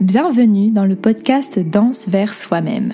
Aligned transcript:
Bienvenue 0.00 0.70
dans 0.70 0.84
le 0.84 0.94
podcast 0.94 1.58
Danse 1.58 2.06
vers 2.08 2.34
soi-même, 2.34 2.92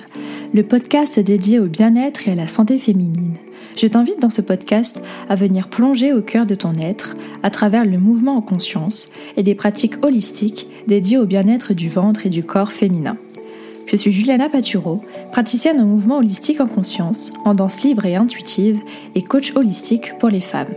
le 0.55 0.63
podcast 0.63 1.19
dédié 1.19 1.59
au 1.59 1.67
bien-être 1.67 2.29
et 2.29 2.31
à 2.31 2.37
la 2.37 2.47
santé 2.47 2.79
féminine. 2.79 3.35
Je 3.77 3.89
t'invite 3.89 4.21
dans 4.21 4.31
ce 4.31 4.41
podcast 4.41 5.03
à 5.29 5.35
venir 5.35 5.69
plonger 5.69 6.13
au 6.13 6.23
cœur 6.23 6.47
de 6.47 6.55
ton 6.55 6.75
être 6.75 7.17
à 7.43 7.51
travers 7.51 7.85
le 7.85 7.99
mouvement 7.99 8.37
en 8.37 8.41
conscience 8.41 9.11
et 9.37 9.43
des 9.43 9.57
pratiques 9.57 10.05
holistiques 10.05 10.69
dédiées 10.87 11.19
au 11.19 11.27
bien-être 11.27 11.75
du 11.75 11.89
ventre 11.89 12.25
et 12.25 12.31
du 12.31 12.45
corps 12.45 12.71
féminin. 12.71 13.17
Je 13.89 13.97
suis 13.97 14.13
Juliana 14.13 14.49
Paturo, 14.49 15.03
praticienne 15.33 15.81
en 15.81 15.87
mouvement 15.87 16.19
holistique 16.19 16.61
en 16.61 16.69
conscience, 16.69 17.33
en 17.45 17.55
danse 17.55 17.83
libre 17.83 18.07
et 18.07 18.15
intuitive 18.15 18.79
et 19.17 19.23
coach 19.23 19.57
holistique 19.57 20.17
pour 20.21 20.29
les 20.29 20.41
femmes. 20.41 20.73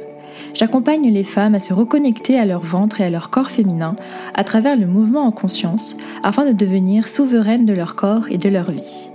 J'accompagne 0.55 1.11
les 1.11 1.25
femmes 1.25 1.53
à 1.53 1.59
se 1.59 1.73
reconnecter 1.73 2.39
à 2.39 2.45
leur 2.45 2.61
ventre 2.61 3.01
et 3.01 3.03
à 3.03 3.09
leur 3.09 3.29
corps 3.29 3.51
féminin 3.51 3.97
à 4.35 4.45
travers 4.45 4.77
le 4.77 4.85
mouvement 4.85 5.25
en 5.27 5.31
conscience 5.31 5.97
afin 6.23 6.45
de 6.45 6.53
devenir 6.53 7.09
souveraines 7.09 7.65
de 7.65 7.73
leur 7.73 7.95
corps 7.95 8.27
et 8.29 8.37
de 8.37 8.47
leur 8.47 8.71
vie. 8.71 9.09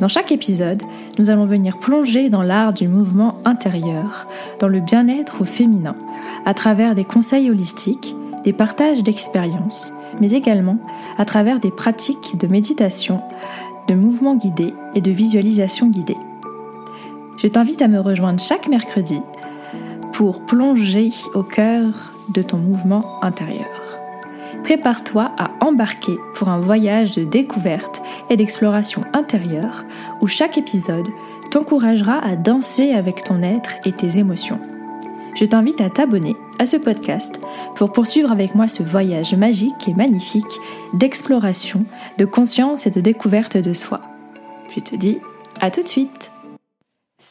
Dans 0.00 0.08
chaque 0.08 0.32
épisode, 0.32 0.82
nous 1.18 1.30
allons 1.30 1.44
venir 1.44 1.78
plonger 1.78 2.30
dans 2.30 2.42
l'art 2.42 2.72
du 2.72 2.88
mouvement 2.88 3.34
intérieur, 3.44 4.26
dans 4.58 4.68
le 4.68 4.80
bien-être 4.80 5.42
au 5.42 5.44
féminin, 5.44 5.96
à 6.46 6.54
travers 6.54 6.94
des 6.94 7.04
conseils 7.04 7.50
holistiques, 7.50 8.16
des 8.44 8.54
partages 8.54 9.02
d'expériences, 9.02 9.92
mais 10.18 10.30
également 10.30 10.78
à 11.18 11.26
travers 11.26 11.60
des 11.60 11.70
pratiques 11.70 12.38
de 12.38 12.46
méditation, 12.46 13.20
de 13.86 13.94
mouvement 13.94 14.34
guidé 14.34 14.72
et 14.94 15.02
de 15.02 15.10
visualisation 15.10 15.88
guidée. 15.88 16.16
Je 17.36 17.48
t'invite 17.48 17.82
à 17.82 17.88
me 17.88 18.00
rejoindre 18.00 18.40
chaque 18.40 18.68
mercredi 18.68 19.20
pour 20.20 20.44
plonger 20.44 21.08
au 21.32 21.42
cœur 21.42 21.86
de 22.34 22.42
ton 22.42 22.58
mouvement 22.58 23.22
intérieur. 23.22 23.64
Prépare-toi 24.64 25.32
à 25.38 25.52
embarquer 25.64 26.12
pour 26.34 26.50
un 26.50 26.60
voyage 26.60 27.12
de 27.12 27.22
découverte 27.22 28.02
et 28.28 28.36
d'exploration 28.36 29.00
intérieure 29.14 29.86
où 30.20 30.26
chaque 30.26 30.58
épisode 30.58 31.08
t'encouragera 31.50 32.18
à 32.18 32.36
danser 32.36 32.92
avec 32.92 33.24
ton 33.24 33.42
être 33.42 33.70
et 33.86 33.92
tes 33.92 34.18
émotions. 34.18 34.60
Je 35.36 35.46
t'invite 35.46 35.80
à 35.80 35.88
t'abonner 35.88 36.36
à 36.58 36.66
ce 36.66 36.76
podcast 36.76 37.40
pour 37.74 37.90
poursuivre 37.90 38.30
avec 38.30 38.54
moi 38.54 38.68
ce 38.68 38.82
voyage 38.82 39.34
magique 39.34 39.88
et 39.88 39.94
magnifique 39.94 40.60
d'exploration, 40.92 41.86
de 42.18 42.26
conscience 42.26 42.86
et 42.86 42.90
de 42.90 43.00
découverte 43.00 43.56
de 43.56 43.72
soi. 43.72 44.02
Je 44.76 44.80
te 44.80 44.96
dis 44.96 45.18
à 45.62 45.70
tout 45.70 45.82
de 45.82 45.88
suite 45.88 46.30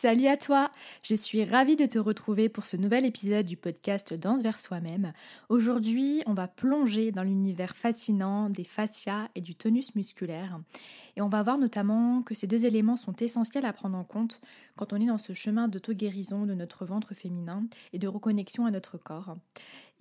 Salut 0.02 0.28
à 0.28 0.38
toi 0.38 0.72
Je 1.04 1.14
suis 1.14 1.44
ravie 1.44 1.76
de 1.76 1.86
te 1.86 2.00
retrouver 2.00 2.48
pour 2.48 2.66
ce 2.66 2.78
nouvel 2.78 3.06
épisode 3.06 3.46
du 3.46 3.58
podcast 3.58 4.14
Danse 4.14 4.42
vers 4.42 4.58
soi-même. 4.58 5.12
Aujourd'hui, 5.50 6.24
on 6.26 6.34
va 6.34 6.48
plonger 6.48 7.12
dans 7.12 7.24
l'univers 7.24 7.76
fascinant 7.76 8.50
des 8.50 8.64
fascias 8.64 9.28
et 9.36 9.42
du 9.42 9.56
tonus 9.56 9.96
musculaire. 9.96 10.62
Et 11.20 11.22
on 11.22 11.28
va 11.28 11.44
voir 11.44 11.58
notamment 11.58 12.22
que 12.22 12.34
ces 12.34 12.48
deux 12.48 12.66
éléments 12.66 12.96
sont 12.96 13.14
essentiels 13.18 13.66
à 13.66 13.74
prendre 13.74 13.98
en 13.98 14.06
compte 14.06 14.40
quand 14.78 14.94
on 14.94 15.02
est 15.02 15.08
dans 15.08 15.18
ce 15.18 15.34
chemin 15.34 15.68
d'auto-guérison 15.68 16.46
de 16.46 16.54
notre 16.54 16.86
ventre 16.86 17.14
féminin 17.14 17.66
et 17.92 18.00
de 18.00 18.08
reconnexion 18.08 18.66
à 18.66 18.72
notre 18.72 18.98
corps. 18.98 19.36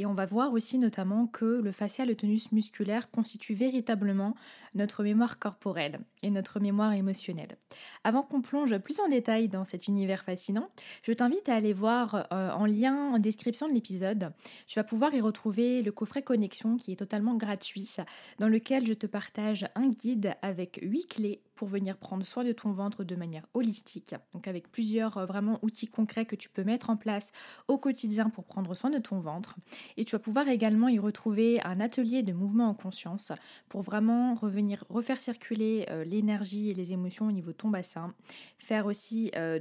Et 0.00 0.06
on 0.06 0.14
va 0.14 0.26
voir 0.26 0.52
aussi 0.52 0.78
notamment 0.78 1.26
que 1.26 1.44
le 1.44 1.72
fascia, 1.72 2.04
le 2.04 2.14
tonus 2.14 2.52
musculaire 2.52 3.10
constitue 3.10 3.54
véritablement 3.54 4.36
notre 4.76 5.02
mémoire 5.02 5.40
corporelle 5.40 5.98
et 6.22 6.30
notre 6.30 6.60
mémoire 6.60 6.92
émotionnelle. 6.92 7.56
Avant 8.04 8.22
qu'on 8.22 8.40
plonge 8.40 8.78
plus 8.78 9.00
en 9.00 9.08
détail 9.08 9.48
dans 9.48 9.64
cet 9.64 9.88
univers 9.88 10.22
fascinant, 10.22 10.70
je 11.02 11.12
t'invite 11.12 11.48
à 11.48 11.56
aller 11.56 11.72
voir 11.72 12.28
euh, 12.32 12.50
en 12.52 12.66
lien 12.66 12.94
en 13.12 13.18
description 13.18 13.68
de 13.68 13.74
l'épisode. 13.74 14.32
Tu 14.68 14.78
vas 14.78 14.84
pouvoir 14.84 15.12
y 15.14 15.20
retrouver 15.20 15.82
le 15.82 15.90
coffret 15.90 16.22
connexion 16.22 16.76
qui 16.76 16.92
est 16.92 16.96
totalement 16.96 17.34
gratuit, 17.34 17.96
dans 18.38 18.48
lequel 18.48 18.86
je 18.86 18.94
te 18.94 19.08
partage 19.08 19.66
un 19.74 19.88
guide 19.88 20.36
avec 20.42 20.78
8 20.80 21.07
clés 21.08 21.42
pour 21.58 21.66
venir 21.66 21.96
prendre 21.96 22.24
soin 22.24 22.44
de 22.44 22.52
ton 22.52 22.70
ventre 22.70 23.02
de 23.02 23.16
manière 23.16 23.42
holistique. 23.52 24.14
Donc 24.32 24.46
avec 24.46 24.70
plusieurs 24.70 25.18
euh, 25.18 25.26
vraiment 25.26 25.58
outils 25.62 25.88
concrets 25.88 26.24
que 26.24 26.36
tu 26.36 26.48
peux 26.48 26.62
mettre 26.62 26.88
en 26.88 26.96
place 26.96 27.32
au 27.66 27.78
quotidien 27.78 28.30
pour 28.30 28.44
prendre 28.44 28.74
soin 28.74 28.90
de 28.90 28.98
ton 28.98 29.18
ventre. 29.18 29.56
Et 29.96 30.04
tu 30.04 30.14
vas 30.14 30.20
pouvoir 30.20 30.46
également 30.46 30.88
y 30.88 31.00
retrouver 31.00 31.60
un 31.62 31.80
atelier 31.80 32.22
de 32.22 32.32
mouvement 32.32 32.68
en 32.68 32.74
conscience 32.74 33.32
pour 33.68 33.82
vraiment 33.82 34.36
revenir 34.36 34.84
refaire 34.88 35.18
circuler 35.18 35.86
euh, 35.90 36.04
l'énergie 36.04 36.70
et 36.70 36.74
les 36.74 36.92
émotions 36.92 37.26
au 37.26 37.32
niveau 37.32 37.50
de 37.50 37.56
ton 37.56 37.70
bassin, 37.70 38.14
faire 38.60 38.86
aussi 38.86 39.32
euh, 39.34 39.58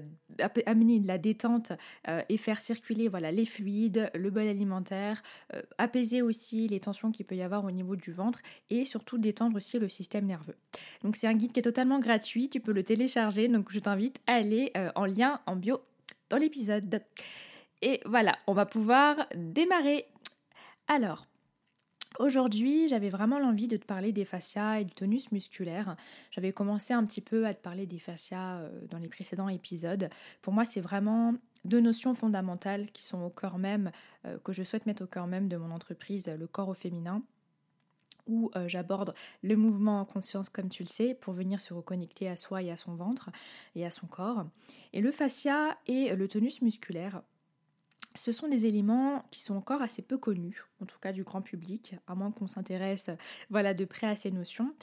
amener 0.68 1.00
de 1.00 1.07
la 1.07 1.18
détente 1.18 1.72
et 2.30 2.38
faire 2.38 2.62
circuler 2.62 3.07
voilà 3.07 3.31
les 3.31 3.46
fluides, 3.46 4.12
le 4.13 4.30
bol 4.30 4.47
alimentaire, 4.47 5.24
apaiser 5.78 6.22
aussi 6.22 6.68
les 6.68 6.80
tensions 6.80 7.12
qu'il 7.12 7.25
peut 7.25 7.36
y 7.36 7.41
avoir 7.41 7.66
au 7.66 7.72
niveau 7.72 7.96
du 7.96 8.12
ventre 8.12 8.40
et 8.69 8.86
surtout 8.86 9.18
détendre 9.18 9.56
aussi 9.57 9.80
le 9.80 9.90
système 9.90 10.25
nerveux. 10.25 10.56
Donc 11.03 11.16
c'est 11.16 11.28
un 11.28 11.34
guide 11.38 11.52
qui 11.53 11.59
est 11.59 11.64
totalement 11.64 12.00
gratuit, 12.00 12.50
tu 12.50 12.59
peux 12.59 12.74
le 12.74 12.84
télécharger, 12.84 13.48
donc 13.48 13.72
je 13.72 13.80
t'invite 13.80 14.20
à 14.28 14.34
aller 14.34 14.72
euh, 14.75 14.92
en 14.96 15.06
lien 15.06 15.40
en 15.46 15.56
bio 15.56 15.80
dans 16.30 16.38
l'épisode. 16.38 17.02
Et 17.81 18.02
voilà, 18.06 18.38
on 18.48 18.53
va 18.53 18.66
pouvoir 18.66 19.28
démarrer. 19.36 20.06
Alors, 20.88 21.28
Aujourd'hui, 22.20 22.88
j'avais 22.88 23.09
vraiment 23.09 23.38
l'envie 23.38 23.68
de 23.68 23.78
te 23.78 23.86
parler 23.86 24.12
des 24.12 24.25
fascias 24.25 24.80
et 24.80 24.86
du 24.86 24.94
tonus 24.96 25.31
musculaire. 25.31 25.96
J'avais 26.31 26.52
commencé 26.52 26.94
un 26.94 27.06
petit 27.06 27.22
peu 27.22 27.46
à 27.46 27.54
te 27.54 27.62
parler 27.62 27.86
des 27.86 28.00
fascias 28.00 28.58
euh, 28.58 28.69
dans 28.90 28.98
les 28.98 29.08
précédents 29.08 29.50
épisodes. 29.50 30.09
Pour 30.42 30.52
moi, 30.52 30.66
c'est 30.66 30.81
vraiment 30.81 31.36
deux 31.64 31.80
notions 31.80 32.16
fondamentales 32.16 32.88
qui 32.92 33.04
sont 33.04 33.22
au 33.22 33.30
cœur 33.30 33.59
même, 33.59 33.92
euh, 34.25 34.40
que 34.40 34.52
je 34.52 34.64
souhaite 34.64 34.88
mettre 34.88 35.04
au 35.04 35.08
cœur 35.08 35.28
même 35.28 35.48
de 35.48 35.58
mon 35.58 35.69
entreprise, 35.69 36.28
le 36.28 36.48
corps 36.48 36.69
au 36.69 36.74
féminin 36.74 37.22
où 38.28 38.52
euh, 38.56 38.68
j'aborde 38.68 39.14
le 39.44 39.56
mouvement 39.56 40.00
en 40.00 40.06
conscience 40.06 40.50
comme 40.50 40.70
tu 40.70 40.84
le 40.84 40.90
sais 40.90 41.14
pour 41.14 41.34
venir 41.34 41.62
se 41.62 41.74
reconnecter 41.74 42.30
à 42.30 42.38
soi 42.38 42.62
et 42.62 42.72
à 42.72 42.78
son 42.78 42.96
ventre 42.96 43.30
et 43.76 43.86
à 43.86 43.92
son 43.92 44.08
corps. 44.08 44.46
Et 44.94 45.02
le 45.02 45.12
fascia 45.12 45.78
et 45.88 46.16
le 46.16 46.28
tonus 46.28 46.62
musculaire, 46.62 47.22
ce 48.18 48.32
sont 48.32 48.48
des 48.48 48.66
éléments 48.66 49.24
qui 49.32 49.42
sont 49.42 49.56
encore 49.56 49.82
assez 49.82 50.02
peu 50.02 50.18
connus, 50.18 50.66
en 50.82 50.86
tout 50.86 51.00
cas 51.00 51.14
du 51.14 51.24
grand 51.24 51.42
public, 51.42 51.96
à 52.08 52.16
moins 52.16 52.32
qu'on 52.32 52.48
s'intéresse 52.48 53.10
voilà, 53.50 53.74
de 53.74 53.86
près 53.86 54.08
à 54.08 54.16
ces 54.16 54.32
notions. 54.32 54.74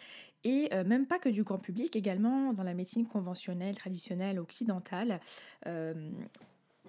Et 0.44 0.68
euh, 0.72 0.84
même 0.84 1.06
pas 1.06 1.18
que 1.18 1.28
du 1.28 1.42
grand 1.42 1.58
public, 1.58 1.96
également 1.96 2.52
dans 2.52 2.62
la 2.62 2.74
médecine 2.74 3.06
conventionnelle, 3.06 3.76
traditionnelle, 3.76 4.38
occidentale. 4.38 5.20
Euh, 5.66 6.10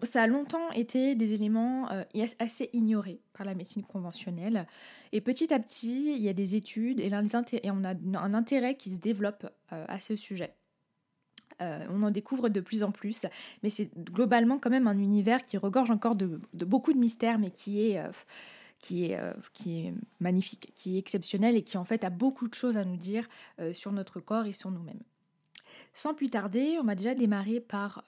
ça 0.04 0.24
a 0.24 0.28
longtemps 0.28 0.72
été 0.72 1.16
des 1.16 1.34
éléments 1.34 1.90
euh, 1.92 2.04
assez 2.40 2.70
ignorés 2.74 3.22
par 3.34 3.46
la 3.46 3.56
médecine 3.56 3.84
conventionnelle. 3.84 4.68
Et 5.12 5.22
petit 5.22 5.54
à 5.54 5.60
petit, 5.60 6.16
il 6.16 6.24
y 6.24 6.30
a 6.30 6.34
des 6.34 6.56
études 6.56 7.00
et, 7.00 7.10
on 7.72 7.84
a 7.84 7.96
un 8.20 8.34
intérêt 8.34 8.76
qui 8.76 8.92
se 8.92 9.00
développe 9.00 9.48
euh, 9.72 9.86
à 9.88 10.00
ce 10.02 10.16
sujet. 10.16 10.54
Euh, 11.62 11.86
on 11.90 12.04
en 12.04 12.12
découvre 12.12 12.50
de 12.50 12.60
plus 12.60 12.84
en 12.84 12.92
plus, 12.92 13.26
mais 13.64 13.70
c'est 13.70 13.90
globalement 13.98 14.60
quand 14.60 14.70
même 14.70 14.88
un 14.88 14.98
univers 14.98 15.46
qui 15.46 15.58
regorge 15.58 15.90
encore 15.90 16.16
de, 16.16 16.42
beaucoup 16.54 16.92
de 16.92 17.00
mystères, 17.00 17.40
mais 17.40 17.50
qui 17.50 17.82
est, 17.82 18.04
qui, 18.80 19.06
est, 19.06 19.20
qui 19.54 19.80
est 19.80 19.94
magnifique, 20.20 20.74
qui 20.76 20.98
est 20.98 21.00
exceptionnel 21.00 21.56
et 21.56 21.62
qui 21.62 21.78
en 21.78 21.86
fait 21.86 22.04
a 22.04 22.10
beaucoup 22.10 22.50
de 22.50 22.54
choses 22.54 22.76
à 22.76 22.84
nous 22.84 22.98
dire 22.98 23.26
sur 23.72 23.94
notre 23.94 24.20
corps 24.20 24.46
et 24.46 24.52
sur 24.52 24.70
nous-mêmes. 24.70 25.00
Sans 25.94 26.14
plus 26.14 26.30
tarder, 26.30 26.78
on 26.82 26.84
va 26.84 26.96
déjà 26.96 27.16
démarrer 27.16 27.62
par 27.62 28.04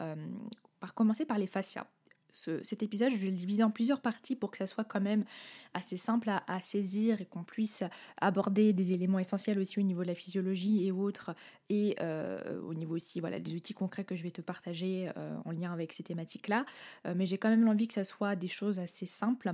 par 0.79 0.93
commencer 0.93 1.25
par 1.25 1.37
les 1.37 1.47
fascias. 1.47 1.87
cet 2.33 2.83
épisode, 2.83 3.11
je 3.11 3.17
vais 3.17 3.29
le 3.29 3.35
diviser 3.35 3.63
en 3.63 3.71
plusieurs 3.71 4.01
parties 4.01 4.35
pour 4.35 4.51
que 4.51 4.57
ça 4.57 4.67
soit 4.67 4.83
quand 4.83 5.01
même 5.01 5.25
assez 5.73 5.97
simple 5.97 6.29
à, 6.29 6.61
saisir 6.61 7.19
et 7.21 7.25
qu'on 7.25 7.43
puisse 7.43 7.83
aborder 8.21 8.73
des 8.73 8.91
éléments 8.93 9.19
essentiels 9.19 9.59
aussi 9.59 9.79
au 9.79 9.81
niveau 9.81 10.03
de 10.03 10.07
la 10.07 10.15
physiologie 10.15 10.85
et 10.85 10.91
autres, 10.91 11.35
et 11.69 11.95
euh, 11.99 12.61
au 12.61 12.73
niveau 12.73 12.95
aussi 12.95 13.19
voilà, 13.19 13.39
des 13.39 13.55
outils 13.55 13.73
concrets 13.73 14.03
que 14.03 14.15
je 14.15 14.23
vais 14.23 14.31
te 14.31 14.41
partager 14.41 15.09
euh, 15.17 15.35
en 15.45 15.51
lien 15.51 15.73
avec 15.73 15.93
ces 15.93 16.03
thématiques-là. 16.03 16.65
Euh, 17.05 17.13
mais 17.15 17.25
j'ai 17.25 17.37
quand 17.37 17.49
même 17.49 17.65
l'envie 17.65 17.87
que 17.87 17.93
ça 17.93 18.03
soit 18.03 18.35
des 18.35 18.47
choses 18.47 18.79
assez 18.79 19.05
simples. 19.05 19.53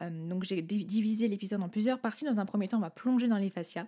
donc 0.00 0.44
j'ai 0.44 0.62
divisé 0.62 1.28
l'épisode 1.28 1.62
en 1.62 1.68
plusieurs 1.68 2.00
parties. 2.00 2.24
Dans 2.24 2.40
un 2.40 2.46
premier 2.46 2.68
temps, 2.68 2.78
on 2.78 2.80
va 2.80 2.90
plonger 2.90 3.28
dans 3.28 3.38
les 3.38 3.50
fascias. 3.50 3.86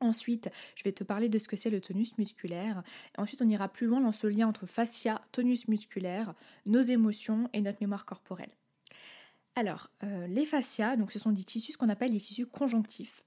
Ensuite, 0.00 0.48
je 0.76 0.84
vais 0.84 0.92
te 0.92 1.02
parler 1.02 1.28
de 1.28 1.38
ce 1.38 1.48
que 1.48 1.56
c'est 1.56 1.70
le 1.70 1.80
tonus 1.80 2.16
musculaire. 2.18 2.82
Ensuite, 3.16 3.42
on 3.42 3.48
ira 3.48 3.68
plus 3.68 3.86
loin 3.86 4.00
dans 4.00 4.12
ce 4.12 4.26
lien 4.26 4.46
entre 4.46 4.66
fascia, 4.66 5.20
tonus 5.32 5.66
musculaire, 5.66 6.34
nos 6.66 6.80
émotions 6.80 7.50
et 7.52 7.60
notre 7.60 7.78
mémoire 7.80 8.04
corporelle. 8.04 8.52
Alors, 9.56 9.90
euh, 10.04 10.28
les 10.28 10.44
fascias, 10.44 10.96
donc 10.96 11.10
ce 11.10 11.18
sont 11.18 11.32
des 11.32 11.42
tissus, 11.42 11.76
qu'on 11.76 11.88
appelle 11.88 12.12
les 12.12 12.20
tissus 12.20 12.46
conjonctifs. 12.46 13.24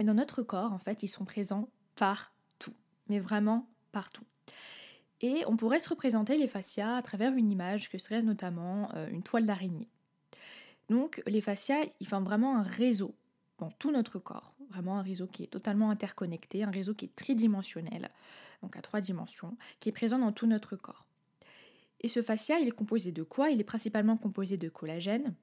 Et 0.00 0.04
dans 0.04 0.14
notre 0.14 0.42
corps, 0.42 0.72
en 0.72 0.78
fait, 0.78 1.02
ils 1.02 1.08
sont 1.08 1.26
présents 1.26 1.68
partout, 1.94 2.72
mais 3.08 3.20
vraiment 3.20 3.68
partout. 3.92 4.24
Et 5.20 5.44
on 5.46 5.56
pourrait 5.56 5.78
se 5.78 5.90
représenter 5.90 6.38
les 6.38 6.48
fascias 6.48 6.96
à 6.96 7.02
travers 7.02 7.34
une 7.34 7.52
image 7.52 7.90
que 7.90 7.98
serait 7.98 8.22
notamment 8.22 8.90
euh, 8.94 9.08
une 9.08 9.22
toile 9.22 9.44
d'araignée. 9.44 9.88
Donc, 10.88 11.22
les 11.26 11.42
fascias, 11.42 11.84
ils 12.00 12.06
forment 12.06 12.24
vraiment 12.24 12.56
un 12.56 12.62
réseau 12.62 13.14
dans 13.58 13.70
tout 13.72 13.90
notre 13.90 14.18
corps. 14.18 14.55
Vraiment 14.70 14.98
un 14.98 15.02
réseau 15.02 15.26
qui 15.26 15.44
est 15.44 15.48
totalement 15.48 15.90
interconnecté, 15.90 16.64
un 16.64 16.70
réseau 16.70 16.94
qui 16.94 17.06
est 17.06 17.16
tridimensionnel, 17.16 18.10
donc 18.62 18.76
à 18.76 18.82
trois 18.82 19.00
dimensions, 19.00 19.56
qui 19.80 19.88
est 19.88 19.92
présent 19.92 20.18
dans 20.18 20.32
tout 20.32 20.46
notre 20.46 20.76
corps. 20.76 21.06
Et 22.00 22.08
ce 22.08 22.22
fascia, 22.22 22.58
il 22.58 22.68
est 22.68 22.72
composé 22.72 23.12
de 23.12 23.22
quoi? 23.22 23.50
Il 23.50 23.60
est 23.60 23.64
principalement 23.64 24.16
composé 24.16 24.56
de 24.56 24.68
collagène, 24.68 25.34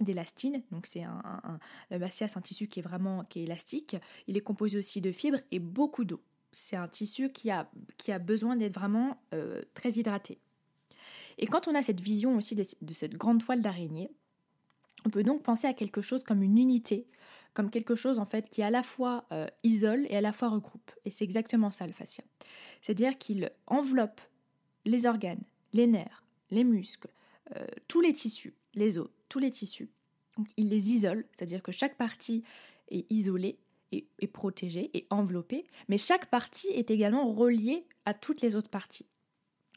d'élastine, 0.00 0.62
donc 0.70 0.86
c'est 0.86 1.02
un, 1.02 1.58
fascia 1.90 2.28
c'est 2.28 2.38
un 2.38 2.42
tissu 2.42 2.68
qui 2.68 2.80
est 2.80 2.82
vraiment 2.82 3.24
qui 3.24 3.40
est 3.40 3.42
élastique, 3.44 3.96
il 4.26 4.36
est 4.36 4.42
composé 4.42 4.78
aussi 4.78 5.00
de 5.00 5.12
fibres 5.12 5.40
et 5.50 5.58
beaucoup 5.58 6.04
d'eau. 6.04 6.22
C'est 6.52 6.76
un 6.76 6.88
tissu 6.88 7.30
qui 7.30 7.50
a, 7.50 7.70
qui 7.98 8.12
a 8.12 8.18
besoin 8.18 8.56
d'être 8.56 8.74
vraiment 8.74 9.20
euh, 9.34 9.62
très 9.74 9.90
hydraté. 9.90 10.38
Et 11.38 11.46
quand 11.46 11.68
on 11.68 11.74
a 11.74 11.82
cette 11.82 12.00
vision 12.00 12.36
aussi 12.36 12.54
de, 12.54 12.64
cette 12.92 13.14
grande 13.14 13.44
toile 13.44 13.60
d'araignée, 13.60 14.10
on 15.04 15.10
peut 15.10 15.22
donc 15.22 15.42
penser 15.42 15.66
à 15.66 15.74
quelque 15.74 16.00
chose 16.00 16.24
comme 16.24 16.42
une 16.42 16.58
unité, 16.58 17.06
comme 17.56 17.70
quelque 17.70 17.94
chose 17.94 18.18
en 18.18 18.26
fait 18.26 18.50
qui 18.50 18.62
à 18.62 18.68
la 18.68 18.82
fois 18.82 19.24
euh, 19.32 19.46
isole 19.64 20.06
et 20.10 20.16
à 20.16 20.20
la 20.20 20.34
fois 20.34 20.50
regroupe. 20.50 20.92
Et 21.06 21.10
c'est 21.10 21.24
exactement 21.24 21.70
ça 21.70 21.86
le 21.86 21.94
fascia. 21.94 22.22
C'est-à-dire 22.82 23.16
qu'il 23.16 23.50
enveloppe 23.66 24.20
les 24.84 25.06
organes, 25.06 25.42
les 25.72 25.86
nerfs, 25.86 26.22
les 26.50 26.64
muscles, 26.64 27.08
euh, 27.56 27.66
tous 27.88 28.02
les 28.02 28.12
tissus, 28.12 28.54
les 28.74 28.98
os, 28.98 29.08
tous 29.30 29.38
les 29.38 29.50
tissus. 29.50 29.88
Donc 30.36 30.48
il 30.58 30.68
les 30.68 30.90
isole, 30.90 31.24
c'est-à-dire 31.32 31.62
que 31.62 31.72
chaque 31.72 31.96
partie 31.96 32.44
est 32.88 33.10
isolée 33.10 33.58
et, 33.90 34.26
protégée 34.26 34.90
et 34.92 35.06
enveloppée, 35.08 35.64
mais 35.88 35.96
chaque 35.96 36.26
partie 36.26 36.68
est 36.68 36.90
également 36.90 37.32
reliée 37.32 37.86
à 38.04 38.12
toutes 38.12 38.42
les 38.42 38.54
autres 38.54 38.68
parties. 38.68 39.06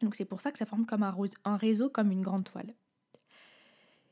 Donc 0.01 0.15
c'est 0.15 0.25
pour 0.25 0.41
ça 0.41 0.51
que 0.51 0.57
ça 0.57 0.65
forme 0.65 0.85
comme 0.85 1.03
un, 1.03 1.55
réseau, 1.55 1.89
comme 1.89 2.11
une 2.11 2.23
grande 2.23 2.43
toile. 2.43 2.73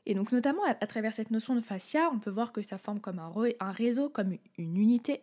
Et 0.08 0.14
donc 0.14 0.32
notamment 0.32 0.64
à, 0.64 0.74
travers 0.74 1.12
cette 1.12 1.30
notion 1.30 1.54
de 1.54 1.60
fascia, 1.60 2.10
on 2.10 2.18
peut 2.18 2.30
voir 2.30 2.52
que 2.52 2.62
ça 2.62 2.78
forme 2.78 2.98
comme 2.98 3.18
un, 3.18 3.70
réseau, 3.70 4.08
comme 4.08 4.38
une 4.56 4.76
unité. 4.78 5.22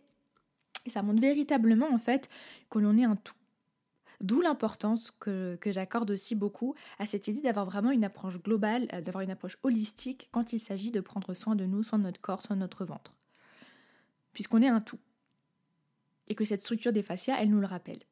Et 0.85 0.91
ça 0.91 1.01
montre 1.01 1.19
véritablement 1.19 1.91
en 1.91 1.97
fait 1.97 2.29
que 2.69 2.77
l'on 2.77 2.95
est 2.95 3.03
un 3.03 3.15
tout. 3.15 3.33
D'où 4.21 4.41
l'importance 4.41 5.09
que, 5.09 5.57
j'accorde 5.65 6.11
aussi 6.11 6.35
beaucoup 6.35 6.75
à 6.99 7.07
cette 7.07 7.27
idée 7.27 7.41
d'avoir 7.41 7.65
vraiment 7.65 7.89
une 7.89 8.03
approche 8.03 8.39
globale, 8.41 8.87
euh, 8.93 9.01
d'avoir 9.01 9.23
une 9.23 9.31
approche 9.31 9.57
holistique 9.63 10.29
quand 10.31 10.53
il 10.53 10.59
s'agit 10.59 10.91
de 10.91 11.01
prendre 11.01 11.33
soin 11.33 11.55
de 11.55 11.65
nous, 11.65 11.81
soit 11.81 11.97
de 11.97 12.03
notre 12.03 12.21
corps, 12.21 12.43
soit 12.43 12.55
de 12.55 12.61
notre 12.61 12.85
ventre. 12.85 13.15
Puisqu'on 14.33 14.61
est 14.61 14.69
un 14.69 14.81
tout. 14.81 14.99
Et 16.27 16.35
que 16.35 16.45
cette 16.45 16.61
structure 16.61 16.93
des 16.93 17.03
fascias, 17.03 17.37
elle 17.41 17.49
nous 17.49 17.59
le 17.59 17.67
rappelle. 17.67 18.03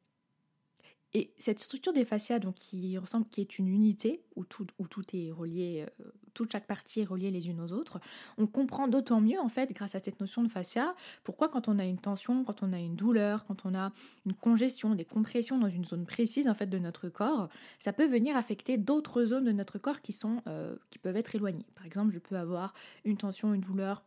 Et 1.16 1.32
cette 1.38 1.60
structure 1.60 1.92
des 1.92 2.04
fascias, 2.04 2.40
donc 2.40 2.56
qui 2.56 2.98
ressemble, 2.98 3.26
qui 3.28 3.40
est 3.40 3.58
une 3.60 3.68
unité 3.68 4.24
où 4.34 4.44
tout, 4.44 4.66
est 5.12 5.30
relié, 5.30 5.86
euh, 6.00 6.04
toute 6.34 6.50
chaque 6.50 6.66
partie 6.66 7.02
est 7.02 7.04
reliée 7.04 7.30
les 7.30 7.46
unes 7.46 7.60
aux 7.60 7.72
autres, 7.72 8.00
on 8.36 8.48
comprend 8.48 8.88
d'autant 8.88 9.20
mieux 9.20 9.38
en 9.38 9.48
fait, 9.48 9.72
grâce 9.72 9.94
à 9.94 10.00
cette 10.00 10.18
notion 10.18 10.42
de 10.42 10.48
fascia, 10.48 10.96
pourquoi 11.22 11.48
quand 11.48 11.68
on 11.68 11.78
a 11.78 11.84
une 11.84 12.00
tension, 12.00 12.42
quand 12.42 12.64
on 12.64 12.72
a 12.72 12.80
une 12.80 12.96
douleur, 12.96 13.44
quand 13.44 13.64
on 13.64 13.76
a 13.76 13.92
une 14.26 14.34
congestion, 14.34 14.96
des 14.96 15.04
compressions 15.04 15.56
dans 15.56 15.68
une 15.68 15.84
zone 15.84 16.04
précise 16.04 16.48
en 16.48 16.54
fait 16.54 16.66
de 16.66 16.80
notre 16.80 17.08
corps, 17.08 17.48
ça 17.78 17.92
peut 17.92 18.08
venir 18.08 18.36
affecter 18.36 18.76
d'autres 18.76 19.24
zones 19.24 19.44
de 19.44 19.52
notre 19.52 19.78
corps 19.78 20.00
qui 20.00 20.18
euh, 20.48 20.74
qui 20.90 20.98
peuvent 20.98 21.16
être 21.16 21.36
éloignées. 21.36 21.66
Par 21.76 21.86
exemple, 21.86 22.12
je 22.12 22.18
peux 22.18 22.36
avoir 22.36 22.74
une 23.04 23.16
tension, 23.16 23.54
une 23.54 23.60
douleur 23.60 24.02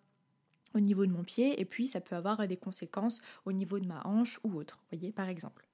au 0.75 0.81
niveau 0.81 1.05
de 1.05 1.11
mon 1.11 1.23
pied, 1.23 1.59
et 1.59 1.65
puis 1.65 1.87
ça 1.87 2.01
peut 2.01 2.15
avoir 2.15 2.45
des 2.47 2.57
conséquences 2.57 3.21
au 3.45 3.53
niveau 3.53 3.79
de 3.79 3.87
ma 3.87 4.05
hanche 4.05 4.39
ou 4.43 4.53
autre. 4.57 4.79
Voyez, 4.91 5.13
par 5.13 5.29
exemple. 5.29 5.66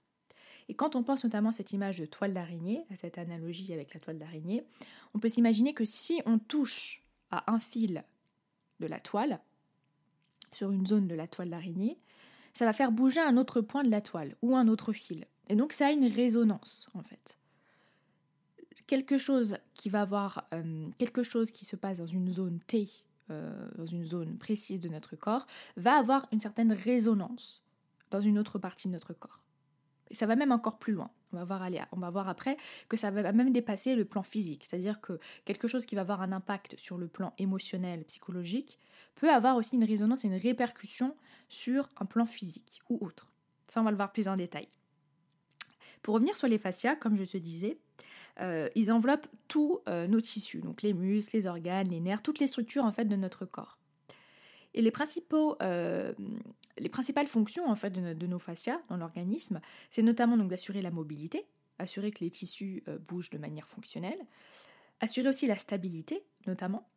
Et 0.70 0.74
quand 0.74 0.96
on 0.96 1.04
pense 1.04 1.24
notamment 1.24 1.50
à 1.50 1.54
cette 1.54 1.74
image 1.74 2.00
de 2.00 2.06
toile 2.06 2.34
d'araignée, 2.34 2.86
à 2.92 2.96
cette 2.96 3.18
analogie 3.18 3.74
avec 3.74 3.94
la 3.94 4.00
toile 4.00 4.18
d'araignée, 4.18 4.64
on 5.14 5.20
peut 5.20 5.30
s'imaginer 5.30 5.74
que 5.74 5.86
si 5.86 6.22
on 6.26 6.40
touche 6.40 7.04
à 7.32 7.52
un 7.52 7.60
fil 7.60 8.04
de 8.80 8.88
la 8.88 9.00
toile, 9.00 9.40
sur 10.52 10.72
une 10.72 10.86
zone 10.86 11.08
de 11.08 11.16
la 11.16 11.28
toile 11.28 11.50
d'araignée, 11.50 11.98
ça 12.54 12.66
va 12.66 12.74
faire 12.74 12.92
bouger 12.92 13.20
un 13.20 13.38
autre 13.38 13.62
point 13.62 13.84
de 13.84 13.90
la 13.90 14.02
toile 14.02 14.36
ou 14.42 14.56
un 14.56 14.68
autre 14.68 14.94
fil. 14.94 15.26
Et 15.50 15.56
donc 15.56 15.74
ça 15.74 15.88
a 15.88 15.92
une 15.92 16.08
résonance 16.08 16.90
en 16.94 17.04
fait. 17.04 17.38
Quelque 18.88 19.18
chose 19.18 19.58
qui 19.74 19.90
va 19.90 20.02
avoir 20.02 20.48
euh, 20.54 20.88
quelque 20.98 21.24
chose 21.24 21.52
qui 21.52 21.66
se 21.66 21.76
passe 21.76 21.98
dans 21.98 22.06
une 22.06 22.30
zone 22.30 22.60
T, 22.68 22.90
euh, 23.32 23.70
dans 23.78 23.86
une 23.86 24.06
zone 24.06 24.38
précise 24.38 24.80
de 24.80 24.90
notre 24.90 25.16
corps, 25.16 25.48
va 25.78 25.98
avoir 25.98 26.28
une 26.32 26.40
certaine 26.40 26.74
résonance 26.74 27.64
dans 28.12 28.22
une 28.22 28.38
autre 28.38 28.60
partie 28.60 28.88
de 28.88 28.94
notre 28.94 29.14
corps. 29.14 29.43
Et 30.14 30.16
ça 30.16 30.28
va 30.28 30.36
même 30.36 30.52
encore 30.52 30.78
plus 30.78 30.94
loin. 30.94 31.10
On 31.34 31.44
va, 31.44 32.10
voir 32.12 32.30
après 32.30 32.56
que 32.88 32.96
ça 32.96 33.10
va 33.10 33.32
même 33.32 33.52
dépasser 33.52 33.96
le 33.96 34.06
plan 34.06 34.22
physique. 34.22 34.64
C'est-à-dire 34.70 35.02
que 35.02 35.20
quelque 35.44 35.68
chose 35.68 35.88
qui 35.88 35.96
va 35.96 36.02
avoir 36.02 36.22
un 36.22 36.32
impact 36.32 36.78
sur 36.78 37.00
le 37.00 37.08
plan 37.08 37.34
émotionnel, 37.40 38.04
psychologique, 38.04 38.78
peut 39.16 39.32
avoir 39.32 39.58
aussi 39.58 39.76
une 39.76 39.84
résonance 39.84 40.24
et 40.24 40.28
une 40.28 40.38
répercussion 40.38 41.16
sur 41.50 41.90
un 42.00 42.06
plan 42.06 42.28
physique 42.28 42.80
ou 42.92 43.04
autre. 43.04 43.32
Ça, 43.68 43.82
on 43.82 43.84
va 43.84 43.90
le 43.90 43.98
voir 43.98 44.12
plus 44.12 44.28
en 44.28 44.36
détail. 44.36 44.68
Pour 46.04 46.14
revenir 46.14 46.38
sur 46.38 46.48
les 46.48 46.60
fascias, 46.60 46.96
comme 46.96 47.18
je 47.18 47.24
te 47.24 47.38
disais, 47.38 47.80
euh, 48.40 48.70
ils 48.76 48.92
enveloppent 48.92 49.28
tous 49.48 49.80
euh, 49.90 50.06
nos 50.06 50.22
tissus, 50.22 50.62
donc 50.62 50.84
les 50.84 50.94
muscles, 50.94 51.36
les 51.36 51.48
organes, 51.48 51.90
les 51.90 52.02
nerfs, 52.02 52.22
toutes 52.22 52.38
les 52.38 52.48
structures 52.48 52.86
en 52.86 52.92
fait 52.92 53.06
de 53.06 53.16
notre 53.16 53.46
corps. 53.46 53.80
Et 54.74 54.82
les, 54.82 54.92
principaux, 54.92 55.56
euh, 55.62 56.14
les 56.78 56.90
principales 56.90 57.28
fonctions 57.28 57.68
en 57.68 57.76
fait 57.76 57.92
de, 57.92 58.28
nos 58.28 58.40
fascias 58.40 58.82
dans 58.90 58.98
l'organisme, 58.98 59.62
c'est 59.90 60.02
notamment 60.02 60.38
d'assurer 60.38 60.82
la 60.82 60.92
mobilité, 60.92 61.46
assurer 61.80 62.12
que 62.12 62.24
les 62.24 62.32
tissus 62.32 62.84
euh, 62.88 62.98
bougent 62.98 63.30
de 63.30 63.38
manière 63.38 63.68
fonctionnelle, 63.68 64.20
assurer 65.00 65.30
aussi 65.30 65.48
la 65.48 65.58
stabilité 65.58 66.24
notamment, 66.48 66.88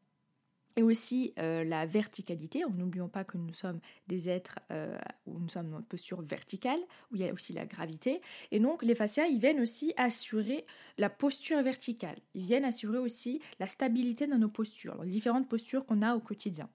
et 0.78 0.82
aussi 0.82 1.32
euh, 1.38 1.64
la 1.64 1.86
verticalité. 1.86 2.62
N'oublions 2.68 3.08
pas 3.08 3.24
que 3.24 3.38
nous 3.38 3.54
sommes 3.54 3.80
des 4.08 4.28
êtres 4.28 4.58
où 5.24 5.38
nous 5.38 5.48
sommes 5.48 5.74
en 5.74 5.80
posture 5.80 6.20
verticale, 6.20 6.80
où 7.10 7.16
il 7.16 7.22
y 7.22 7.28
a 7.28 7.32
aussi 7.32 7.54
la 7.54 7.64
gravité. 7.64 8.20
Et 8.50 8.60
donc 8.60 8.82
les 8.82 8.94
fascias, 8.94 9.26
ils 9.26 9.40
viennent 9.40 9.60
aussi 9.60 9.94
assurer 9.96 10.66
la 10.98 11.08
posture 11.08 11.62
verticale. 11.62 12.18
Ils 12.34 12.44
viennent 12.44 12.66
assurer 12.66 12.98
aussi 12.98 13.40
la 13.58 13.66
stabilité 13.66 14.26
dans 14.26 14.38
nos 14.38 14.50
postures, 14.50 15.02
les 15.02 15.10
différentes 15.10 15.48
postures 15.48 15.86
qu'on 15.86 16.02
a 16.02 16.14
au 16.14 16.20
quotidien. 16.20 16.68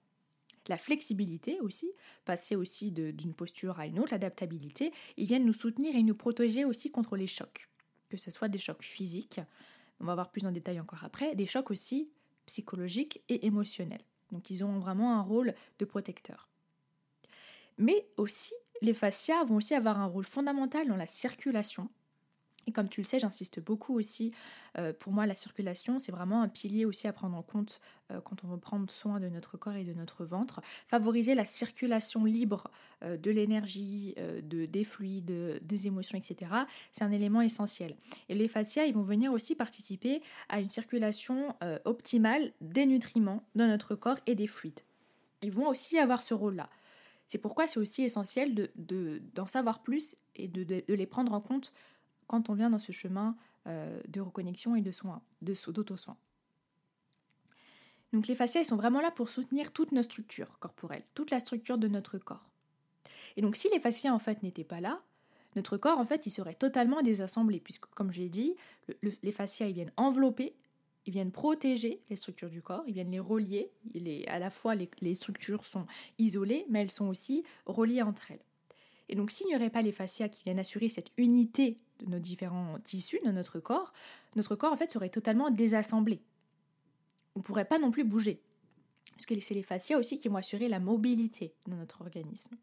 La 0.68 0.76
flexibilité 0.76 1.60
aussi, 1.60 1.90
passer 2.24 2.56
aussi 2.56 2.92
d'une 2.92 3.34
posture 3.34 3.80
à 3.80 3.86
une 3.86 3.98
autre, 3.98 4.12
l'adaptabilité, 4.12 4.92
ils 5.16 5.26
viennent 5.26 5.44
nous 5.44 5.52
soutenir 5.52 5.96
et 5.96 6.02
nous 6.02 6.14
protéger 6.14 6.64
aussi 6.64 6.90
contre 6.90 7.16
les 7.16 7.26
chocs, 7.26 7.68
que 8.08 8.16
ce 8.16 8.30
soit 8.30 8.48
des 8.48 8.58
chocs 8.58 8.82
physiques, 8.82 9.40
on 10.00 10.04
va 10.04 10.14
voir 10.14 10.30
plus 10.30 10.46
en 10.46 10.52
détail 10.52 10.80
encore 10.80 11.04
après, 11.04 11.34
des 11.34 11.46
chocs 11.46 11.70
aussi 11.70 12.10
psychologiques 12.46 13.22
et 13.28 13.46
émotionnels. 13.46 14.02
Donc 14.32 14.50
ils 14.50 14.64
ont 14.64 14.78
vraiment 14.78 15.16
un 15.16 15.22
rôle 15.22 15.54
de 15.78 15.84
protecteur. 15.84 16.48
Mais 17.78 18.06
aussi, 18.16 18.54
les 18.80 18.94
fascias 18.94 19.44
vont 19.44 19.56
aussi 19.56 19.74
avoir 19.74 20.00
un 20.00 20.06
rôle 20.06 20.24
fondamental 20.24 20.88
dans 20.88 20.96
la 20.96 21.06
circulation 21.06 21.88
et 22.66 22.72
comme 22.72 22.88
tu 22.88 23.00
le 23.00 23.04
sais, 23.04 23.18
j'insiste 23.18 23.60
beaucoup 23.60 23.98
aussi, 23.98 24.32
euh, 24.78 24.92
pour 24.92 25.12
moi 25.12 25.26
la 25.26 25.34
circulation, 25.34 25.98
c'est 25.98 26.12
vraiment 26.12 26.42
un 26.42 26.48
pilier 26.48 26.84
aussi 26.84 27.08
à 27.08 27.12
prendre 27.12 27.36
en 27.36 27.42
compte 27.42 27.80
euh, 28.10 28.20
quand 28.20 28.44
on 28.44 28.48
veut 28.48 28.58
prendre 28.58 28.90
soin 28.90 29.20
de 29.20 29.28
notre 29.28 29.56
corps 29.56 29.74
et 29.74 29.84
de 29.84 29.92
notre 29.92 30.24
ventre. 30.24 30.60
Favoriser 30.88 31.34
la 31.34 31.44
circulation 31.44 32.24
libre 32.24 32.70
euh, 33.02 33.16
de 33.16 33.30
l'énergie, 33.30 34.14
de, 34.42 34.66
des 34.66 34.84
fluides, 34.84 35.60
des 35.62 35.86
émotions, 35.86 36.18
etc. 36.18 36.52
C'est 36.92 37.04
un 37.04 37.10
élément 37.10 37.40
essentiel. 37.40 37.96
Et 38.28 38.34
les 38.34 38.48
fascias, 38.48 38.84
ils 38.84 38.94
vont 38.94 39.02
venir 39.02 39.32
aussi 39.32 39.54
participer 39.54 40.22
à 40.48 40.60
une 40.60 40.68
circulation 40.68 41.54
optimale 41.84 42.52
des 42.60 42.86
nutriments 42.86 43.42
dans 43.54 43.66
notre 43.66 43.94
corps 43.94 44.18
et 44.26 44.34
des 44.34 44.46
fluides. 44.46 44.80
Ils 45.42 45.50
vont 45.50 45.68
aussi 45.68 45.98
avoir 45.98 46.22
ce 46.22 46.34
rôle-là. 46.34 46.68
C'est 47.26 47.38
pourquoi 47.38 47.66
c'est 47.66 47.80
aussi 47.80 48.02
essentiel 48.02 48.54
d'en 48.54 48.66
de, 48.76 49.22
d'en 49.34 49.46
savoir 49.46 49.82
plus 49.82 50.16
et 50.34 50.48
de, 50.48 50.64
de 50.64 50.94
les 50.94 51.06
prendre 51.06 51.32
en 51.32 51.40
compte 51.40 51.72
quand 52.26 52.50
on 52.50 52.54
vient 52.54 52.70
dans 52.70 52.78
ce 52.78 52.92
chemin 52.92 53.36
euh, 53.66 54.00
de 54.08 54.20
reconnexion 54.20 54.74
et 54.74 54.80
de 54.80 54.90
soins, 54.90 55.22
d'auto-soins. 55.40 56.16
Donc 58.12 58.26
les 58.26 58.34
fascias, 58.34 58.64
sont 58.64 58.76
vraiment 58.76 59.00
là 59.00 59.10
pour 59.10 59.28
soutenir 59.28 59.72
toutes 59.72 59.92
nos 59.92 60.02
structures 60.02 60.58
corporelles, 60.58 61.04
toute 61.14 61.30
la 61.30 61.40
structure 61.40 61.78
de 61.78 61.88
notre 61.88 62.18
corps. 62.18 62.50
Et 63.36 63.42
donc 63.42 63.56
si 63.56 63.68
les 63.70 63.80
fascias 63.80 64.12
en 64.12 64.18
fait 64.18 64.42
n'étaient 64.42 64.64
pas 64.64 64.80
là, 64.80 65.00
notre 65.56 65.76
corps 65.76 65.98
en 65.98 66.04
fait 66.04 66.26
il 66.26 66.30
serait 66.30 66.54
totalement 66.54 67.02
désassemblé 67.02 67.60
puisque 67.60 67.86
comme 67.86 68.12
je 68.12 68.20
l'ai 68.20 68.28
dit, 68.28 68.54
les 69.22 69.32
fascias 69.32 69.66
ils 69.66 69.74
viennent 69.74 69.92
envelopper, 69.96 70.54
ils 71.06 71.12
viennent 71.12 71.32
protéger 71.32 72.02
les 72.10 72.16
structures 72.16 72.50
du 72.50 72.62
corps, 72.62 72.84
ils 72.86 72.94
viennent 72.94 73.10
les 73.10 73.20
relier. 73.20 73.70
à 74.26 74.38
la 74.38 74.50
fois 74.50 74.74
les, 74.74 74.90
les 75.00 75.14
structures 75.14 75.64
sont 75.64 75.86
isolées 76.18 76.66
mais 76.68 76.82
elles 76.82 76.90
sont 76.90 77.06
aussi 77.06 77.44
reliées 77.64 78.02
entre 78.02 78.30
elles. 78.30 78.44
Et 79.08 79.14
donc 79.14 79.30
s'il 79.30 79.46
n'y 79.46 79.56
aurait 79.56 79.70
pas 79.70 79.82
les 79.82 79.92
fascias 79.92 80.28
qui 80.28 80.42
viennent 80.42 80.58
assurer 80.58 80.88
cette 80.88 81.12
unité 81.16 81.78
nos 82.06 82.18
différents 82.18 82.78
tissus 82.84 83.20
de 83.24 83.30
notre 83.30 83.60
corps, 83.60 83.92
notre 84.36 84.56
corps 84.56 84.76
serait 84.88 85.08
totalement 85.08 85.50
désassemblé. 85.50 86.20
On 87.34 87.40
ne 87.40 87.44
pourrait 87.44 87.64
pas 87.64 87.78
non 87.78 87.90
plus 87.90 88.04
bouger. 88.04 88.40
Parce 89.12 89.26
que 89.26 89.38
c'est 89.40 89.54
les 89.54 89.62
fascias 89.62 89.98
aussi 89.98 90.18
qui 90.18 90.28
vont 90.28 90.36
assurer 90.36 90.68
la 90.68 90.80
mobilité 90.80 91.54
de 91.66 91.74
notre 91.74 92.00
organisme. 92.00 92.56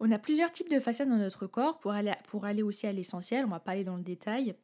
On 0.00 0.10
a 0.10 0.18
plusieurs 0.18 0.52
types 0.52 0.70
de 0.70 0.80
fascias 0.80 1.06
dans 1.06 1.16
notre 1.16 1.46
corps 1.46 1.78
pour 1.78 1.92
aller, 1.92 2.62
aussi 2.62 2.86
à 2.86 2.92
l'essentiel, 2.92 3.44
on 3.44 3.48
va 3.48 3.60
pas 3.60 3.72
aller 3.72 3.84
dans 3.84 3.96
le 3.96 4.02
détail. 4.02 4.54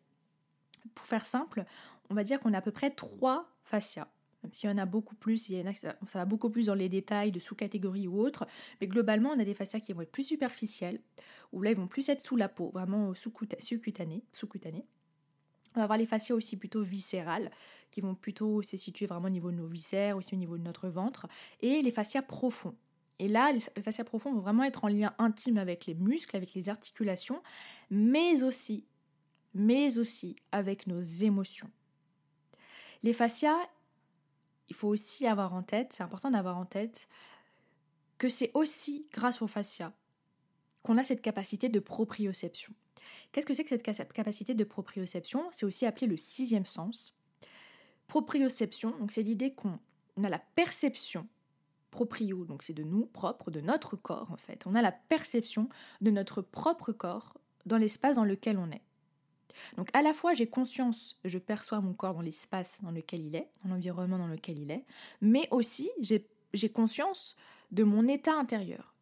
Pour 0.95 1.07
faire 1.07 1.27
simple, 1.27 1.65
on 2.09 2.15
va 2.15 2.25
dire 2.25 2.41
qu'on 2.41 2.53
a 2.53 2.59
à 2.59 2.63
peu 2.63 2.73
près 2.73 2.91
trois 2.91 3.49
fascias. 3.65 4.09
Même 4.43 4.53
s'il 4.53 4.71
y 4.71 4.73
en 4.73 4.79
a 4.79 4.87
beaucoup 4.87 5.15
plus, 5.15 5.49
il 5.49 5.59
y 5.59 5.63
en 5.63 5.67
a, 5.67 5.75
ça, 5.75 5.97
va 6.15 6.25
beaucoup 6.25 6.51
plus 6.51 6.67
dans 6.67 6.75
les 6.75 6.89
détails 6.89 7.31
de 7.31 7.39
sous-catégories 7.39 8.09
ou 8.09 8.19
autres, 8.21 8.47
mais 8.81 8.87
globalement, 8.87 9.31
on 9.31 9.39
a 9.39 9.45
des 9.45 9.55
fascias 9.55 9.81
qui 9.81 9.93
vont 9.93 10.01
être 10.03 10.13
plus 10.13 10.23
superficielles, 10.23 11.01
où 11.53 11.63
là, 11.63 11.71
ils 11.71 11.77
vont 11.77 11.89
plus 11.89 12.09
être 12.09 12.21
sous 12.21 12.37
la 12.37 12.49
peau, 12.49 12.71
vraiment 12.73 13.15
sous-cutanées. 13.15 14.25
Sous 14.33 14.49
On 14.55 15.81
va 15.81 15.83
avoir 15.83 15.99
les 15.99 16.07
fascias 16.07 16.35
aussi 16.35 16.57
plutôt 16.57 16.83
viscérales, 16.83 17.51
qui 17.91 18.01
vont 18.01 18.15
plutôt 18.15 18.63
se 18.63 18.77
situer 18.77 19.07
vraiment 19.07 19.27
au 19.27 19.31
niveau 19.31 19.51
de 19.51 19.57
nos 19.57 19.67
viscères, 19.67 20.17
aussi 20.17 20.35
au 20.35 20.39
niveau 20.39 20.57
de 20.57 20.63
notre 20.63 20.89
ventre, 20.89 21.27
et 21.61 21.83
les 21.83 21.93
fascias 21.93 22.23
profonds. 22.23 22.75
Et 23.19 23.29
là, 23.29 23.53
les 23.53 23.83
fascias 23.83 24.05
profonds 24.05 24.33
vont 24.33 24.41
vraiment 24.41 24.63
être 24.63 24.83
en 24.83 24.89
lien 24.89 25.15
intime 25.19 25.59
avec 25.59 25.85
les 25.85 25.95
muscles, 25.95 26.35
avec 26.35 26.55
les 26.55 26.71
articulations, 26.71 27.43
mais 27.91 28.43
aussi, 28.43 28.87
mais 29.53 29.99
aussi 29.99 30.37
avec 30.53 30.87
nos 30.87 31.01
émotions. 31.01 31.71
Les 33.03 33.13
fascias, 33.13 33.59
il 34.71 34.77
faut 34.77 34.89
aussi 34.89 35.27
avoir 35.27 35.53
en 35.53 35.63
tête, 35.63 35.93
c'est 35.93 36.03
important 36.03 36.31
d'avoir 36.31 36.57
en 36.57 36.65
tête, 36.65 37.09
que 38.19 38.29
c'est 38.29 38.51
aussi 38.55 39.07
grâce 39.13 39.43
aux 39.43 39.47
fascias 39.47 39.93
qu'on 40.83 40.97
a 40.97 41.05
cette 41.05 41.21
capacité 41.21 41.69
de 41.69 41.81
proprioception. 41.81 42.73
Qu'est-ce 43.33 43.47
que 43.47 43.55
c'est 43.55 43.65
que 43.65 43.93
cette 43.93 44.13
capacité 44.13 44.55
de 44.55 44.65
proprioception? 44.65 45.47
C'est 45.51 45.67
aussi 45.67 45.85
appelé 45.85 46.07
le 46.07 46.17
sixième 46.17 46.65
sens. 46.65 47.19
Proprioception, 48.07 48.97
donc 48.99 49.13
c'est 49.13 49.23
l'idée 49.23 49.53
qu'on 49.53 49.79
a 50.23 50.29
la 50.29 50.39
perception 50.39 51.29
proprio, 51.91 52.45
donc 52.45 52.63
c'est 52.63 52.73
de 52.73 52.83
nous 52.83 53.07
propre, 53.07 53.51
de 53.51 53.61
notre 53.61 53.97
corps 53.97 54.31
en 54.31 54.37
fait. 54.37 54.67
On 54.67 54.75
a 54.75 54.83
la 54.83 54.93
perception 54.93 55.69
de 56.01 56.11
notre 56.11 56.41
propre 56.41 56.93
corps 56.93 57.37
dans 57.67 57.77
l'espace 57.77 58.17
dans 58.17 58.25
lequel 58.25 58.59
on 58.59 58.71
est. 58.71 58.83
Donc 59.77 59.89
à 59.93 60.03
la 60.03 60.13
fois 60.13 60.33
j'ai 60.33 60.47
conscience, 60.47 61.19
je 61.25 61.39
perçois 61.39 61.81
mon 61.81 61.93
corps 61.93 62.15
dans 62.15 62.21
l'espace 62.21 62.79
dans 62.83 62.91
lequel 62.91 63.25
il 63.25 63.37
est, 63.37 63.49
dans 63.65 63.71
l'environnement 63.71 64.19
dans 64.19 64.27
lequel 64.27 64.59
il 64.59 64.71
est, 64.71 64.85
mais 65.21 65.49
aussi 65.51 65.91
j'ai 66.01 66.69
conscience 66.69 67.37
de 67.71 67.85
mon 67.85 68.09
état 68.09 68.35
intérieur, 68.35 68.95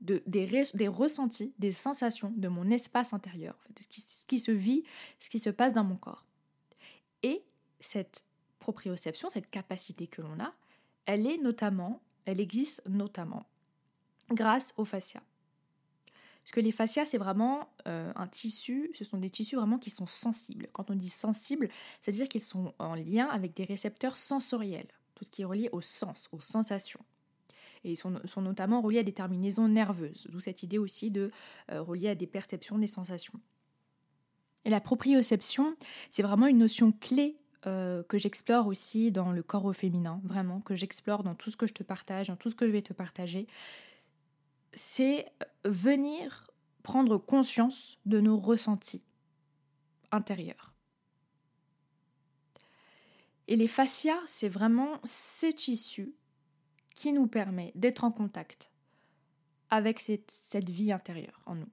de, 0.00 0.22
des, 0.26 0.88
ressentis, 0.88 1.52
des 1.58 1.72
sensations 1.72 2.32
de 2.36 2.48
mon 2.48 2.70
espace 2.70 3.12
intérieur, 3.12 3.56
en 3.58 3.68
fait, 3.68 3.82
ce, 3.82 3.88
qui, 3.88 4.00
ce 4.00 4.24
qui 4.24 4.38
se 4.38 4.50
vit, 4.50 4.84
ce 5.20 5.28
qui 5.28 5.38
se 5.38 5.50
passe 5.50 5.72
dans 5.72 5.84
mon 5.84 5.96
corps. 5.96 6.24
Et 7.22 7.42
cette 7.80 8.24
proprioception, 8.58 9.28
cette 9.28 9.50
capacité 9.50 10.06
que 10.06 10.22
l'on 10.22 10.38
a, 10.40 10.52
elle 11.06 11.26
est 11.26 11.38
notamment, 11.38 12.00
elle 12.24 12.40
existe 12.40 12.82
notamment 12.86 13.46
grâce 14.30 14.72
aux 14.76 14.84
fascias. 14.84 15.22
Parce 16.42 16.52
que 16.52 16.60
les 16.60 16.72
fascias, 16.72 17.04
c'est 17.04 17.18
vraiment 17.18 17.68
euh, 17.86 18.12
un 18.16 18.26
tissu, 18.26 18.90
ce 18.94 19.04
sont 19.04 19.18
des 19.18 19.30
tissus 19.30 19.56
vraiment 19.56 19.78
qui 19.78 19.90
sont 19.90 20.06
sensibles. 20.06 20.68
Quand 20.72 20.90
on 20.90 20.94
dit 20.94 21.10
sensibles, 21.10 21.68
c'est-à-dire 22.00 22.28
qu'ils 22.28 22.42
sont 22.42 22.74
en 22.78 22.94
lien 22.94 23.26
avec 23.26 23.54
des 23.54 23.64
récepteurs 23.64 24.16
sensoriels, 24.16 24.88
tout 25.14 25.24
ce 25.24 25.30
qui 25.30 25.42
est 25.42 25.44
relié 25.44 25.68
au 25.72 25.80
sens, 25.80 26.28
aux 26.32 26.40
sensations. 26.40 27.00
Et 27.84 27.92
ils 27.92 27.96
sont, 27.96 28.20
notamment 28.38 28.80
reliés 28.80 28.98
à 28.98 29.02
des 29.02 29.12
terminaisons 29.12 29.68
nerveuses, 29.68 30.26
d'où 30.30 30.40
cette 30.40 30.62
idée 30.62 30.78
aussi 30.78 31.10
de 31.10 31.30
euh, 31.70 31.80
relier 31.82 32.08
à 32.08 32.14
des 32.14 32.26
perceptions, 32.26 32.78
des 32.78 32.86
sensations. 32.86 33.40
Et 34.64 34.70
la 34.70 34.80
proprioception, 34.80 35.74
c'est 36.10 36.22
vraiment 36.22 36.46
une 36.46 36.58
notion 36.58 36.92
clé 36.92 37.38
euh, 37.66 38.02
que 38.02 38.18
j'explore 38.18 38.66
aussi 38.66 39.10
dans 39.10 39.32
le 39.32 39.42
corps 39.42 39.64
au 39.64 39.72
féminin, 39.72 40.20
vraiment, 40.24 40.60
que 40.60 40.74
j'explore 40.74 41.22
dans 41.22 41.34
tout 41.34 41.50
ce 41.50 41.56
que 41.56 41.66
je 41.66 41.74
te 41.74 41.82
partage, 41.82 42.28
dans 42.28 42.36
tout 42.36 42.50
ce 42.50 42.54
que 42.54 42.66
je 42.66 42.72
vais 42.72 42.82
te 42.82 42.92
partager 42.92 43.46
c'est 44.72 45.26
venir 45.64 46.50
prendre 46.82 47.18
conscience 47.18 47.98
de 48.06 48.20
nos 48.20 48.38
ressentis 48.38 49.02
intérieurs. 50.12 50.74
Et 53.48 53.56
les 53.56 53.66
fascias, 53.66 54.20
c'est 54.26 54.48
vraiment 54.48 55.00
ces 55.02 55.52
tissus 55.52 56.14
qui 56.94 57.12
nous 57.12 57.26
permet 57.26 57.72
d'être 57.74 58.04
en 58.04 58.12
contact 58.12 58.70
avec 59.70 60.00
cette, 60.00 60.70
vie 60.70 60.92
intérieure 60.92 61.40
en 61.46 61.54
nous. 61.54 61.68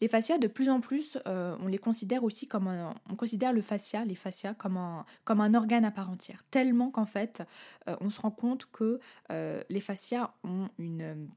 Les 0.00 0.08
fascias, 0.08 0.38
de 0.38 0.48
plus 0.48 0.68
en 0.68 0.80
plus, 0.80 1.18
euh, 1.26 1.56
on 1.60 1.68
les 1.68 1.78
considère 1.78 2.24
aussi 2.24 2.46
comme 2.48 2.68
un, 2.68 2.94
on 3.08 3.16
considère 3.16 3.52
le 3.52 3.62
fascia, 3.62 4.04
les 4.04 4.14
fascias, 4.14 4.54
comme 4.54 4.76
un, 4.76 5.54
organe 5.54 5.84
à 5.84 5.90
part 5.90 6.10
entière. 6.10 6.44
Tellement 6.50 6.90
qu'en 6.90 7.06
fait, 7.06 7.42
euh, 7.88 7.96
on 8.00 8.10
se 8.10 8.20
rend 8.20 8.30
compte 8.30 8.66
que 8.66 9.00
euh, 9.30 9.62
les 9.68 9.80
fascias 9.80 10.34
ont 10.42 10.68
une 10.78 11.28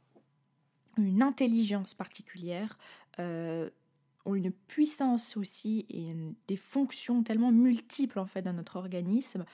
une 1.06 1.22
intelligence 1.22 1.94
particulière, 1.94 2.77
euh, 3.20 3.70
ont 4.25 4.36
une 4.36 4.51
puissance 4.51 5.38
aussi 5.38 5.86
et 5.89 6.13
des 6.48 6.58
fonctions 6.58 7.24
tellement 7.24 7.51
multiples 7.51 8.20
en 8.20 8.25
fait 8.25 8.42
dans 8.42 8.54
notre 8.54 8.75
organisme 8.75 9.46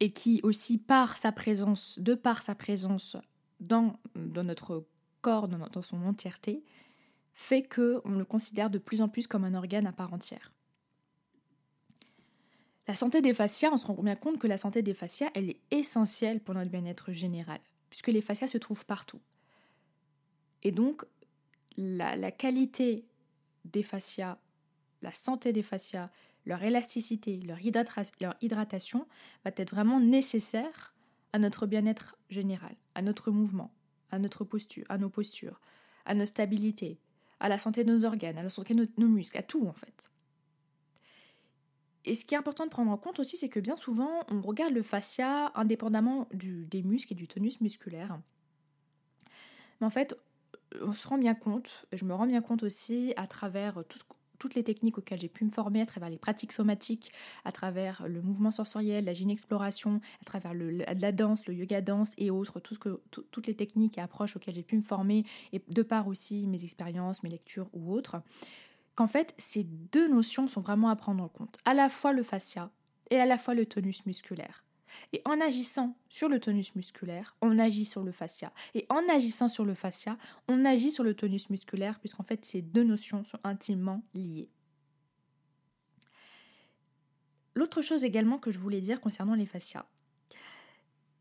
et 0.00 0.12
qui 0.12 0.40
aussi 0.42 0.78
par 0.78 1.18
sa 1.18 1.30
présence, 1.30 1.98
de 1.98 2.14
par 2.14 2.42
sa 2.42 2.54
présence 2.54 3.16
dans, 3.60 3.98
notre 4.16 4.86
corps, 5.20 5.46
dans, 5.46 5.82
son 5.82 6.02
entièreté, 6.04 6.64
fait 7.32 7.62
que 7.62 8.00
on 8.04 8.12
le 8.12 8.24
considère 8.24 8.70
de 8.70 8.78
plus 8.78 9.02
en 9.02 9.08
plus 9.08 9.26
comme 9.26 9.44
un 9.44 9.54
organe 9.54 9.86
à 9.86 9.92
part 9.92 10.12
entière. 10.12 10.52
La 12.88 12.96
santé 12.96 13.20
des 13.20 13.34
fascias, 13.34 13.70
on 13.70 13.76
se 13.76 13.86
rend 13.86 14.02
bien 14.02 14.16
compte 14.16 14.38
que 14.38 14.48
la 14.48 14.56
santé 14.56 14.82
des 14.82 14.94
fascias, 14.94 15.30
elle 15.34 15.50
est 15.50 15.60
essentielle 15.70 16.40
pour 16.40 16.54
notre 16.54 16.70
bien-être 16.70 17.12
général, 17.12 17.60
puisque 17.88 18.08
les 18.08 18.22
fascias 18.22 18.48
se 18.48 18.58
trouvent 18.58 18.84
partout. 18.84 19.20
Et 20.62 20.72
donc, 20.72 21.04
la 21.76 22.32
qualité 22.32 23.06
des 23.64 23.82
fascias, 23.82 24.38
la 25.02 25.12
santé 25.12 25.52
des 25.52 25.62
fascias, 25.62 26.10
leur 26.46 26.62
élasticité, 26.62 27.40
leur, 27.40 27.58
hydratation 27.60 29.06
va 29.44 29.52
être 29.56 29.70
vraiment 29.70 30.00
nécessaire 30.00 30.94
à 31.32 31.38
notre 31.38 31.66
bien-être 31.66 32.16
général, 32.28 32.74
à 32.94 33.02
notre 33.02 33.30
mouvement, 33.30 33.72
à 34.10 34.18
notre 34.18 34.44
posture, 34.44 34.84
à 34.88 34.98
nos 34.98 35.10
postures, 35.10 35.60
à 36.04 36.14
notre 36.14 36.30
stabilité, 36.30 36.98
à 37.38 37.48
la 37.48 37.58
santé 37.58 37.84
de 37.84 37.92
nos 37.92 38.04
organes, 38.04 38.38
à 38.38 38.42
la 38.42 38.50
santé 38.50 38.74
de 38.74 38.88
nos 38.96 39.08
muscles, 39.08 39.38
à 39.38 39.42
tout 39.42 39.66
en 39.66 39.72
fait. 39.72 40.10
Et 42.04 42.14
ce 42.14 42.24
qui 42.24 42.34
est 42.34 42.38
important 42.38 42.64
de 42.64 42.70
prendre 42.70 42.90
en 42.90 42.96
compte 42.96 43.20
aussi, 43.20 43.36
c'est 43.36 43.50
que 43.50 43.60
bien 43.60 43.76
souvent, 43.76 44.24
on 44.28 44.40
regarde 44.40 44.72
le 44.72 44.82
fascia 44.82 45.52
indépendamment 45.54 46.28
des 46.32 46.82
muscles 46.82 47.12
et 47.12 47.16
du 47.16 47.28
tonus 47.28 47.60
musculaire. 47.60 48.18
Mais 49.80 49.86
en 49.86 49.90
fait, 49.90 50.18
on 50.80 50.92
se 50.92 51.06
rend 51.06 51.18
bien 51.18 51.34
compte, 51.34 51.86
je 51.92 52.04
me 52.04 52.14
rends 52.14 52.26
bien 52.26 52.40
compte 52.40 52.62
aussi 52.62 53.12
à 53.16 53.26
travers 53.26 53.84
tout 53.88 53.98
ce, 53.98 54.04
toutes 54.40 54.56
les 54.56 54.64
techniques 54.64 54.98
auxquelles 54.98 55.20
j'ai 55.20 55.28
pu 55.28 55.44
me 55.44 55.50
former, 55.50 55.82
à 55.82 55.86
travers 55.86 56.10
les 56.10 56.18
pratiques 56.18 56.52
somatiques, 56.52 57.12
à 57.44 57.52
travers 57.52 58.08
le 58.08 58.20
mouvement 58.22 58.50
sensoriel, 58.50 59.04
la 59.04 59.12
gynéxploration, 59.12 60.00
à 60.20 60.24
travers 60.24 60.52
la 60.54 61.12
danse, 61.12 61.46
le 61.46 61.54
yoga 61.54 61.80
danse 61.80 62.14
et 62.18 62.30
autres, 62.30 62.58
toutes 62.58 63.46
les 63.46 63.54
techniques 63.54 63.98
et 63.98 64.00
approches 64.00 64.34
auxquelles 64.34 64.54
j'ai 64.54 64.64
pu 64.64 64.76
me 64.76 64.82
former, 64.82 65.24
et 65.52 65.62
de 65.68 65.82
part 65.82 66.08
aussi 66.08 66.48
mes 66.48 66.64
expériences, 66.64 67.22
mes 67.22 67.30
lectures 67.30 67.68
ou 67.72 67.92
autres, 67.92 68.22
qu'en 68.96 69.06
fait, 69.06 69.34
ces 69.38 69.62
deux 69.64 70.08
notions 70.08 70.48
sont 70.48 70.62
vraiment 70.62 70.88
à 70.88 70.96
prendre 70.96 71.22
en 71.22 71.28
compte. 71.28 71.58
À 71.64 71.74
la 71.74 71.88
fois 71.88 72.12
le 72.12 72.22
fascia 72.22 72.70
et 73.10 73.20
à 73.20 73.26
la 73.26 73.38
fois 73.38 73.54
le 73.54 73.66
tonus 73.66 74.06
musculaire. 74.06 74.64
Et 75.12 75.22
en 75.24 75.40
agissant 75.40 75.96
sur 76.08 76.28
le 76.28 76.40
tonus 76.40 76.74
musculaire, 76.74 77.36
on 77.40 77.58
agit 77.58 77.84
sur 77.84 78.02
le 78.02 78.12
fascia. 78.12 78.52
Et 78.74 78.86
en 78.88 79.08
agissant 79.08 79.48
sur 79.48 79.64
le 79.64 79.74
fascia, 79.74 80.16
on 80.48 80.64
agit 80.64 80.90
sur 80.90 81.04
le 81.04 81.14
tonus 81.14 81.50
musculaire, 81.50 81.98
puisqu'en 81.98 82.22
fait 82.22 82.44
ces 82.44 82.62
deux 82.62 82.84
notions 82.84 83.24
sont 83.24 83.40
intimement 83.44 84.02
liées. 84.14 84.50
L'autre 87.54 87.82
chose 87.82 88.04
également 88.04 88.38
que 88.38 88.50
je 88.50 88.58
voulais 88.58 88.80
dire 88.80 89.00
concernant 89.00 89.34
les 89.34 89.46
fascias, 89.46 89.86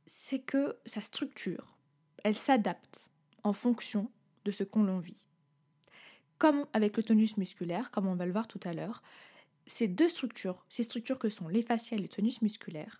c'est 0.05 0.39
que 0.39 0.77
sa 0.85 1.01
structure, 1.01 1.75
elle 2.23 2.35
s'adapte 2.35 3.09
en 3.43 3.53
fonction 3.53 4.11
de 4.45 4.51
ce 4.51 4.63
qu'on 4.63 4.83
l'en 4.83 4.99
vit. 4.99 5.25
Comme 6.37 6.65
avec 6.73 6.95
le 6.97 7.03
tonus 7.03 7.37
musculaire, 7.37 7.91
comme 7.91 8.07
on 8.07 8.15
va 8.15 8.25
le 8.25 8.31
voir 8.31 8.47
tout 8.47 8.59
à 8.63 8.73
l'heure, 8.73 9.03
ces 9.65 9.87
deux 9.87 10.09
structures, 10.09 10.65
ces 10.69 10.83
structures 10.83 11.19
que 11.19 11.29
sont 11.29 11.47
les 11.47 11.61
fascias 11.61 11.97
et 11.97 12.01
le 12.01 12.07
tonus 12.07 12.41
musculaire, 12.41 12.99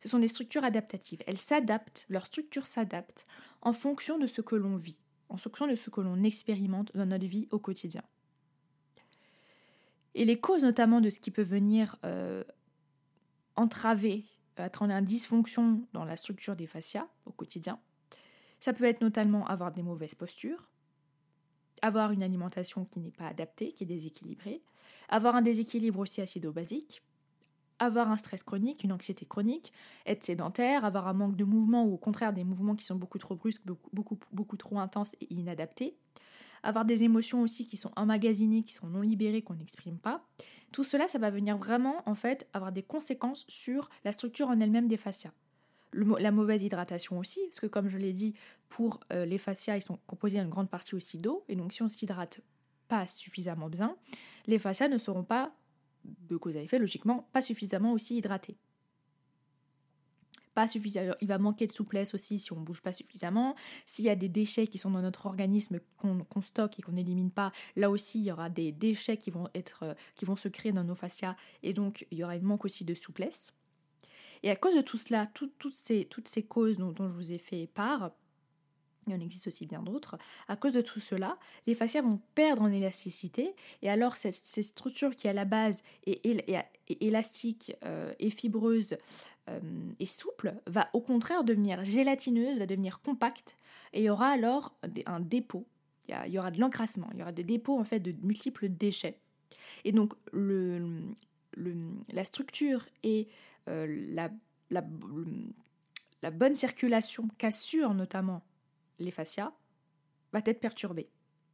ce 0.00 0.08
sont 0.08 0.18
des 0.18 0.28
structures 0.28 0.64
adaptatives. 0.64 1.22
Elles 1.26 1.38
s'adaptent, 1.38 2.06
leur 2.08 2.26
structure 2.26 2.66
s'adapte 2.66 3.26
en 3.62 3.72
fonction 3.72 4.18
de 4.18 4.26
ce 4.26 4.40
que 4.40 4.54
l'on 4.56 4.76
vit, 4.76 5.00
en 5.28 5.36
fonction 5.36 5.66
de 5.66 5.74
ce 5.74 5.90
que 5.90 6.00
l'on 6.00 6.22
expérimente 6.22 6.92
dans 6.94 7.06
notre 7.06 7.26
vie 7.26 7.48
au 7.50 7.58
quotidien. 7.58 8.02
Et 10.14 10.24
les 10.24 10.40
causes 10.40 10.64
notamment 10.64 11.00
de 11.00 11.10
ce 11.10 11.18
qui 11.18 11.30
peut 11.30 11.42
venir 11.42 11.96
euh, 12.04 12.44
entraver, 13.56 14.24
être 14.56 14.82
en 14.82 15.02
dysfonction 15.02 15.86
dans 15.92 16.04
la 16.04 16.16
structure 16.16 16.56
des 16.56 16.66
fascias 16.66 17.08
au 17.26 17.32
quotidien, 17.32 17.78
ça 18.60 18.72
peut 18.72 18.84
être 18.84 19.00
notamment 19.00 19.46
avoir 19.46 19.70
des 19.70 19.82
mauvaises 19.82 20.14
postures, 20.14 20.68
avoir 21.82 22.10
une 22.10 22.22
alimentation 22.22 22.84
qui 22.84 22.98
n'est 22.98 23.12
pas 23.12 23.28
adaptée, 23.28 23.72
qui 23.72 23.84
est 23.84 23.86
déséquilibrée, 23.86 24.62
avoir 25.08 25.36
un 25.36 25.42
déséquilibre 25.42 26.00
aussi 26.00 26.20
acido-basique, 26.20 27.02
avoir 27.78 28.10
un 28.10 28.16
stress 28.16 28.42
chronique, 28.42 28.84
une 28.84 28.92
anxiété 28.92 29.26
chronique, 29.26 29.72
être 30.06 30.24
sédentaire, 30.24 30.84
avoir 30.84 31.08
un 31.08 31.12
manque 31.12 31.36
de 31.36 31.44
mouvement 31.44 31.84
ou 31.84 31.94
au 31.94 31.96
contraire 31.96 32.32
des 32.32 32.44
mouvements 32.44 32.74
qui 32.74 32.84
sont 32.84 32.96
beaucoup 32.96 33.18
trop 33.18 33.36
brusques, 33.36 33.62
beaucoup, 33.92 34.18
beaucoup, 34.32 34.56
trop 34.56 34.78
intenses 34.78 35.14
et 35.20 35.32
inadaptés, 35.32 35.96
avoir 36.62 36.84
des 36.84 37.02
émotions 37.02 37.42
aussi 37.42 37.66
qui 37.66 37.76
sont 37.76 37.92
emmagasinées, 37.96 38.62
qui 38.62 38.74
sont 38.74 38.88
non 38.88 39.00
libérées, 39.00 39.42
qu'on 39.42 39.54
n'exprime 39.54 39.98
pas. 39.98 40.24
Tout 40.72 40.84
cela, 40.84 41.08
ça 41.08 41.18
va 41.18 41.30
venir 41.30 41.56
vraiment 41.56 42.02
en 42.06 42.14
fait 42.14 42.46
avoir 42.52 42.72
des 42.72 42.82
conséquences 42.82 43.44
sur 43.48 43.88
la 44.04 44.12
structure 44.12 44.48
en 44.48 44.60
elle-même 44.60 44.88
des 44.88 44.96
fascias. 44.96 45.32
la 45.92 46.30
mauvaise 46.30 46.62
hydratation 46.62 47.18
aussi, 47.18 47.40
parce 47.48 47.60
que 47.60 47.66
comme 47.66 47.88
je 47.88 47.96
l'ai 47.96 48.12
dit, 48.12 48.34
pour 48.68 49.00
euh, 49.12 49.24
les 49.24 49.38
fascias, 49.38 49.76
ils 49.76 49.82
sont 49.82 49.98
composés 50.06 50.40
en 50.40 50.48
grande 50.48 50.68
partie 50.68 50.94
aussi 50.94 51.16
d'eau, 51.16 51.44
et 51.48 51.56
donc 51.56 51.72
si 51.72 51.82
on 51.82 51.88
s'hydrate 51.88 52.40
pas 52.88 53.06
suffisamment 53.06 53.68
bien, 53.68 53.96
les 54.46 54.58
fascias 54.58 54.88
ne 54.88 54.98
seront 54.98 55.24
pas 55.24 55.52
de 56.04 56.36
cause 56.36 56.56
à 56.56 56.62
effet, 56.62 56.78
logiquement, 56.78 57.28
pas 57.32 57.42
suffisamment 57.42 57.92
aussi 57.92 58.16
hydraté. 58.16 58.56
Pas 60.54 60.66
suffisamment, 60.66 61.14
il 61.20 61.28
va 61.28 61.38
manquer 61.38 61.66
de 61.66 61.72
souplesse 61.72 62.14
aussi 62.14 62.38
si 62.38 62.52
on 62.52 62.56
ne 62.60 62.64
bouge 62.64 62.82
pas 62.82 62.92
suffisamment. 62.92 63.54
S'il 63.86 64.06
y 64.06 64.10
a 64.10 64.16
des 64.16 64.28
déchets 64.28 64.66
qui 64.66 64.78
sont 64.78 64.90
dans 64.90 65.02
notre 65.02 65.26
organisme 65.26 65.78
qu'on 65.96 66.40
stocke 66.40 66.78
et 66.78 66.82
qu'on 66.82 66.92
n'élimine 66.92 67.30
pas, 67.30 67.52
là 67.76 67.90
aussi 67.90 68.18
il 68.18 68.24
y 68.24 68.32
aura 68.32 68.50
des 68.50 68.72
déchets 68.72 69.16
qui 69.16 69.30
vont, 69.30 69.48
être, 69.54 69.84
euh, 69.84 69.94
qui 70.16 70.24
vont 70.24 70.36
se 70.36 70.48
créer 70.48 70.72
dans 70.72 70.84
nos 70.84 70.96
fascias 70.96 71.36
et 71.62 71.72
donc 71.72 72.06
il 72.10 72.18
y 72.18 72.24
aura 72.24 72.36
une 72.36 72.42
manque 72.42 72.64
aussi 72.64 72.84
de 72.84 72.94
souplesse. 72.94 73.52
Et 74.42 74.50
à 74.50 74.56
cause 74.56 74.74
de 74.74 74.80
tout 74.80 74.96
cela, 74.96 75.26
toutes, 75.26 75.72
ces, 75.72 76.42
causes 76.42 76.78
dont 76.78 77.08
je 77.08 77.14
vous 77.14 77.32
ai 77.32 77.38
fait 77.38 77.66
part, 77.66 78.12
il 79.08 79.14
en 79.14 79.20
existe 79.20 79.46
aussi 79.46 79.66
bien 79.66 79.82
d'autres. 79.82 80.16
À 80.48 80.56
cause 80.56 80.72
de 80.72 80.80
tout 80.80 81.00
cela, 81.00 81.38
les 81.66 81.74
fascias 81.74 82.02
vont 82.02 82.20
perdre 82.34 82.62
en 82.62 82.72
élasticité 82.72 83.54
et 83.82 83.90
alors 83.90 84.16
cette, 84.16 84.34
structure 84.34 85.14
qui 85.14 85.28
à 85.28 85.32
la 85.32 85.44
base 85.44 85.82
est, 86.06 86.24
élastique 87.00 87.72
euh, 87.84 88.12
et 88.18 88.30
fibreuse 88.30 88.96
euh, 89.48 89.60
et 89.98 90.06
souple 90.06 90.54
va 90.66 90.88
au 90.92 91.00
contraire 91.00 91.44
devenir 91.44 91.84
gélatineuse, 91.84 92.58
va 92.58 92.66
devenir 92.66 93.00
compacte 93.00 93.56
et 93.92 94.00
il 94.00 94.04
y 94.04 94.10
aura 94.10 94.28
alors 94.28 94.74
un 95.06 95.20
dépôt, 95.20 95.66
il 96.08 96.32
y, 96.32 96.38
aura 96.38 96.50
de 96.50 96.60
l'encrassement, 96.60 97.08
il 97.12 97.20
y 97.20 97.22
aura 97.22 97.32
des 97.32 97.44
dépôts 97.44 97.78
en 97.78 97.84
fait 97.84 98.00
de 98.00 98.14
multiples 98.22 98.68
déchets. 98.68 99.18
Et 99.84 99.92
donc 99.92 100.14
la 101.54 102.24
structure 102.24 102.84
et 103.02 103.28
euh, 103.68 103.86
la, 104.12 104.30
la 104.70 106.30
bonne 106.30 106.54
circulation 106.54 107.28
qu'assure 107.38 107.94
notamment 107.94 108.42
les 108.98 109.10
fascias, 109.10 109.52
va 110.32 110.40
être 110.44 110.60
perturbé. 110.60 111.08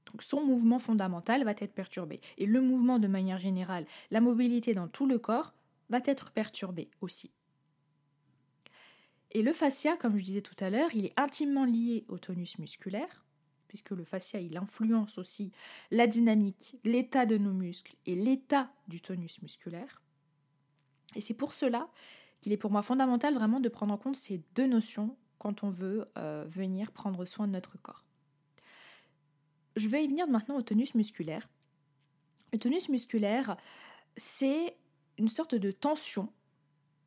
Donc 0.06 0.22
son 0.22 0.44
mouvement 0.44 0.78
fondamental 0.78 1.44
va 1.44 1.52
être 1.52 1.74
perturbé. 1.74 2.20
Et 2.38 2.46
le 2.46 2.60
mouvement 2.60 2.98
de 2.98 3.08
manière 3.08 3.38
générale, 3.38 3.86
la 4.10 4.20
mobilité 4.20 4.74
dans 4.74 4.88
tout 4.88 5.06
le 5.06 5.18
corps, 5.18 5.54
va 5.90 6.00
être 6.04 6.30
perturbé 6.30 6.90
aussi. 7.00 7.30
Et 9.32 9.42
le 9.42 9.52
fascia, 9.52 9.96
comme 9.96 10.16
je 10.16 10.22
disais 10.22 10.40
tout 10.40 10.56
à 10.60 10.70
l'heure, 10.70 10.94
il 10.94 11.06
est 11.06 11.18
intimement 11.18 11.64
lié 11.64 12.04
au 12.08 12.18
tonus 12.18 12.58
musculaire, 12.58 13.24
puisque 13.66 13.90
le 13.90 14.04
fascia, 14.04 14.38
il 14.40 14.56
influence 14.56 15.18
aussi 15.18 15.50
la 15.90 16.06
dynamique, 16.06 16.76
l'état 16.84 17.26
de 17.26 17.36
nos 17.36 17.52
muscles 17.52 17.96
et 18.06 18.14
l'état 18.14 18.70
du 18.86 19.00
tonus 19.00 19.42
musculaire. 19.42 20.00
Et 21.16 21.20
c'est 21.20 21.34
pour 21.34 21.52
cela 21.52 21.88
qu'il 22.40 22.52
est 22.52 22.56
pour 22.56 22.70
moi 22.70 22.82
fondamental 22.82 23.34
vraiment 23.34 23.58
de 23.58 23.68
prendre 23.68 23.92
en 23.92 23.98
compte 23.98 24.16
ces 24.16 24.42
deux 24.54 24.66
notions 24.66 25.16
quand 25.44 25.62
on 25.62 25.68
veut 25.68 26.08
euh, 26.16 26.46
venir 26.48 26.90
prendre 26.90 27.26
soin 27.26 27.46
de 27.46 27.52
notre 27.52 27.76
corps. 27.76 28.02
Je 29.76 29.88
vais 29.88 30.02
y 30.02 30.08
venir 30.08 30.26
maintenant 30.26 30.56
au 30.56 30.62
tonus 30.62 30.94
musculaire. 30.94 31.50
Le 32.54 32.58
tonus 32.58 32.88
musculaire, 32.88 33.58
c'est 34.16 34.74
une 35.18 35.28
sorte 35.28 35.54
de 35.54 35.70
tension 35.70 36.32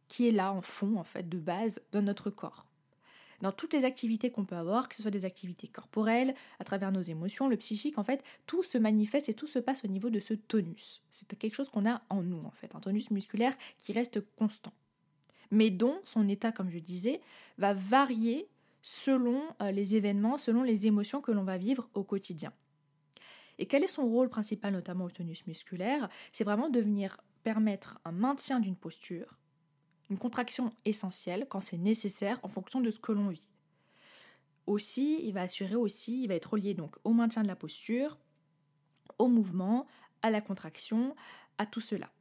qui 0.07 0.27
est 0.27 0.31
là 0.31 0.53
en 0.53 0.61
fond, 0.61 0.97
en 0.97 1.03
fait, 1.03 1.27
de 1.27 1.39
base, 1.39 1.81
dans 1.91 2.03
notre 2.03 2.29
corps. 2.29 2.67
Dans 3.41 3.51
toutes 3.51 3.73
les 3.73 3.85
activités 3.85 4.29
qu'on 4.29 4.45
peut 4.45 4.55
avoir, 4.55 4.87
que 4.87 4.95
ce 4.95 5.01
soit 5.01 5.09
des 5.09 5.25
activités 5.25 5.67
corporelles, 5.67 6.35
à 6.59 6.63
travers 6.63 6.91
nos 6.91 7.01
émotions, 7.01 7.47
le 7.47 7.57
psychique, 7.57 7.97
en 7.97 8.03
fait, 8.03 8.23
tout 8.45 8.61
se 8.61 8.77
manifeste 8.77 9.29
et 9.29 9.33
tout 9.33 9.47
se 9.47 9.57
passe 9.57 9.83
au 9.83 9.87
niveau 9.87 10.11
de 10.11 10.19
ce 10.19 10.35
tonus. 10.35 11.01
C'est 11.09 11.35
quelque 11.39 11.55
chose 11.55 11.69
qu'on 11.69 11.89
a 11.89 12.03
en 12.09 12.21
nous, 12.21 12.41
en 12.43 12.51
fait, 12.51 12.75
un 12.75 12.81
tonus 12.81 13.09
musculaire 13.09 13.57
qui 13.79 13.93
reste 13.93 14.21
constant 14.35 14.73
mais 15.51 15.69
dont 15.69 15.99
son 16.03 16.27
état, 16.27 16.51
comme 16.51 16.69
je 16.69 16.79
disais, 16.79 17.21
va 17.57 17.73
varier 17.73 18.47
selon 18.81 19.41
euh, 19.61 19.71
les 19.71 19.95
événements, 19.95 20.37
selon 20.37 20.63
les 20.63 20.87
émotions 20.87 21.21
que 21.21 21.31
l'on 21.31 21.43
va 21.43 21.57
vivre 21.57 21.89
au 21.93 22.03
quotidien. 22.03 22.53
Et 23.59 23.65
quel 23.65 23.83
est 23.83 23.87
son 23.87 24.07
rôle 24.07 24.29
principal, 24.29 24.73
notamment 24.73 25.05
au 25.05 25.09
tonus 25.09 25.45
musculaire? 25.47 26.09
C'est 26.31 26.43
vraiment 26.43 26.69
de 26.69 26.79
venir 26.79 27.19
permettre 27.43 27.99
un 28.05 28.11
maintien 28.11 28.59
d'une 28.59 28.75
posture, 28.75 29.37
une 30.09 30.17
contraction 30.17 30.71
essentielle 30.85 31.47
quand 31.49 31.59
c'est 31.59 31.77
nécessaire 31.77 32.39
en 32.43 32.49
fonction 32.49 32.81
de 32.81 32.89
ce 32.89 32.99
que 32.99 33.11
l'on 33.11 33.29
vit. 33.29 33.49
Aussi, 34.67 35.21
il 35.23 35.31
va 35.31 35.41
assurer 35.41 35.75
aussi, 35.75 36.23
il 36.23 36.27
va 36.27 36.35
être 36.35 36.51
relié 36.51 36.73
donc 36.73 36.95
au 37.03 37.13
maintien 37.13 37.41
de 37.41 37.47
la 37.47 37.55
posture, 37.55 38.17
au 39.17 39.27
mouvement, 39.27 39.87
à 40.21 40.29
la 40.29 40.41
contraction, 40.41 41.15
à 41.57 41.65
tout 41.65 41.81
cela. 41.81 42.11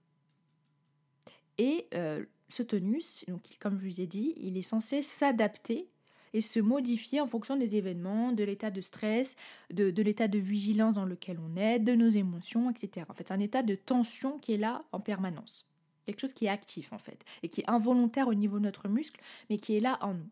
Et 1.58 1.88
euh, 1.94 2.24
ce 2.48 2.62
tonus, 2.62 3.24
donc, 3.28 3.42
comme 3.60 3.78
je 3.78 3.88
vous 3.88 4.00
ai 4.00 4.06
dit, 4.06 4.34
il 4.36 4.56
est 4.56 4.62
censé 4.62 5.02
s'adapter 5.02 5.88
et 6.32 6.40
se 6.40 6.60
modifier 6.60 7.20
en 7.20 7.26
fonction 7.26 7.56
des 7.56 7.76
événements, 7.76 8.32
de 8.32 8.44
l'état 8.44 8.70
de 8.70 8.80
stress, 8.80 9.36
de, 9.72 10.02
l'état 10.02 10.28
de 10.28 10.38
vigilance 10.38 10.94
dans 10.94 11.04
lequel 11.04 11.38
on 11.38 11.56
est, 11.56 11.78
de 11.78 11.94
nos 11.94 12.08
émotions, 12.08 12.70
etc. 12.70 13.06
En 13.08 13.14
fait, 13.14 13.28
c'est 13.28 13.34
un 13.34 13.40
état 13.40 13.62
de 13.62 13.74
tension 13.74 14.38
qui 14.38 14.52
est 14.52 14.58
là 14.58 14.82
en 14.92 15.00
permanence. 15.00 15.66
Quelque 16.04 16.20
chose 16.20 16.32
qui 16.32 16.44
est 16.44 16.50
actif, 16.50 16.92
en 16.92 16.98
fait, 16.98 17.24
et 17.42 17.48
qui 17.48 17.62
est 17.62 17.70
involontaire 17.70 18.28
au 18.28 18.34
niveau 18.34 18.58
de 18.58 18.64
notre 18.64 18.88
muscle, 18.88 19.20
mais 19.50 19.58
qui 19.58 19.76
est 19.76 19.80
là 19.80 19.98
en 20.02 20.14
nous. 20.14 20.28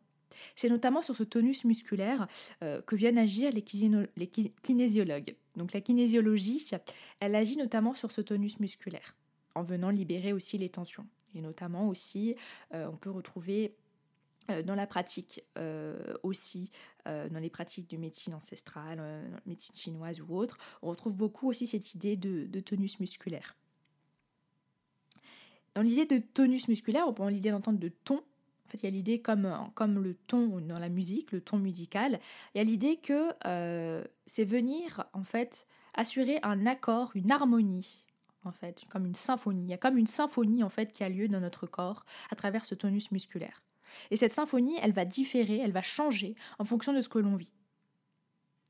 C'est 0.56 0.68
notamment 0.68 1.00
sur 1.00 1.16
ce 1.16 1.22
tonus 1.22 1.64
musculaire 1.64 2.26
euh, 2.62 2.82
que 2.82 2.96
viennent 2.96 3.18
agir 3.18 3.50
les, 3.52 3.64
les 4.16 4.26
kinésiologues. 4.26 5.36
Donc 5.56 5.72
la 5.72 5.80
kinésiologie, 5.80 6.64
elle 7.20 7.34
agit 7.34 7.56
notamment 7.56 7.94
sur 7.94 8.12
ce 8.12 8.20
tonus 8.20 8.58
musculaire, 8.60 9.16
en 9.54 9.62
venant 9.62 9.90
libérer 9.90 10.32
aussi 10.32 10.58
les 10.58 10.68
tensions. 10.68 11.06
Et 11.34 11.40
notamment 11.40 11.88
aussi, 11.88 12.36
euh, 12.72 12.88
on 12.92 12.96
peut 12.96 13.10
retrouver 13.10 13.74
euh, 14.50 14.62
dans 14.62 14.74
la 14.74 14.86
pratique 14.86 15.42
euh, 15.58 16.14
aussi, 16.22 16.70
dans 17.06 17.38
les 17.38 17.50
pratiques 17.50 17.90
de 17.90 17.98
médecine 17.98 18.32
ancestrale, 18.32 18.98
médecine 19.44 19.74
chinoise 19.74 20.22
ou 20.22 20.34
autre, 20.34 20.56
on 20.80 20.88
retrouve 20.88 21.14
beaucoup 21.14 21.50
aussi 21.50 21.66
cette 21.66 21.94
idée 21.94 22.16
de, 22.16 22.60
tonus 22.60 22.98
musculaire. 22.98 23.58
Dans 25.74 25.82
l'idée 25.82 26.06
de 26.06 26.16
tonus 26.16 26.66
musculaire, 26.66 27.06
on 27.06 27.12
prend 27.12 27.28
l'idée 27.28 27.50
d'entendre 27.50 27.78
de 27.78 27.88
ton. 27.88 28.16
En 28.16 28.70
fait, 28.70 28.78
il 28.78 28.84
y 28.84 28.86
a 28.86 28.90
l'idée 28.90 29.20
comme, 29.20 29.54
comme 29.74 30.02
le 30.02 30.14
ton 30.14 30.60
dans 30.60 30.78
la 30.78 30.88
musique, 30.88 31.32
le 31.32 31.42
ton 31.42 31.58
musical. 31.58 32.20
Il 32.54 32.58
y 32.58 32.60
a 32.62 32.64
l'idée 32.64 32.96
que 32.96 33.34
c'est 34.24 34.46
venir 34.46 35.04
en 35.12 35.24
fait 35.24 35.68
assurer 35.92 36.38
un 36.42 36.64
accord, 36.64 37.12
une 37.14 37.32
harmonie 37.32 38.06
en 38.44 38.52
fait, 38.52 38.84
comme 38.90 39.06
une 39.06 39.14
symphonie. 39.14 39.64
Il 39.64 39.70
y 39.70 39.74
a 39.74 39.78
comme 39.78 39.98
une 39.98 40.06
symphonie 40.06 40.62
en 40.62 40.68
fait 40.68 40.92
qui 40.92 41.04
a 41.04 41.08
lieu 41.08 41.28
dans 41.28 41.40
notre 41.40 41.66
corps 41.66 42.04
à 42.30 42.36
travers 42.36 42.64
ce 42.64 42.74
tonus 42.74 43.10
musculaire. 43.10 43.62
Et 44.10 44.16
cette 44.16 44.32
symphonie, 44.32 44.76
elle 44.82 44.92
va 44.92 45.04
différer, 45.04 45.58
elle 45.58 45.72
va 45.72 45.82
changer 45.82 46.34
en 46.58 46.64
fonction 46.64 46.92
de 46.92 47.00
ce 47.00 47.08
que 47.08 47.18
l'on 47.18 47.36
vit. 47.36 47.52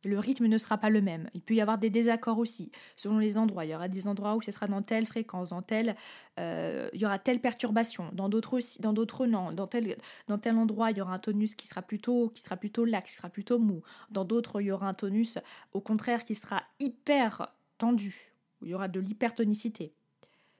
Le 0.04 0.18
rythme 0.18 0.46
ne 0.46 0.58
sera 0.58 0.76
pas 0.76 0.90
le 0.90 1.00
même. 1.00 1.30
Il 1.32 1.40
peut 1.40 1.54
y 1.54 1.62
avoir 1.62 1.78
des 1.78 1.88
désaccords 1.88 2.38
aussi, 2.38 2.70
selon 2.94 3.18
les 3.18 3.38
endroits. 3.38 3.64
Il 3.64 3.70
y 3.70 3.74
aura 3.74 3.88
des 3.88 4.06
endroits 4.06 4.34
où 4.34 4.42
ce 4.42 4.50
sera 4.50 4.66
dans 4.66 4.82
telle 4.82 5.06
fréquence, 5.06 5.50
dans 5.50 5.62
telle, 5.62 5.96
euh, 6.38 6.90
il 6.92 7.00
y 7.00 7.06
aura 7.06 7.18
telle 7.18 7.40
perturbation. 7.40 8.10
Dans 8.12 8.28
d'autres 8.28 8.58
aussi, 8.58 8.80
dans 8.82 8.92
d'autres 8.92 9.26
non. 9.26 9.52
Dans 9.52 9.66
tel, 9.66 9.96
dans 10.26 10.38
tel 10.38 10.56
endroit, 10.56 10.90
il 10.90 10.98
y 10.98 11.00
aura 11.00 11.14
un 11.14 11.18
tonus 11.18 11.54
qui 11.54 11.66
sera 11.66 11.80
plutôt, 11.80 12.30
qui 12.34 12.42
sera 12.42 12.56
plutôt 12.56 12.84
lax, 12.84 13.12
qui 13.12 13.16
sera 13.16 13.30
plutôt 13.30 13.58
mou. 13.58 13.82
Dans 14.10 14.24
d'autres, 14.24 14.60
il 14.60 14.66
y 14.66 14.72
aura 14.72 14.88
un 14.88 14.94
tonus, 14.94 15.38
au 15.72 15.80
contraire, 15.80 16.24
qui 16.24 16.34
sera 16.34 16.62
hyper 16.80 17.48
tendu 17.78 18.33
il 18.64 18.70
y 18.70 18.74
aura 18.74 18.88
de 18.88 19.00
l'hypertonicité. 19.00 19.92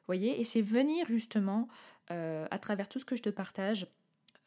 voyez 0.06 0.40
Et 0.40 0.44
c'est 0.44 0.62
venir 0.62 1.06
justement, 1.06 1.68
euh, 2.10 2.46
à 2.50 2.58
travers 2.58 2.88
tout 2.88 2.98
ce 2.98 3.04
que 3.04 3.16
je 3.16 3.22
te 3.22 3.30
partage, 3.30 3.86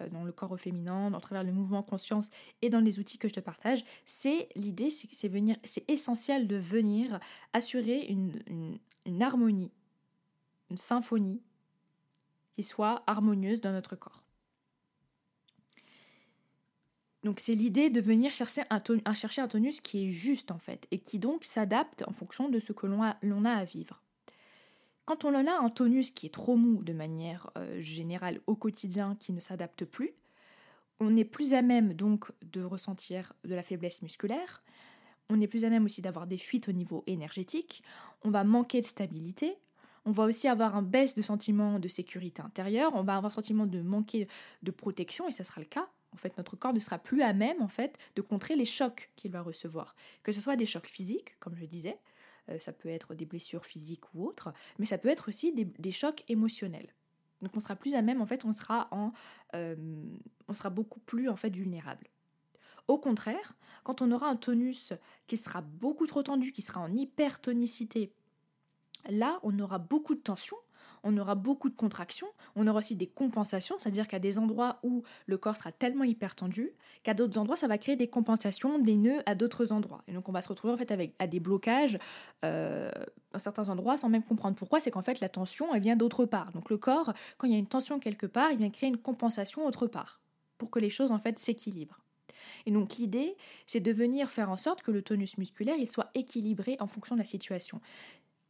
euh, 0.02 0.10
dans 0.10 0.24
le 0.24 0.32
corps 0.32 0.60
féminin, 0.60 1.14
à 1.14 1.20
travers 1.20 1.44
le 1.44 1.52
mouvement 1.52 1.84
conscience 1.84 2.30
et 2.62 2.70
dans 2.70 2.80
les 2.80 3.00
outils 3.00 3.18
que 3.18 3.28
je 3.28 3.34
te 3.34 3.40
partage, 3.40 3.84
c'est 4.06 4.50
l'idée, 4.56 4.90
c'est 4.92 5.28
venir, 5.28 5.58
c'est 5.64 5.90
essentiel 5.90 6.48
de 6.48 6.56
venir 6.56 7.20
assurer 7.54 8.06
une 8.06 9.24
harmonie, 9.24 9.72
une 10.70 10.78
symphonie 10.78 11.42
qui 12.56 12.64
soit 12.64 13.04
harmonieuse 13.08 13.62
dans 13.62 13.72
notre 13.72 13.96
corps. 13.96 14.27
Donc 17.28 17.42
c'est 17.42 17.56
l'idée 17.56 17.90
de 17.90 18.00
venir 18.00 18.32
chercher 18.32 18.64
un, 18.70 18.80
tonus 18.80 19.82
qui 19.82 20.06
est 20.06 20.10
juste 20.10 20.50
en 20.50 20.60
fait, 20.60 20.88
et 20.92 21.00
qui 21.00 21.20
donc 21.20 21.44
s'adapte 21.44 22.06
en 22.08 22.14
fonction 22.14 22.48
de 22.48 22.62
ce 22.62 22.72
que 22.72 22.88
l'on 22.88 23.04
a, 23.04 23.52
à 23.52 23.66
vivre. 23.66 24.02
Quand 25.04 25.26
on 25.26 25.36
en 25.36 25.46
a 25.46 25.52
un 25.52 25.70
tonus 25.70 26.10
qui 26.10 26.28
est 26.28 26.34
trop 26.34 26.56
mou 26.56 26.82
de 26.84 26.94
manière 26.94 27.52
euh, 27.58 27.82
générale 27.82 28.40
au 28.48 28.56
quotidien, 28.56 29.18
qui 29.20 29.34
ne 29.34 29.42
s'adapte 29.42 29.84
plus, 29.84 30.14
on 31.02 31.18
est 31.18 31.26
plus 31.26 31.54
à 31.54 31.62
même 31.62 31.96
donc 31.96 32.32
de 32.44 32.64
ressentir 32.64 33.34
de 33.44 33.56
la 33.56 33.62
faiblesse 33.62 34.02
musculaire, 34.02 34.64
on 35.30 35.42
est 35.42 35.48
plus 35.48 35.66
à 35.66 35.70
même 35.70 35.84
aussi 35.84 36.02
d'avoir 36.02 36.28
des 36.28 36.38
fuites 36.38 36.70
au 36.70 36.72
niveau 36.72 37.04
énergétique, 37.08 37.84
on 38.24 38.30
va 38.30 38.46
manquer 38.46 38.80
de 38.80 38.86
stabilité, 38.86 39.58
on 40.06 40.12
va 40.12 40.24
aussi 40.24 40.48
avoir 40.48 40.78
un 40.78 40.82
baisse 40.82 41.14
de 41.14 41.22
sentiment 41.22 41.78
de 41.78 41.90
sécurité 41.90 42.42
intérieure, 42.42 42.94
on 42.96 43.04
va 43.04 43.18
avoir 43.18 43.34
un 43.34 43.36
sentiment 43.36 43.66
de 43.66 43.82
manquer 43.82 44.30
de 44.64 44.72
protection, 44.72 45.28
et 45.28 45.32
ça 45.32 45.44
sera 45.44 45.60
le 45.60 45.68
cas. 45.68 45.90
En 46.14 46.18
fait, 46.18 46.38
notre 46.38 46.56
corps 46.56 46.74
ne 46.74 46.80
sera 46.80 46.98
plus 46.98 47.22
à 47.22 47.34
même 47.34 47.62
en 47.62 47.68
fait 47.68 47.98
de 48.16 48.22
contrer 48.22 48.56
les 48.56 48.66
chocs 48.66 49.12
qu'il 49.16 49.32
va 49.32 49.42
recevoir, 49.42 49.96
que 50.24 50.32
ce 50.32 50.42
soit 50.42 50.56
des 50.56 50.66
chocs 50.66 50.88
physiques, 50.88 51.38
comme 51.40 51.56
je 51.56 51.66
disais, 51.66 52.00
euh, 52.50 52.60
ça 52.60 52.72
peut 52.72 52.90
être 52.90 53.14
des 53.14 53.26
blessures 53.26 53.66
physiques 53.66 54.14
ou 54.14 54.26
autres, 54.26 54.54
mais 54.80 54.86
ça 54.86 54.98
peut 54.98 55.10
être 55.10 55.28
aussi 55.28 55.54
des, 55.54 55.92
chocs 55.92 56.24
émotionnels. 56.28 56.94
Donc 57.42 57.52
on 57.56 57.60
sera 57.60 57.76
plus 57.76 57.96
à 57.96 58.02
même, 58.02 58.22
en 58.22 58.26
fait, 58.26 58.46
on 58.46 58.52
sera, 58.52 58.88
en, 58.92 59.12
euh, 59.54 59.76
on 60.48 60.54
sera 60.54 60.70
beaucoup 60.70 61.00
plus 61.00 61.30
en 61.30 61.36
fait 61.36 61.56
vulnérable. 61.56 62.08
Au 62.88 62.98
contraire, 62.98 63.54
quand 63.84 64.02
on 64.02 64.12
aura 64.12 64.28
un 64.28 64.38
tonus 64.38 64.94
qui 65.28 65.38
sera 65.38 65.62
beaucoup 65.62 66.08
trop 66.08 66.24
tendu, 66.24 66.52
qui 66.52 66.62
sera 66.62 66.80
en 66.80 66.94
hypertonicité, 66.94 68.14
là, 69.10 69.40
on 69.44 69.60
aura 69.60 69.78
beaucoup 69.78 70.16
de 70.16 70.22
tension, 70.22 70.58
on 71.04 71.18
aura 71.18 71.36
beaucoup 71.36 71.70
de 71.70 71.76
contractions, 71.76 72.28
on 72.56 72.68
aura 72.68 72.80
aussi 72.80 72.96
des 72.96 73.08
compensations, 73.08 73.78
c'est-à-dire 73.78 74.08
qu'à 74.08 74.20
des 74.20 74.40
endroits 74.40 74.80
où 74.84 75.04
le 75.26 75.38
corps 75.38 75.58
sera 75.58 75.72
tellement 75.72 76.04
hyper 76.04 76.36
tendu, 76.36 76.72
qu'à 77.04 77.14
d'autres 77.14 77.38
endroits, 77.38 77.58
ça 77.58 77.68
va 77.68 77.78
créer 77.78 77.96
des 77.96 78.08
compensations, 78.08 78.80
des 78.80 78.96
nœuds 78.96 79.22
à 79.26 79.36
d'autres 79.36 79.72
endroits. 79.72 80.04
Et 80.08 80.14
donc 80.14 80.30
on 80.30 80.32
va 80.32 80.42
se 80.42 80.50
retrouver 80.50 80.74
en 80.74 80.78
fait 80.78 80.92
avec 80.92 81.14
à 81.20 81.28
des 81.28 81.40
blocages 81.40 81.98
euh, 82.46 82.92
à 83.34 83.40
certains 83.40 83.70
endroits 83.70 83.98
sans 83.98 84.10
même 84.10 84.24
comprendre 84.24 84.56
pourquoi, 84.56 84.80
c'est 84.80 84.92
qu'en 84.92 85.04
fait 85.04 85.20
la 85.20 85.30
tension, 85.30 85.74
elle 85.74 85.82
vient 85.82 85.96
d'autre 85.96 86.26
part. 86.26 86.52
Donc 86.52 86.70
le 86.70 86.78
corps, 86.78 87.14
quand 87.38 87.48
il 87.48 87.54
y 87.54 87.56
a 87.56 87.60
une 87.60 87.68
tension 87.68 88.00
quelque 88.00 88.26
part, 88.26 88.52
il 88.52 88.58
vient 88.58 88.70
créer 88.70 88.90
une 88.90 88.98
compensation 88.98 89.66
autre 89.66 89.88
part, 89.88 90.22
pour 90.58 90.70
que 90.70 90.80
les 90.80 90.90
choses 90.90 91.12
en 91.12 91.18
fait 91.18 91.40
s'équilibrent. 91.40 92.00
Et 92.66 92.72
donc 92.72 92.96
l'idée, 92.98 93.36
c'est 93.66 93.80
de 93.80 93.92
venir 93.92 94.30
faire 94.30 94.50
en 94.50 94.58
sorte 94.58 94.82
que 94.82 94.92
le 94.92 95.02
tonus 95.02 95.38
musculaire, 95.38 95.76
il 95.78 95.90
soit 95.90 96.10
équilibré 96.14 96.78
en 96.80 96.88
fonction 96.88 97.16
de 97.16 97.20
la 97.20 97.26
situation 97.26 97.82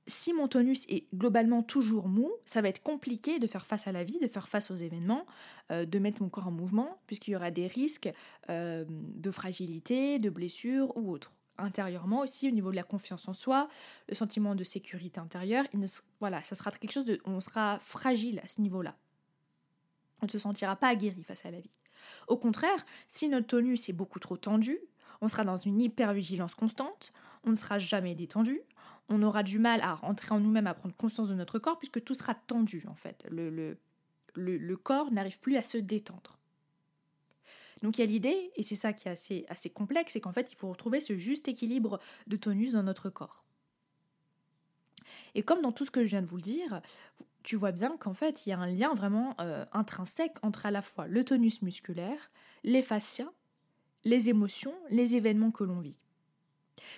si 0.08 0.34
mon 0.34 0.48
tonus 0.48 0.86
est 0.88 1.06
globalement 1.13 1.62
toujours 1.62 2.08
mou, 2.08 2.32
ça 2.46 2.62
va 2.62 2.70
être 2.70 2.82
compliqué 2.82 3.39
de 3.39 3.48
faire 3.48 3.65
face 3.65 3.88
à 3.88 3.91
la 3.91 4.04
vie, 4.04 4.20
de 4.20 4.28
faire 4.28 4.48
face 4.48 4.72
aux 4.72 4.76
événements, 4.76 5.26
euh, 5.72 5.86
de 5.86 6.00
mettre 6.00 6.22
mon 6.22 6.30
corps 6.30 6.48
en 6.48 6.52
mouvement, 6.52 7.00
puisqu'il 7.08 7.32
y 7.32 7.36
aura 7.36 7.52
des 7.52 7.67
risques 7.67 8.10
euh, 8.50 8.86
de 8.88 9.32
fragilité, 9.32 10.20
de 10.20 10.30
blessure 10.30 10.96
ou 10.96 11.12
autre. 11.12 11.34
Intérieurement 11.58 12.22
aussi, 12.22 12.48
au 12.48 12.52
niveau 12.52 12.72
de 12.72 12.76
la 12.76 12.84
confiance 12.84 13.28
en 13.28 13.34
soi, 13.34 13.67
le 14.08 14.15
sentiment 14.15 14.56
de 14.56 14.63
sécurité 14.63 15.20
intérieure, 15.20 15.65
voilà, 16.20 16.43
ça 16.43 16.56
sera 16.56 16.72
quelque 16.72 16.91
chose 16.91 17.06
de, 17.06 17.20
on 17.26 17.41
sera 17.41 17.80
fragile 17.80 18.39
à 18.43 18.48
ce 18.48 18.62
niveau-là. 18.62 18.96
On 20.22 20.26
ne 20.28 20.32
se 20.32 20.39
sentira 20.39 20.76
pas 20.76 20.88
aguerri 20.88 21.24
face 21.24 21.46
à 21.46 21.52
la 21.52 21.60
vie. 21.60 21.80
Au 22.28 22.38
contraire, 22.38 22.86
si 23.08 23.28
notre 23.28 23.48
tonus 23.48 23.89
est 23.89 23.93
beaucoup 23.93 24.20
trop 24.20 24.38
tendu, 24.38 24.80
on 25.20 25.28
sera 25.28 25.43
dans 25.43 25.58
une 25.58 25.82
hypervigilance 25.82 26.54
constante, 26.56 27.12
on 27.43 27.50
ne 27.50 27.56
sera 27.56 27.80
jamais 27.80 28.13
détendu, 28.13 28.62
on 29.10 29.24
aura 29.24 29.43
du 29.43 29.60
mal 29.60 29.82
à 29.82 29.93
rentrer 29.93 30.34
en 30.34 30.39
nous-mêmes, 30.39 30.67
à 30.67 30.74
prendre 30.74 30.96
conscience 30.96 31.30
de 31.30 31.36
notre 31.36 31.60
corps, 31.60 31.78
puisque 31.78 32.04
tout 32.04 32.13
sera 32.13 32.36
tendu 32.36 32.84
en 32.88 32.96
fait. 32.96 33.26
Le, 33.30 33.50
le, 34.36 34.78
corps 34.78 35.12
n'arrive 35.12 35.39
plus 35.39 35.58
à 35.58 35.63
se 35.63 35.78
détendre. 35.78 36.38
Donc 37.84 37.98
il 37.98 38.02
y 38.02 38.04
a 38.04 38.08
l'idée, 38.08 38.52
et 38.56 38.63
c'est 38.63 38.76
ça 38.76 38.93
qui 38.93 39.08
est 39.08 39.12
assez, 39.12 39.46
assez 39.50 39.70
complexe, 39.70 40.13
c'est 40.13 40.22
qu'en 40.22 40.32
fait 40.32 40.52
il 40.52 40.56
faut 40.56 40.70
retrouver 40.70 41.00
ce 41.00 41.15
juste 41.15 41.48
équilibre 41.48 42.00
de 42.28 42.36
tonus 42.36 42.74
dans 42.74 42.84
notre 42.84 43.10
corps. 43.10 43.43
Et 45.36 45.43
comme 45.43 45.62
dans 45.62 45.72
tout 45.72 45.86
ce 45.86 45.91
que 45.91 46.04
je 46.04 46.10
viens 46.10 46.22
de 46.22 46.28
vous 46.28 46.38
le 46.38 46.41
dire, 46.41 46.82
tu 47.43 47.56
vois 47.56 47.72
bien 47.72 47.96
qu'en 47.98 48.13
fait 48.13 48.46
il 48.46 48.50
y 48.50 48.54
a 48.54 48.60
un 48.60 48.67
lien 48.67 48.93
vraiment 48.93 49.36
euh, 49.39 49.65
intrinsèque 49.74 50.38
entre 50.41 50.65
à 50.65 50.72
la 50.72 50.82
fois 50.82 51.08
le 51.08 51.24
tonus 51.24 51.62
musculaire, 51.62 52.32
les 52.63 52.82
fascias, 52.82 53.32
les 54.04 54.30
émotions, 54.30 54.74
les 54.89 55.15
événements 55.15 55.52
que 55.52 55.63
l'on 55.63 55.80
vit. 55.80 56.00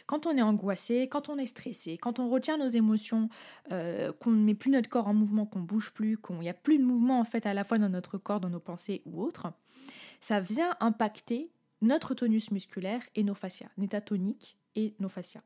Quand 0.05 0.25
on 0.25 0.37
est 0.37 0.41
angoissé, 0.41 1.07
quand 1.07 1.29
on 1.29 1.37
est 1.37 1.45
stressé, 1.45 1.97
quand 1.97 2.19
on 2.19 2.29
retient 2.29 2.57
nos 2.57 2.67
émotions, 2.67 3.29
euh, 3.71 4.11
qu'on 4.13 4.31
ne 4.31 4.43
met 4.43 4.55
plus 4.55 4.71
notre 4.71 4.89
corps 4.89 5.07
en 5.07 5.13
mouvement, 5.13 5.45
qu'on 5.45 5.61
bouge 5.61 5.91
plus, 5.91 6.17
qu'il 6.17 6.37
n'y 6.37 6.49
a 6.49 6.53
plus 6.53 6.77
de 6.77 6.83
mouvement 6.83 7.19
en 7.19 7.25
fait 7.25 7.45
à 7.45 7.53
la 7.53 7.63
fois 7.63 7.77
dans 7.77 7.89
notre 7.89 8.17
corps, 8.17 8.39
dans 8.39 8.49
nos 8.49 8.59
pensées 8.59 9.01
ou 9.05 9.21
autres, 9.21 9.51
ça 10.19 10.39
vient 10.39 10.75
impacter 10.79 11.49
notre 11.81 12.13
tonus 12.13 12.51
musculaire 12.51 13.01
et 13.15 13.23
nos 13.23 13.35
fascias, 13.35 13.69
l'état 13.77 14.01
tonique 14.01 14.57
et 14.75 14.93
nos 14.99 15.09
fascias. 15.09 15.41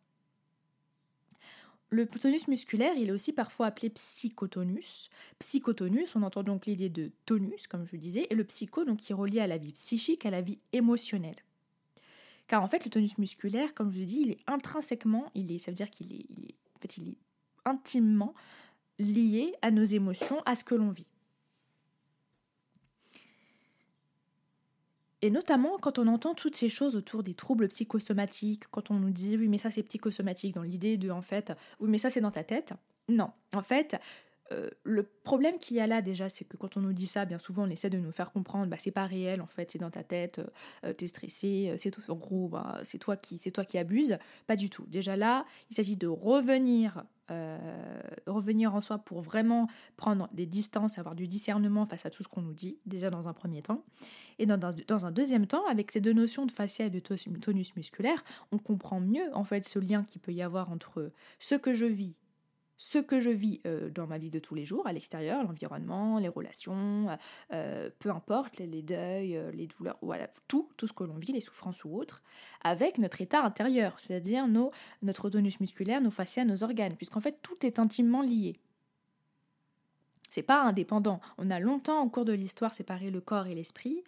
Le 1.93 2.07
tonus 2.07 2.47
musculaire, 2.47 2.95
il 2.97 3.09
est 3.09 3.11
aussi 3.11 3.33
parfois 3.33 3.67
appelé 3.67 3.91
psychotonus. 3.91 5.11
Psychotonus, 5.37 6.15
on 6.15 6.23
entend 6.23 6.41
donc 6.41 6.65
l'idée 6.65 6.89
de 6.89 7.11
tonus, 7.27 7.67
comme 7.67 7.85
je 7.85 7.97
disais, 7.97 8.25
et 8.31 8.33
le 8.33 8.43
psycho, 8.43 8.83
donc 8.83 9.01
qui 9.01 9.11
est 9.11 9.15
relié 9.15 9.41
à 9.41 9.45
la 9.45 9.59
vie 9.59 9.73
psychique, 9.73 10.25
à 10.25 10.31
la 10.31 10.41
vie 10.41 10.59
émotionnelle. 10.71 11.35
Car 12.53 12.61
en 12.61 12.67
fait, 12.67 12.85
le 12.85 12.91
tonus 12.91 13.17
musculaire, 13.17 13.73
comme 13.73 13.91
je 13.91 13.97
vous 13.97 14.05
dis, 14.05 14.21
il 14.21 14.29
est 14.29 14.37
intrinsèquement, 14.45 15.31
il 15.33 15.51
est, 15.51 15.57
ça 15.57 15.71
veut 15.71 15.75
dire 15.75 15.89
qu'il 15.89 16.13
est, 16.13 16.27
il 16.29 16.45
est, 16.45 16.55
en 16.75 16.79
fait, 16.81 16.97
il 16.97 17.09
est 17.09 17.17
intimement 17.65 18.35
lié 18.99 19.55
à 19.63 19.71
nos 19.71 19.81
émotions, 19.81 20.39
à 20.45 20.53
ce 20.53 20.63
que 20.63 20.75
l'on 20.75 20.91
vit. 20.91 21.09
Et 25.23 25.31
notamment 25.31 25.79
quand 25.79 25.97
on 25.97 26.05
entend 26.05 26.35
toutes 26.35 26.55
ces 26.55 26.69
choses 26.69 26.95
autour 26.95 27.23
des 27.23 27.33
troubles 27.33 27.69
psychosomatiques, 27.69 28.65
quand 28.69 28.91
on 28.91 28.99
nous 28.99 29.09
dit 29.09 29.35
oui 29.35 29.47
mais 29.47 29.57
ça 29.57 29.71
c'est 29.71 29.81
psychosomatique, 29.81 30.53
dans 30.53 30.61
l'idée 30.61 30.97
de 30.97 31.09
en 31.09 31.23
fait 31.23 31.53
oui 31.79 31.89
mais 31.89 31.97
ça 31.97 32.11
c'est 32.11 32.21
dans 32.21 32.29
ta 32.29 32.43
tête. 32.43 32.73
Non, 33.09 33.31
en 33.55 33.63
fait 33.63 33.99
euh, 34.51 34.69
le 34.83 35.03
problème 35.03 35.57
qu'il 35.57 35.77
y 35.77 35.79
a 35.79 35.87
là 35.87 36.01
déjà, 36.01 36.29
c'est 36.29 36.43
que 36.45 36.57
quand 36.57 36.75
on 36.75 36.81
nous 36.81 36.93
dit 36.93 37.05
ça, 37.05 37.25
bien 37.25 37.37
souvent 37.37 37.63
on 37.63 37.69
essaie 37.69 37.89
de 37.89 37.97
nous 37.97 38.11
faire 38.11 38.31
comprendre, 38.31 38.67
bah 38.67 38.75
c'est 38.79 38.91
pas 38.91 39.05
réel 39.05 39.41
en 39.41 39.47
fait, 39.47 39.71
c'est 39.71 39.79
dans 39.79 39.89
ta 39.89 40.03
tête, 40.03 40.39
euh, 40.39 40.47
euh, 40.85 40.93
t'es 40.93 41.07
stressé, 41.07 41.73
c'est 41.77 41.91
tout, 41.91 42.01
en 42.09 42.15
gros, 42.15 42.49
bah, 42.49 42.79
c'est 42.83 42.97
toi 42.97 43.15
qui, 43.15 43.37
c'est 43.37 43.51
toi 43.51 43.63
qui 43.63 43.77
abuses. 43.77 44.17
Pas 44.47 44.55
du 44.55 44.69
tout. 44.69 44.85
Déjà 44.87 45.15
là, 45.15 45.45
il 45.69 45.75
s'agit 45.75 45.95
de 45.95 46.07
revenir, 46.07 47.03
revenir 48.27 48.75
en 48.75 48.81
soi 48.81 48.99
pour 48.99 49.21
vraiment 49.21 49.67
prendre 49.97 50.29
des 50.33 50.45
distances, 50.45 50.99
avoir 50.99 51.15
du 51.15 51.27
discernement 51.27 51.87
face 51.87 52.05
à 52.05 52.11
tout 52.11 52.21
ce 52.21 52.27
qu'on 52.27 52.41
nous 52.41 52.53
dit. 52.53 52.77
Déjà 52.85 53.09
dans 53.09 53.27
un 53.27 53.33
premier 53.33 53.63
temps, 53.63 53.83
et 54.37 54.45
dans, 54.45 54.57
dans, 54.59 55.05
un 55.05 55.11
deuxième 55.11 55.47
temps, 55.47 55.65
avec 55.65 55.91
ces 55.91 56.01
deux 56.01 56.13
notions 56.13 56.45
de 56.45 56.51
fascia 56.51 56.85
et 56.85 56.89
de 56.89 56.99
tonus 56.99 57.75
musculaire, 57.75 58.23
on 58.51 58.59
comprend 58.59 58.99
mieux 58.99 59.33
en 59.33 59.45
fait 59.45 59.67
ce 59.67 59.79
lien 59.79 60.03
qu'il 60.03 60.21
peut 60.21 60.33
y 60.33 60.43
avoir 60.43 60.71
entre 60.71 61.11
ce 61.39 61.55
que 61.55 61.73
je 61.73 61.85
vis 61.85 62.13
ce 62.83 62.97
que 62.97 63.21
je 63.21 63.29
vis 63.29 63.61
euh, 63.65 63.89
dans 63.89 64.07
ma 64.07 64.17
vie 64.17 64.29
de 64.29 64.39
tous 64.39 64.55
les 64.55 64.65
jours, 64.65 64.85
à 64.85 64.91
l'extérieur, 64.91 65.41
l'environnement, 65.41 66.19
les 66.19 66.27
relations, 66.27 67.17
euh, 67.53 67.89
peu 67.99 68.09
importe, 68.09 68.57
les, 68.57 68.81
deuils, 68.81 69.37
euh, 69.37 69.51
les 69.51 69.67
douleurs, 69.67 69.97
voilà, 70.01 70.27
tout, 70.49 70.67
tout 70.75 70.85
ce 70.85 70.91
que 70.91 71.05
l'on 71.05 71.15
vit, 71.15 71.31
les 71.31 71.39
souffrances 71.39 71.85
ou 71.85 71.95
autres, 71.95 72.21
avec 72.61 72.97
notre 72.97 73.21
état 73.21 73.41
intérieur, 73.41 74.01
c'est-à-dire 74.01 74.49
nos, 74.49 74.71
notre 75.01 75.29
tonus 75.29 75.61
musculaire, 75.61 76.01
nos 76.01 76.11
fascias, 76.11 76.43
nos 76.43 76.61
organes, 76.61 76.97
puisqu'en 76.97 77.21
fait 77.21 77.39
tout 77.41 77.65
est 77.65 77.79
intimement 77.79 78.21
lié. 78.21 78.59
C'est 80.29 80.43
pas 80.43 80.61
indépendant. 80.61 81.21
On 81.37 81.49
a 81.51 81.59
longtemps 81.59 82.03
au 82.03 82.09
cours 82.09 82.25
de 82.25 82.33
l'histoire 82.33 82.75
séparé 82.75 83.11
le 83.11 83.21
corps 83.21 83.47
et 83.47 83.55
l'esprit 83.55 84.03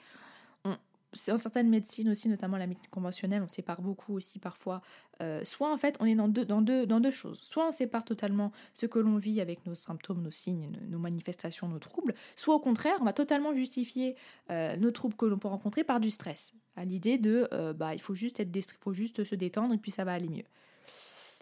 en 1.29 1.37
certaines 1.37 1.69
médecines 1.69 2.09
aussi, 2.09 2.29
notamment 2.29 2.57
la 2.57 2.67
médecine 2.67 2.89
conventionnelle, 2.89 3.41
on 3.41 3.47
sépare 3.47 3.81
beaucoup 3.81 4.13
aussi 4.13 4.39
parfois. 4.39 4.81
Euh, 5.21 5.43
soit 5.43 5.71
en 5.71 5.77
fait, 5.77 5.95
on 5.99 6.05
est 6.05 6.15
dans 6.15 6.27
deux, 6.27 6.45
dans, 6.45 6.61
deux, 6.61 6.85
dans 6.85 6.99
deux 6.99 7.11
choses. 7.11 7.39
Soit 7.41 7.67
on 7.67 7.71
sépare 7.71 8.03
totalement 8.03 8.51
ce 8.73 8.85
que 8.85 8.99
l'on 8.99 9.17
vit 9.17 9.41
avec 9.41 9.65
nos 9.65 9.75
symptômes, 9.75 10.21
nos 10.21 10.31
signes, 10.31 10.77
nos 10.87 10.99
manifestations, 10.99 11.67
nos 11.67 11.79
troubles. 11.79 12.13
Soit 12.35 12.55
au 12.55 12.59
contraire, 12.59 12.97
on 13.01 13.05
va 13.05 13.13
totalement 13.13 13.53
justifier 13.53 14.15
euh, 14.51 14.75
nos 14.75 14.91
troubles 14.91 15.15
que 15.15 15.25
l'on 15.25 15.37
peut 15.37 15.47
rencontrer 15.47 15.83
par 15.83 15.99
du 15.99 16.09
stress. 16.09 16.53
À 16.75 16.85
l'idée 16.85 17.17
de, 17.17 17.47
euh, 17.53 17.73
bah, 17.73 17.93
il 17.93 18.01
faut 18.01 18.15
juste 18.15 18.39
être 18.39 18.55
il 18.55 18.63
faut 18.79 18.93
juste 18.93 19.23
se 19.23 19.35
détendre 19.35 19.73
et 19.73 19.77
puis 19.77 19.91
ça 19.91 20.03
va 20.03 20.13
aller 20.13 20.29
mieux. 20.29 20.45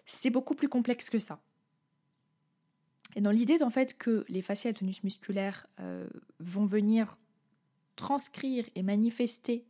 C'est 0.06 0.30
beaucoup 0.30 0.54
plus 0.54 0.68
complexe 0.68 1.10
que 1.10 1.18
ça. 1.18 1.40
Et 3.16 3.20
dans 3.20 3.30
l'idée 3.30 3.62
en 3.62 3.70
fait 3.70 3.96
que 3.96 4.24
les 4.28 4.42
fascias 4.42 4.70
et 4.70 4.74
tonus 4.74 5.04
musculaires 5.04 5.68
vont 6.40 6.66
venir 6.66 7.16
transcrire 7.96 8.66
et 8.74 8.82
manifester 8.82 9.64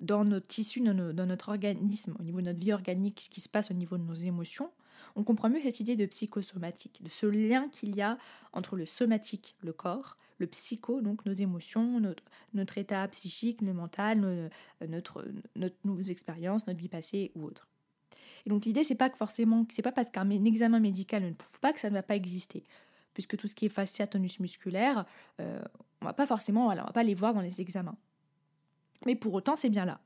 dans 0.00 0.24
notre 0.24 0.46
tissu, 0.46 0.80
dans, 0.80 1.26
notre 1.26 1.48
organisme, 1.48 2.14
au 2.18 2.22
niveau 2.22 2.40
de 2.40 2.46
notre 2.46 2.60
vie 2.60 2.72
organique, 2.72 3.20
ce 3.20 3.30
qui 3.30 3.40
se 3.40 3.48
passe 3.48 3.70
au 3.70 3.74
niveau 3.74 3.98
de 3.98 4.04
nos 4.04 4.14
émotions, 4.14 4.70
on 5.16 5.24
comprend 5.24 5.50
mieux 5.50 5.60
cette 5.60 5.80
idée 5.80 5.96
de 5.96 6.06
psychosomatique, 6.06 7.02
de 7.02 7.08
ce 7.08 7.26
lien 7.26 7.68
qu'il 7.68 7.94
y 7.96 8.02
a 8.02 8.18
entre 8.52 8.76
le 8.76 8.86
somatique, 8.86 9.56
le 9.62 9.72
corps, 9.72 10.16
le 10.38 10.46
psycho, 10.46 11.00
donc 11.00 11.26
nos 11.26 11.32
émotions, 11.32 12.00
notre, 12.54 12.78
état 12.78 13.06
psychique, 13.08 13.60
le 13.60 13.72
mental, 13.72 14.50
notre, 14.86 15.24
nos 15.84 16.00
expériences, 16.00 16.66
notre 16.66 16.78
vie 16.78 16.88
passée 16.88 17.32
ou 17.34 17.44
autre. 17.44 17.68
Et 18.46 18.50
donc 18.50 18.64
l'idée, 18.64 18.84
c'est 18.84 18.94
pas 18.94 19.10
que 19.10 19.16
forcément, 19.16 19.66
c'est 19.70 19.82
pas 19.82 19.92
parce 19.92 20.10
qu'un 20.10 20.30
examen 20.30 20.78
médical 20.78 21.24
ne 21.24 21.32
prouve 21.32 21.58
pas 21.60 21.72
que 21.72 21.80
ça 21.80 21.90
ne 21.90 21.94
va 21.94 22.02
pas 22.02 22.16
exister 22.16 22.62
puisque 23.18 23.36
tout 23.36 23.48
ce 23.48 23.56
qui 23.56 23.66
est 23.66 23.68
fascia, 23.68 24.06
tonus 24.06 24.38
musculaire, 24.38 25.04
euh, 25.40 25.60
on 26.00 26.04
va 26.04 26.12
pas 26.12 26.24
forcément, 26.24 26.68
on 26.68 26.72
va 26.72 26.92
pas 26.92 27.02
les 27.02 27.14
voir 27.14 27.34
dans 27.34 27.40
les 27.40 27.60
examens. 27.60 27.96
Mais 29.06 29.16
pour 29.16 29.34
autant, 29.34 29.56
c'est 29.56 29.70
bien 29.70 29.84
là. 29.84 29.98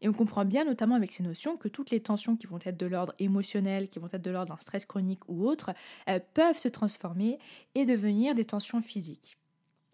Et 0.00 0.08
on 0.08 0.12
comprend 0.12 0.44
bien, 0.44 0.64
notamment 0.64 0.94
avec 0.94 1.10
ces 1.10 1.24
notions, 1.24 1.56
que 1.56 1.66
toutes 1.66 1.90
les 1.90 1.98
tensions 1.98 2.36
qui 2.36 2.46
vont 2.46 2.60
être 2.64 2.76
de 2.76 2.86
l'ordre 2.86 3.12
émotionnel, 3.18 3.88
qui 3.88 3.98
vont 3.98 4.06
être 4.06 4.22
de 4.22 4.30
l'ordre 4.30 4.54
d'un 4.54 4.60
stress 4.60 4.86
chronique 4.86 5.28
ou 5.28 5.48
autre, 5.48 5.72
peuvent 6.32 6.56
se 6.56 6.68
transformer 6.68 7.40
et 7.74 7.86
devenir 7.86 8.36
des 8.36 8.44
tensions 8.44 8.80
physiques. 8.80 9.36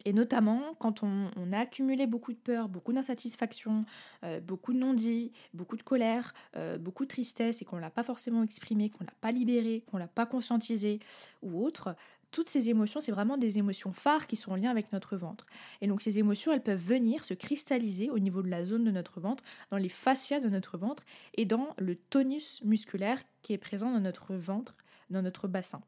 Et 0.04 0.12
notamment 0.12 0.74
quand 0.78 1.02
on, 1.02 1.30
a 1.52 1.58
accumulé 1.58 2.06
beaucoup 2.06 2.32
de 2.32 2.38
peur, 2.38 2.68
beaucoup 2.68 2.92
d'insatisfaction, 2.92 3.84
euh, 4.24 4.40
beaucoup 4.40 4.72
de 4.72 4.78
non-dits, 4.78 5.32
beaucoup 5.54 5.76
de 5.76 5.82
colère, 5.82 6.34
euh, 6.56 6.78
beaucoup 6.78 7.04
de 7.04 7.08
tristesse 7.08 7.62
et 7.62 7.64
qu'on 7.64 7.76
ne 7.76 7.80
l'a 7.82 7.90
pas 7.90 8.02
forcément 8.02 8.42
exprimé, 8.42 8.90
qu'on 8.90 9.04
ne 9.04 9.08
l'a 9.08 9.14
pas 9.20 9.32
libéré, 9.32 9.84
qu'on 9.86 9.98
ne 9.98 10.02
l'a 10.02 10.08
pas 10.08 10.26
conscientisé 10.26 11.00
ou 11.42 11.64
autre, 11.64 11.94
toutes 12.32 12.48
ces 12.48 12.70
émotions, 12.70 13.00
c'est 13.00 13.12
vraiment 13.12 13.36
des 13.36 13.58
émotions 13.58 13.92
phares 13.92 14.26
qui 14.26 14.36
sont 14.36 14.52
en 14.52 14.56
lien 14.56 14.70
avec 14.70 14.90
notre 14.92 15.16
ventre. 15.16 15.46
Et 15.80 15.86
donc 15.86 16.02
ces 16.02 16.18
émotions, 16.18 16.50
elles 16.50 16.62
peuvent 16.62 16.82
venir 16.82 17.24
se 17.24 17.34
cristalliser 17.34 18.10
au 18.10 18.18
niveau 18.18 18.42
de 18.42 18.48
la 18.48 18.64
zone 18.64 18.84
de 18.84 18.90
notre 18.90 19.20
ventre, 19.20 19.44
dans 19.70 19.76
les 19.76 19.90
fascias 19.90 20.40
de 20.40 20.48
notre 20.48 20.78
ventre 20.78 21.04
et 21.34 21.44
dans 21.44 21.74
le 21.78 21.94
tonus 21.94 22.62
musculaire 22.64 23.22
qui 23.42 23.52
est 23.52 23.58
présent 23.58 23.92
dans 23.92 24.00
notre 24.00 24.34
ventre, 24.34 24.74
dans 25.10 25.22
notre 25.22 25.46
bassin. 25.46 25.82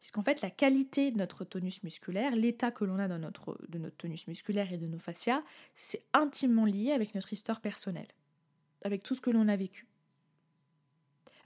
Puisqu'en 0.00 0.22
fait, 0.22 0.40
la 0.42 0.50
qualité 0.50 1.10
de 1.10 1.18
notre 1.18 1.44
tonus 1.44 1.82
musculaire, 1.82 2.36
l'état 2.36 2.70
que 2.70 2.84
l'on 2.84 2.98
a 2.98 3.08
de 3.08 3.18
notre 3.18 3.58
tonus 3.96 4.28
musculaire 4.28 4.72
et 4.72 4.78
de 4.78 4.86
nos 4.86 5.00
fascias, 5.00 5.42
c'est 5.74 6.04
intimement 6.12 6.64
lié 6.64 6.92
avec 6.92 7.14
notre 7.14 7.32
histoire 7.32 7.60
personnelle, 7.60 8.08
avec 8.82 9.02
tout 9.02 9.16
ce 9.16 9.20
que 9.20 9.30
l'on 9.30 9.48
a 9.48 9.56
vécu 9.56 9.87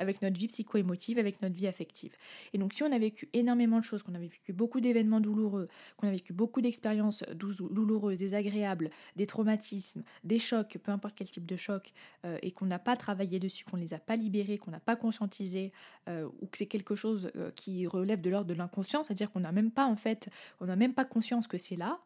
avec 0.02 0.20
notre 0.20 0.38
vie 0.38 0.48
psycho-émotive, 0.48 1.18
avec 1.18 1.40
notre 1.40 1.54
vie 1.54 1.66
affective. 1.66 2.14
Et 2.52 2.58
donc 2.58 2.74
si 2.74 2.82
on 2.82 2.92
a 2.92 2.98
vécu 2.98 3.28
énormément 3.32 3.78
de 3.78 3.84
choses, 3.84 4.02
qu'on 4.02 4.14
a 4.14 4.18
vécu 4.18 4.52
beaucoup 4.52 4.80
d'événements 4.80 5.20
douloureux, 5.20 5.68
qu'on 5.96 6.08
a 6.08 6.10
vécu 6.10 6.32
beaucoup 6.32 6.60
d'expériences 6.60 7.24
douloureuses, 7.32 8.18
désagréables, 8.18 8.90
des 9.16 9.26
traumatismes, 9.26 10.02
des 10.24 10.38
chocs, 10.38 10.78
peu 10.82 10.92
importe 10.92 11.14
quel 11.16 11.30
type 11.30 11.46
de 11.46 11.56
choc, 11.56 11.92
euh, 12.24 12.38
et 12.42 12.50
qu'on 12.50 12.66
n'a 12.66 12.78
pas 12.78 12.96
travaillé 12.96 13.38
dessus, 13.38 13.64
qu'on 13.64 13.76
ne 13.76 13.82
les 13.82 13.94
a 13.94 13.98
pas 13.98 14.16
libérés, 14.16 14.58
qu'on 14.58 14.70
n'a 14.70 14.80
pas 14.80 14.96
conscientisé, 14.96 15.72
euh, 16.08 16.28
ou 16.40 16.46
que 16.46 16.58
c'est 16.58 16.66
quelque 16.66 16.94
chose 16.94 17.30
euh, 17.36 17.50
qui 17.52 17.86
relève 17.86 18.20
de 18.20 18.30
l'ordre 18.30 18.48
de 18.48 18.54
l'inconscient, 18.54 19.04
c'est-à-dire 19.04 19.30
qu'on 19.30 19.40
n'a 19.40 19.52
même 19.52 19.70
pas 19.70 19.86
en 19.86 19.96
fait, 19.96 20.28
on 20.60 20.66
n'a 20.66 20.76
même 20.76 20.94
pas 20.94 21.04
conscience 21.04 21.46
que 21.46 21.58
c'est 21.58 21.76
là, 21.76 22.00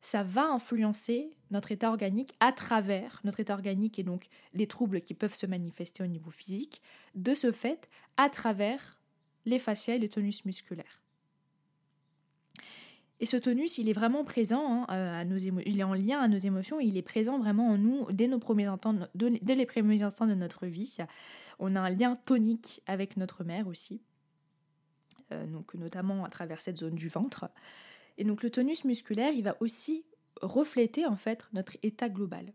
ça 0.00 0.22
va 0.22 0.50
influencer 0.50 1.30
notre 1.50 1.72
état 1.72 1.88
organique 1.88 2.34
à 2.40 2.52
travers 2.52 3.20
notre 3.24 3.40
état 3.40 3.54
organique 3.54 3.98
et 3.98 4.04
donc 4.04 4.26
les 4.54 4.66
troubles 4.66 5.00
qui 5.00 5.14
peuvent 5.14 5.34
se 5.34 5.46
manifester 5.46 6.02
au 6.02 6.06
niveau 6.06 6.30
physique, 6.30 6.82
de 7.14 7.34
ce 7.34 7.52
fait, 7.52 7.88
à 8.16 8.28
travers 8.28 9.00
les 9.44 9.58
fascias 9.58 9.94
et 9.94 9.98
le 9.98 10.08
tonus 10.08 10.44
musculaire. 10.44 11.02
Et 13.20 13.26
ce 13.26 13.36
tonus, 13.36 13.78
il 13.78 13.88
est 13.88 13.92
vraiment 13.92 14.24
présent, 14.24 14.84
hein, 14.88 15.18
à 15.18 15.24
nos 15.24 15.38
il 15.38 15.80
est 15.80 15.84
en 15.84 15.94
lien 15.94 16.20
à 16.20 16.28
nos 16.28 16.38
émotions, 16.38 16.78
il 16.78 16.96
est 16.96 17.02
présent 17.02 17.38
vraiment 17.38 17.68
en 17.70 17.78
nous 17.78 18.06
dès, 18.12 18.28
nos 18.28 18.38
premiers 18.38 18.66
instants, 18.66 18.94
dès 19.14 19.54
les 19.56 19.66
premiers 19.66 20.02
instants 20.02 20.26
de 20.26 20.34
notre 20.34 20.66
vie. 20.66 20.98
On 21.58 21.74
a 21.74 21.80
un 21.80 21.90
lien 21.90 22.14
tonique 22.14 22.80
avec 22.86 23.16
notre 23.16 23.42
mère 23.42 23.66
aussi, 23.66 24.00
euh, 25.32 25.46
donc 25.46 25.74
notamment 25.74 26.24
à 26.24 26.28
travers 26.28 26.60
cette 26.60 26.78
zone 26.78 26.94
du 26.94 27.08
ventre. 27.08 27.50
Et 28.18 28.24
donc 28.24 28.42
le 28.42 28.50
tonus 28.50 28.84
musculaire, 28.84 29.32
il 29.32 29.42
va 29.42 29.56
aussi 29.60 30.04
refléter 30.42 31.06
en 31.06 31.16
fait 31.16 31.46
notre 31.52 31.76
état 31.82 32.08
global. 32.08 32.52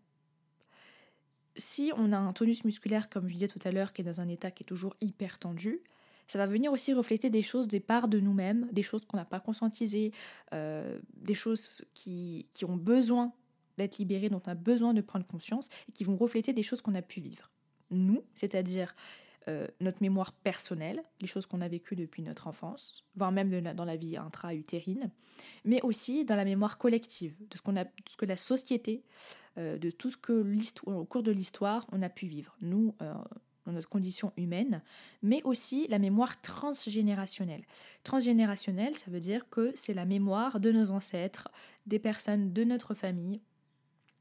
Si 1.56 1.92
on 1.98 2.12
a 2.12 2.18
un 2.18 2.34
tonus 2.34 2.66
musculaire, 2.66 3.10
comme 3.10 3.28
je 3.28 3.34
disais 3.34 3.48
tout 3.48 3.60
à 3.64 3.72
l'heure, 3.72 3.94
qui 3.94 4.02
est 4.02 4.06
dans 4.06 4.22
un 4.22 4.28
état 4.28 4.52
qui 4.52 4.64
est 4.64 4.66
toujours 4.66 4.96
hyper 5.02 5.40
tendu, 5.40 5.82
ça 6.28 6.38
va 6.38 6.48
venir 6.48 6.72
aussi 6.72 6.94
refléter 6.94 7.30
des 7.30 7.42
choses, 7.42 7.68
des 7.68 7.80
parts 7.80 8.08
de 8.08 8.20
nous-mêmes, 8.20 8.68
des 8.72 8.82
choses 8.82 9.06
qu'on 9.06 9.18
n'a 9.18 9.26
pas 9.26 9.40
conscientisées, 9.40 10.12
euh, 10.54 11.00
des 11.16 11.36
choses 11.36 11.84
qui, 11.94 12.48
qui 12.54 12.66
ont 12.66 12.78
besoin 12.78 13.34
d'être 13.78 13.98
libérées, 13.98 14.30
dont 14.30 14.42
on 14.46 14.50
a 14.50 14.56
besoin 14.56 14.94
de 14.94 15.02
prendre 15.02 15.26
conscience, 15.26 15.70
et 15.90 15.92
qui 15.92 16.04
vont 16.04 16.16
refléter 16.16 16.54
des 16.54 16.64
choses 16.64 16.82
qu'on 16.82 16.96
a 16.96 17.02
pu 17.02 17.20
vivre. 17.22 17.52
Nous, 17.92 18.24
c'est-à-dire 18.34 18.96
euh, 19.48 19.68
notre 19.82 20.02
mémoire 20.02 20.32
personnelle, 20.32 21.04
les 21.20 21.28
choses 21.28 21.46
qu'on 21.46 21.62
a 21.62 21.68
vécues 21.68 21.96
depuis 21.96 22.22
notre 22.22 22.48
enfance, 22.48 23.04
voire 23.16 23.32
même 23.32 23.50
dans 23.50 23.86
la 23.86 23.98
vie 23.98 24.16
intra-utérine, 24.16 25.12
mais 25.66 25.82
aussi 25.82 26.24
dans 26.24 26.36
la 26.36 26.46
mémoire 26.46 26.78
collective, 26.78 27.36
de 27.50 27.58
ce, 27.58 27.78
a, 27.78 27.86
ce 28.10 28.16
que 28.16 28.26
la 28.26 28.38
société, 28.38 29.04
euh, 29.58 29.78
de 29.78 29.90
tout 29.90 30.10
ce 30.10 30.18
que 30.18 30.46
au 30.86 31.06
cours 31.06 31.24
de 31.24 31.32
l'histoire, 31.32 31.86
on 31.92 32.02
a 32.02 32.10
pu 32.10 32.28
vivre, 32.28 32.56
nous, 32.62 32.96
euh, 33.02 33.14
dans 33.66 33.74
notre 33.74 33.90
condition 33.90 34.32
humaine, 34.38 34.82
mais 35.22 35.42
aussi 35.44 35.88
la 35.88 36.00
mémoire 36.00 36.40
transgénérationnelle. 36.42 37.64
Transgénérationnelle, 38.04 38.96
ça 38.96 39.12
veut 39.12 39.20
dire 39.20 39.50
que 39.50 39.72
c'est 39.76 39.94
la 39.94 40.06
mémoire 40.06 40.60
de 40.60 40.72
nos 40.72 40.92
ancêtres, 40.92 41.50
des 41.86 42.00
personnes 42.00 42.54
de 42.54 42.64
notre 42.64 42.94
famille, 42.94 43.42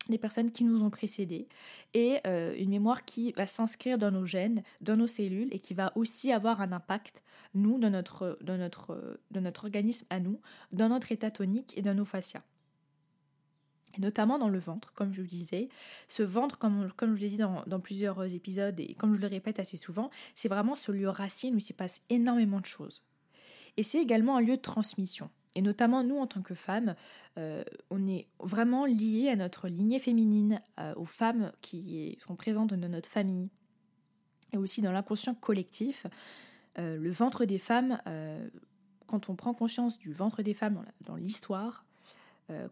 des 0.08 0.18
personnes 0.18 0.50
qui 0.50 0.64
nous 0.64 0.82
ont 0.82 0.90
précédés 0.90 1.48
et 1.94 2.18
euh, 2.26 2.54
une 2.56 2.70
mémoire 2.70 3.04
qui 3.04 3.32
va 3.32 3.46
s'inscrire 3.46 3.98
dans 3.98 4.10
nos 4.10 4.24
gènes, 4.24 4.62
dans 4.80 4.96
nos 4.96 5.06
cellules 5.06 5.48
et 5.52 5.58
qui 5.58 5.74
va 5.74 5.92
aussi 5.96 6.32
avoir 6.32 6.60
un 6.60 6.72
impact, 6.72 7.22
nous, 7.54 7.78
dans 7.78 7.90
notre, 7.90 8.38
dans 8.42 8.56
notre, 8.56 9.20
dans 9.30 9.40
notre 9.40 9.64
organisme 9.64 10.06
à 10.10 10.20
nous, 10.20 10.40
dans 10.72 10.88
notre 10.88 11.12
état 11.12 11.30
tonique 11.30 11.76
et 11.76 11.82
dans 11.82 11.94
nos 11.94 12.04
fascias. 12.04 12.42
Notamment 13.98 14.38
dans 14.38 14.48
le 14.48 14.58
ventre, 14.58 14.92
comme 14.94 15.12
je 15.12 15.20
vous 15.20 15.28
disais. 15.28 15.68
Ce 16.08 16.22
ventre, 16.22 16.58
comme, 16.58 16.90
comme 16.96 17.10
je 17.10 17.14
vous 17.14 17.20
l'ai 17.20 17.28
dit 17.28 17.36
dans, 17.36 17.62
dans, 17.66 17.78
plusieurs 17.78 18.22
épisodes 18.34 18.80
et 18.80 18.94
comme 18.94 19.14
je 19.14 19.20
le 19.20 19.26
répète 19.26 19.60
assez 19.60 19.76
souvent, 19.76 20.10
c'est 20.34 20.48
vraiment 20.48 20.74
ce 20.74 20.90
lieu 20.92 21.10
racine 21.10 21.54
où 21.54 21.58
il 21.58 21.62
se 21.62 21.74
passe 21.74 22.00
énormément 22.08 22.60
de 22.60 22.66
choses. 22.66 23.02
Et 23.76 23.82
c'est 23.82 24.00
également 24.00 24.38
un 24.38 24.40
lieu 24.40 24.56
de 24.56 24.62
transmission. 24.62 25.30
Et 25.54 25.62
notamment 25.62 26.02
nous, 26.02 26.18
en 26.18 26.26
tant 26.26 26.42
que 26.42 26.54
femmes, 26.54 26.94
euh, 27.38 27.62
on 27.90 28.06
est 28.06 28.26
vraiment 28.40 28.86
liés 28.86 29.28
à 29.28 29.36
notre 29.36 29.68
lignée 29.68 29.98
féminine, 29.98 30.62
euh, 30.80 30.94
aux 30.96 31.04
femmes 31.04 31.52
qui 31.60 32.16
sont 32.20 32.36
présentes 32.36 32.72
dans 32.72 32.88
notre 32.88 33.08
famille, 33.08 33.50
et 34.52 34.56
aussi 34.56 34.80
dans 34.80 34.92
l'inconscient 34.92 35.34
collectif. 35.34 36.06
Euh, 36.78 36.96
le 36.96 37.10
ventre 37.10 37.44
des 37.44 37.58
femmes, 37.58 38.00
quand 39.06 39.28
on 39.28 39.36
prend 39.36 39.52
conscience 39.52 39.98
du 39.98 40.12
ventre 40.12 40.42
des 40.42 40.54
femmes 40.54 40.84
dans 41.02 41.16
l'histoire, 41.16 41.84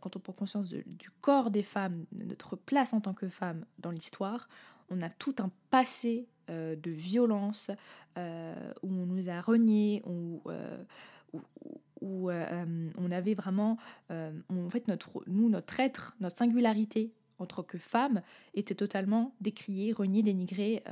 quand 0.00 0.16
on 0.16 0.18
prend 0.18 0.32
conscience 0.32 0.68
du 0.68 1.10
corps 1.20 1.50
des 1.50 1.62
femmes, 1.62 2.04
de 2.12 2.24
notre 2.24 2.56
place 2.56 2.92
en 2.92 3.00
tant 3.00 3.14
que 3.14 3.28
femme 3.28 3.64
dans 3.78 3.90
l'histoire, 3.90 4.48
on 4.90 5.00
a 5.00 5.08
tout 5.08 5.36
un 5.38 5.50
passé 5.70 6.28
de 6.48 6.90
violence 6.90 7.70
où 8.16 8.20
on 8.88 9.06
nous 9.06 9.30
a 9.30 9.40
reniés, 9.40 10.02
où, 10.04 10.42
où 11.32 11.79
euh, 12.02 12.30
euh, 12.30 12.90
on 12.98 13.10
avait 13.10 13.34
vraiment, 13.34 13.78
euh, 14.10 14.32
en 14.48 14.70
fait, 14.70 14.88
notre, 14.88 15.22
nous, 15.26 15.48
notre 15.48 15.80
être, 15.80 16.14
notre 16.20 16.38
singularité 16.38 17.12
en 17.38 17.46
tant 17.46 17.62
que 17.62 17.78
femme 17.78 18.22
était 18.54 18.74
totalement 18.74 19.34
décriée, 19.40 19.92
reniée, 19.92 20.22
dénigrée, 20.22 20.84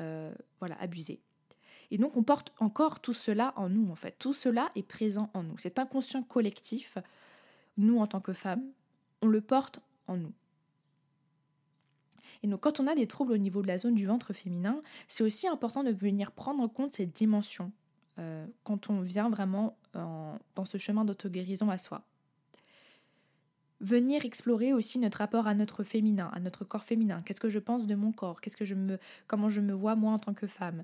voilà, 0.60 0.80
abusée. 0.80 1.20
Et 1.90 1.98
donc 1.98 2.16
on 2.16 2.22
porte 2.22 2.54
encore 2.58 3.00
tout 3.00 3.12
cela 3.12 3.52
en 3.56 3.68
nous, 3.68 3.90
en 3.90 3.94
fait. 3.94 4.16
Tout 4.18 4.32
cela 4.32 4.70
est 4.74 4.82
présent 4.82 5.30
en 5.34 5.42
nous. 5.42 5.58
Cet 5.58 5.78
inconscient 5.78 6.22
collectif, 6.22 6.96
nous 7.76 7.98
en 7.98 8.06
tant 8.06 8.20
que 8.20 8.32
femmes, 8.32 8.64
on 9.20 9.26
le 9.26 9.42
porte 9.42 9.80
en 10.06 10.16
nous. 10.16 10.32
Et 12.42 12.46
donc 12.46 12.60
quand 12.60 12.80
on 12.80 12.86
a 12.86 12.94
des 12.94 13.06
troubles 13.06 13.32
au 13.32 13.38
niveau 13.38 13.60
de 13.60 13.66
la 13.66 13.76
zone 13.76 13.94
du 13.94 14.06
ventre 14.06 14.32
féminin, 14.32 14.80
c'est 15.06 15.24
aussi 15.24 15.48
important 15.48 15.84
de 15.84 15.90
venir 15.90 16.32
prendre 16.32 16.62
en 16.62 16.68
compte 16.68 16.92
cette 16.92 17.14
dimension 17.14 17.72
euh, 18.18 18.46
quand 18.64 18.90
on 18.90 19.00
vient 19.00 19.30
vraiment 19.30 19.76
dans 19.94 20.64
ce 20.64 20.78
chemin 20.78 21.04
d'auto-guérison 21.04 21.70
à 21.70 21.78
soi. 21.78 22.04
Venir 23.80 24.24
explorer 24.24 24.72
aussi 24.72 24.98
notre 24.98 25.18
rapport 25.18 25.46
à 25.46 25.54
notre 25.54 25.82
féminin, 25.82 26.30
à 26.32 26.40
notre 26.40 26.64
corps 26.64 26.84
féminin. 26.84 27.22
Qu'est-ce 27.24 27.40
que 27.40 27.48
je 27.48 27.60
pense 27.60 27.86
de 27.86 27.94
mon 27.94 28.12
corps? 28.12 28.40
Qu'est-ce 28.40 28.56
que 28.56 28.64
je 28.64 28.74
me, 28.74 28.98
comment 29.26 29.50
je 29.50 29.60
me 29.60 29.72
vois 29.72 29.94
moi 29.94 30.12
en 30.12 30.18
tant 30.18 30.34
que 30.34 30.48
femme? 30.48 30.82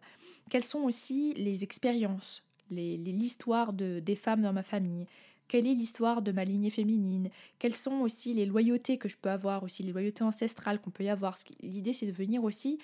Quelles 0.48 0.64
sont 0.64 0.80
aussi 0.80 1.34
les 1.34 1.64
expériences, 1.64 2.44
l'histoire 2.70 3.72
de, 3.72 4.00
des 4.00 4.14
femmes 4.14 4.42
dans 4.42 4.52
ma 4.52 4.62
famille? 4.62 5.06
Quelle 5.48 5.66
est 5.66 5.74
l'histoire 5.74 6.22
de 6.22 6.32
ma 6.32 6.44
lignée 6.44 6.70
féminine? 6.70 7.30
Quelles 7.58 7.74
sont 7.74 8.00
aussi 8.00 8.32
les 8.32 8.46
loyautés 8.46 8.96
que 8.96 9.08
je 9.08 9.16
peux 9.16 9.30
avoir, 9.30 9.62
aussi 9.62 9.82
les 9.82 9.92
loyautés 9.92 10.24
ancestrales 10.24 10.80
qu'on 10.80 10.90
peut 10.90 11.04
y 11.04 11.10
avoir? 11.10 11.36
L'idée, 11.60 11.92
c'est 11.92 12.06
de 12.06 12.12
venir 12.12 12.44
aussi 12.44 12.78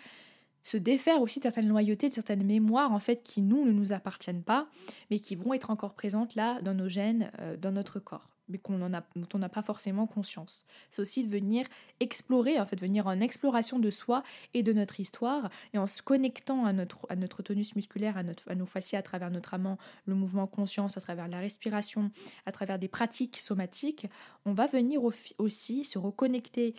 se 0.65 0.77
défaire 0.77 1.21
aussi 1.23 1.39
de 1.39 1.45
certaines 1.45 1.69
loyautés, 1.69 2.09
de 2.09 2.15
certaines 2.15 2.45
mémoires 2.45 2.93
en 2.93 2.99
fait 2.99 3.23
qui 3.23 3.43
nous 3.43 3.65
ne 3.65 3.73
nous 3.73 3.93
appartiennent 3.93 4.43
pas, 4.43 4.69
mais 5.11 5.19
qui 5.19 5.35
vont 5.35 5.55
être 5.55 5.71
encore 5.71 5.95
présentes 5.95 6.35
là 6.35 6.61
dans 6.63 6.75
nos 6.75 6.89
gènes, 6.89 7.31
euh, 7.41 7.57
dans 7.57 7.73
notre 7.73 7.99
corps, 7.99 8.29
mais 8.49 8.59
qu'on 8.59 8.79
dont 8.79 9.29
on 9.35 9.39
n'a 9.39 9.49
pas 9.49 9.63
forcément 9.63 10.07
conscience. 10.07 10.65
C'est 10.91 11.03
aussi 11.03 11.25
de 11.25 11.31
venir 11.31 11.67
explorer, 12.01 12.61
en 12.61 12.67
fait, 12.67 12.81
venir 12.81 13.07
en 13.07 13.21
exploration 13.21 13.79
de 13.79 13.91
soi 13.91 14.23
et 14.55 14.63
de 14.63 14.73
notre 14.73 15.01
histoire, 15.01 15.51
et 15.73 15.79
en 15.79 15.87
se 15.87 16.03
connectant 16.03 16.65
à 16.65 16.73
notre, 16.73 17.07
à 17.09 17.17
notre 17.17 17.43
tonus 17.43 17.75
musculaire, 17.75 18.17
à 18.17 18.55
nos 18.55 18.67
fascias, 18.67 18.99
à 18.99 19.03
travers 19.03 19.31
notre 19.31 19.55
amant, 19.55 19.79
le 20.07 20.15
mouvement 20.15 20.47
conscience, 20.47 20.97
à 20.97 21.01
travers 21.01 21.29
la 21.29 21.39
respiration, 21.39 22.11
à 22.47 22.53
travers 22.53 22.79
des 22.79 22.89
pratiques 22.89 23.37
somatiques, 23.37 24.07
on 24.45 24.53
va 24.53 24.67
venir 24.67 25.01
aussi 25.39 25.85
se 25.85 25.99
reconnecter 25.99 26.75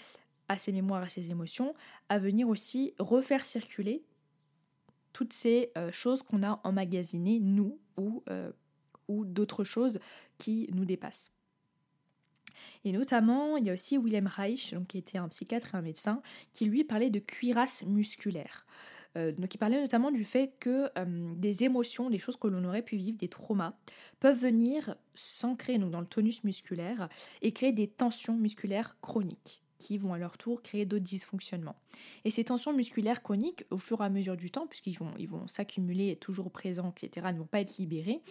à 0.52 0.58
ses 0.58 0.72
mémoires, 0.72 1.04
à 1.04 1.10
ses 1.10 1.32
émotions, 1.32 1.74
à 2.10 2.20
venir 2.20 2.48
aussi 2.50 2.94
refaire 3.00 3.46
circuler 3.46 4.04
toutes 5.14 5.34
ces 5.34 5.72
euh, 5.78 5.92
choses 5.92 6.24
qu'on 6.24 6.44
a 6.44 6.60
emmagasinées, 6.64 7.40
nous, 7.40 7.80
ou, 7.98 8.24
euh, 8.30 8.52
ou 9.08 9.26
d'autres 9.26 9.64
choses 9.64 10.00
qui 10.38 10.70
nous 10.74 10.86
dépassent. 10.86 11.32
Et 12.84 12.92
notamment, 12.92 13.58
il 13.58 13.66
y 13.66 13.70
a 13.70 13.74
aussi 13.74 13.98
William 13.98 14.28
Reich, 14.28 14.74
donc, 14.74 14.88
qui 14.88 14.98
était 14.98 15.18
un 15.18 15.28
psychiatre 15.28 15.74
et 15.74 15.78
un 15.78 15.82
médecin, 15.82 16.22
qui 16.54 16.66
lui 16.66 16.84
parlait 16.84 17.10
de 17.10 17.20
cuirasse 17.20 17.86
musculaire. 17.86 18.66
Euh, 19.18 19.34
donc 19.34 19.54
il 19.54 19.58
parlait 19.58 19.82
notamment 19.82 20.10
du 20.10 20.24
fait 20.24 20.54
que 20.60 20.90
des 21.36 21.66
émotions, 21.66 22.10
des 22.10 22.20
choses 22.20 22.38
que 22.38 22.48
l'on 22.48 22.64
aurait 22.64 22.82
pu 22.82 22.96
vivre, 22.96 23.18
des 23.18 23.28
traumas, 23.28 23.74
peuvent 24.22 24.40
venir 24.40 24.96
s'ancrer 25.14 25.78
dans 25.78 26.00
le 26.00 26.06
tonus 26.06 26.46
musculaire 26.46 27.10
et 27.42 27.52
créer 27.52 27.74
des 27.74 27.90
tensions 27.90 28.38
musculaires 28.38 28.98
chroniques 29.02 29.62
qui 29.82 29.98
vont 29.98 30.14
à 30.14 30.18
leur 30.18 30.38
tour 30.38 30.62
créer 30.62 30.86
d'autres 30.86 31.04
dysfonctionnements. 31.04 31.76
Et 32.24 32.32
ces 32.32 32.46
tensions 32.46 32.74
musculaires 32.74 33.22
chroniques, 33.22 33.66
au 33.72 33.78
fur 33.78 34.02
et 34.02 34.06
à 34.06 34.10
mesure 34.10 34.38
du 34.38 34.52
temps, 34.52 34.68
puisqu'ils 34.68 34.98
vont, 34.98 35.12
ils 35.18 35.28
vont 35.28 35.48
s'accumuler, 35.48 36.16
toujours 36.16 36.52
présents, 36.52 36.94
etc., 36.96 37.28
ne 37.34 37.40
vont 37.40 37.46
pas 37.46 37.62
être 37.62 37.78
libérés, 37.78 38.22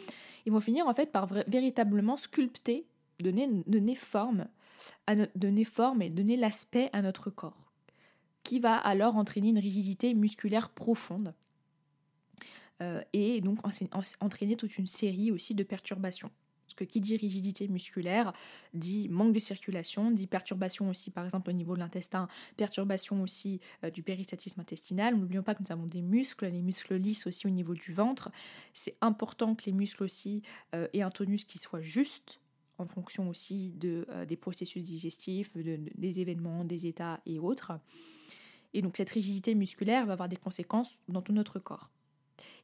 ils 0.47 0.53
vont 0.53 0.61
finir 0.61 0.87
en 0.87 0.95
fait 0.95 1.13
par 1.13 1.27
véritablement 1.49 2.17
sculpter, 2.17 2.87
donner, 3.19 3.49
donner 3.67 3.95
forme 3.95 4.47
et 6.03 6.11
donner 6.11 6.37
l'aspect 6.37 6.89
à 6.93 7.03
notre 7.03 7.31
corps 7.31 7.71
qui 8.51 8.59
va 8.59 8.77
alors 8.77 9.17
entraîner 9.17 9.51
une 9.51 9.59
rigidité 9.59 10.13
musculaire 10.13 10.71
profonde 10.71 11.35
euh, 12.83 13.01
et 13.13 13.41
donc 13.41 13.61
entraîner 14.21 14.57
toute 14.57 14.77
une 14.77 14.89
série 14.89 15.31
aussi 15.31 15.55
de 15.55 15.63
perturbations. 15.63 16.31
Parce 16.71 16.79
que 16.79 16.85
qui 16.85 17.01
dit 17.01 17.17
rigidité 17.17 17.67
musculaire 17.67 18.33
dit 18.75 19.09
manque 19.09 19.33
de 19.33 19.41
circulation, 19.41 20.13
dit 20.13 20.29
perturbation 20.29 20.89
aussi 20.89 21.11
par 21.11 21.25
exemple 21.25 21.51
au 21.51 21.53
niveau 21.53 21.75
de 21.75 21.81
l'intestin, 21.81 22.29
perturbation 22.57 23.21
aussi 23.23 23.61
euh, 23.83 23.91
du 23.91 24.05
péristatisme 24.05 24.61
intestinal. 24.61 25.17
N'oublions 25.17 25.43
pas 25.43 25.57
que 25.57 25.63
nous 25.63 25.73
avons 25.73 25.87
des 25.87 26.01
muscles, 26.01 26.47
les 26.47 26.63
muscles 26.63 26.95
lisses 26.95 27.27
aussi 27.27 27.49
au 27.49 27.51
niveau 27.51 27.75
du 27.75 27.93
ventre. 27.93 28.31
C'est 28.73 28.95
important 29.01 29.57
que 29.57 29.65
les 29.67 29.73
muscles 29.73 30.05
aussi 30.05 30.43
euh, 30.77 30.87
aient 30.93 31.03
un 31.03 31.11
tonus 31.11 31.45
qui 31.45 31.59
soit 31.59 31.83
juste 31.83 32.41
en 32.79 32.87
fonction 32.87 33.29
aussi 33.29 33.73
de, 33.73 34.07
des 34.27 34.37
processus 34.37 34.85
digestifs, 34.85 35.55
des 35.55 36.21
événements, 36.21 36.65
des 36.65 36.87
états 36.87 37.21
et 37.27 37.39
autres. 37.39 37.73
Et 38.73 38.81
donc 38.81 38.97
cette 38.97 39.11
rigidité 39.11 39.55
musculaire 39.55 40.07
va 40.07 40.15
avoir 40.15 40.31
des 40.31 40.37
conséquences 40.37 40.99
dans 41.09 41.21
tout 41.21 41.35
notre 41.35 41.59
corps. 41.59 41.91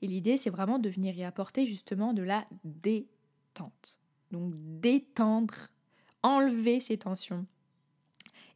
Et 0.03 0.07
l'idée, 0.07 0.37
c'est 0.37 0.51
vraiment 0.51 0.79
de 0.79 0.89
venir 0.89 1.15
y 1.17 1.25
apporter 1.25 1.67
justement 1.67 2.13
de 2.13 2.23
la 2.23 2.47
Donc 4.31 4.53
détendre, 4.57 5.55
enlever 6.23 6.81
ces 6.81 6.99
tensions. 6.99 7.47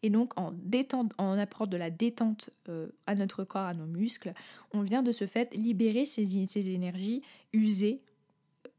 Et 0.03 0.11
donc 0.11 0.33
en, 0.39 0.55
apportant 1.39 1.67
de 1.67 1.77
la 1.77 1.91
détente 1.91 2.51
euh, 2.69 2.89
à 3.07 3.15
notre 3.15 3.45
corps, 3.45 3.67
à 3.67 3.75
nos 3.75 3.87
muscles, 3.87 4.33
on 4.73 4.81
vient 4.83 5.03
de 5.03 5.13
ce 5.13 5.27
fait 5.27 5.55
libérer 5.55 6.07
ces, 6.07 6.37
énergies 6.69 7.23
usées 7.53 8.01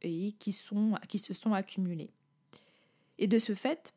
et 0.01 0.31
qui, 0.39 0.55
qui 1.07 1.19
se 1.19 1.33
sont 1.33 1.53
accumulées. 1.53 2.09
Et 3.19 3.27
de 3.27 3.37
ce 3.37 3.53
fait, 3.53 3.93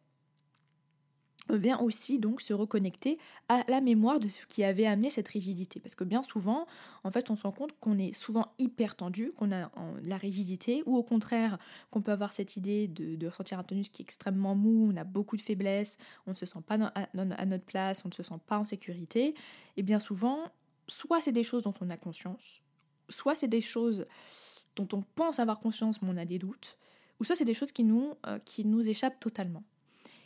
vient 1.51 1.79
aussi 1.79 2.19
donc 2.19 2.41
se 2.41 2.55
reconnecter 2.55 3.19
à 3.49 3.65
la 3.69 3.81
mémoire 3.81 4.19
de 4.19 4.29
ce 4.29 4.45
qui 4.47 4.65
avait 4.65 4.87
amené 4.87 5.11
cette 5.11 5.29
rigidité. 5.29 5.81
Parce 5.81 5.95
que 5.95 6.05
bien 6.05 6.23
souvent, 6.23 6.67
en 7.05 7.11
fait, 7.11 7.31
on 7.31 7.37
se 7.37 7.43
rend 7.43 7.53
compte 7.53 7.79
qu'on 7.81 7.99
est 7.99 8.13
souvent 8.13 8.49
hyper 8.59 8.97
tendu, 8.97 9.31
qu'on 9.37 9.53
a 9.53 9.71
la 10.03 10.17
rigidité, 10.17 10.83
ou 10.87 10.97
au 10.97 11.03
contraire, 11.03 11.59
qu'on 11.91 12.01
peut 12.01 12.13
avoir 12.13 12.33
cette 12.33 12.57
idée 12.57 12.89
de, 12.89 13.27
ressentir 13.27 13.59
un 13.59 13.65
tonus 13.65 13.89
qui 13.89 14.03
est 14.03 14.05
extrêmement 14.05 14.55
mou, 14.55 14.91
on 14.93 14.97
a 14.97 15.05
beaucoup 15.05 15.37
de 15.37 15.43
faiblesse, 15.43 15.99
on 16.27 16.31
ne 16.31 16.37
se 16.37 16.47
sent 16.47 16.61
pas 16.67 16.77
à, 16.77 17.09
à 17.15 17.47
notre 17.47 17.65
place, 17.65 18.05
on 18.05 18.09
ne 18.09 18.15
se 18.15 18.23
sent 18.23 18.41
pas 18.47 18.59
en 18.59 18.65
sécurité. 18.65 19.35
Et 19.77 19.83
bien 19.83 19.99
souvent, 19.99 20.39
soit 20.89 21.21
c'est 21.21 21.33
des 21.33 21.43
choses 21.43 21.63
dont 21.63 21.75
on 21.81 21.91
a 21.91 21.97
conscience, 21.97 22.63
soit 23.09 23.35
c'est 23.35 23.49
des 23.49 23.61
choses 23.61 24.07
dont 24.77 24.89
on 24.93 25.03
pense 25.15 25.39
avoir 25.39 25.61
conscience 25.61 26.03
mais 26.03 26.09
on 26.11 26.17
a 26.17 26.25
des 26.25 26.39
doutes, 26.39 26.79
ou 27.21 27.25
soit 27.25 27.37
c'est 27.37 27.45
des 27.45 27.55
choses 27.55 27.73
qui 27.73 27.85
nous, 27.85 28.15
euh, 28.27 28.39
qui 28.45 28.65
nous 28.65 28.89
échappent 28.89 29.21
totalement. 29.21 29.63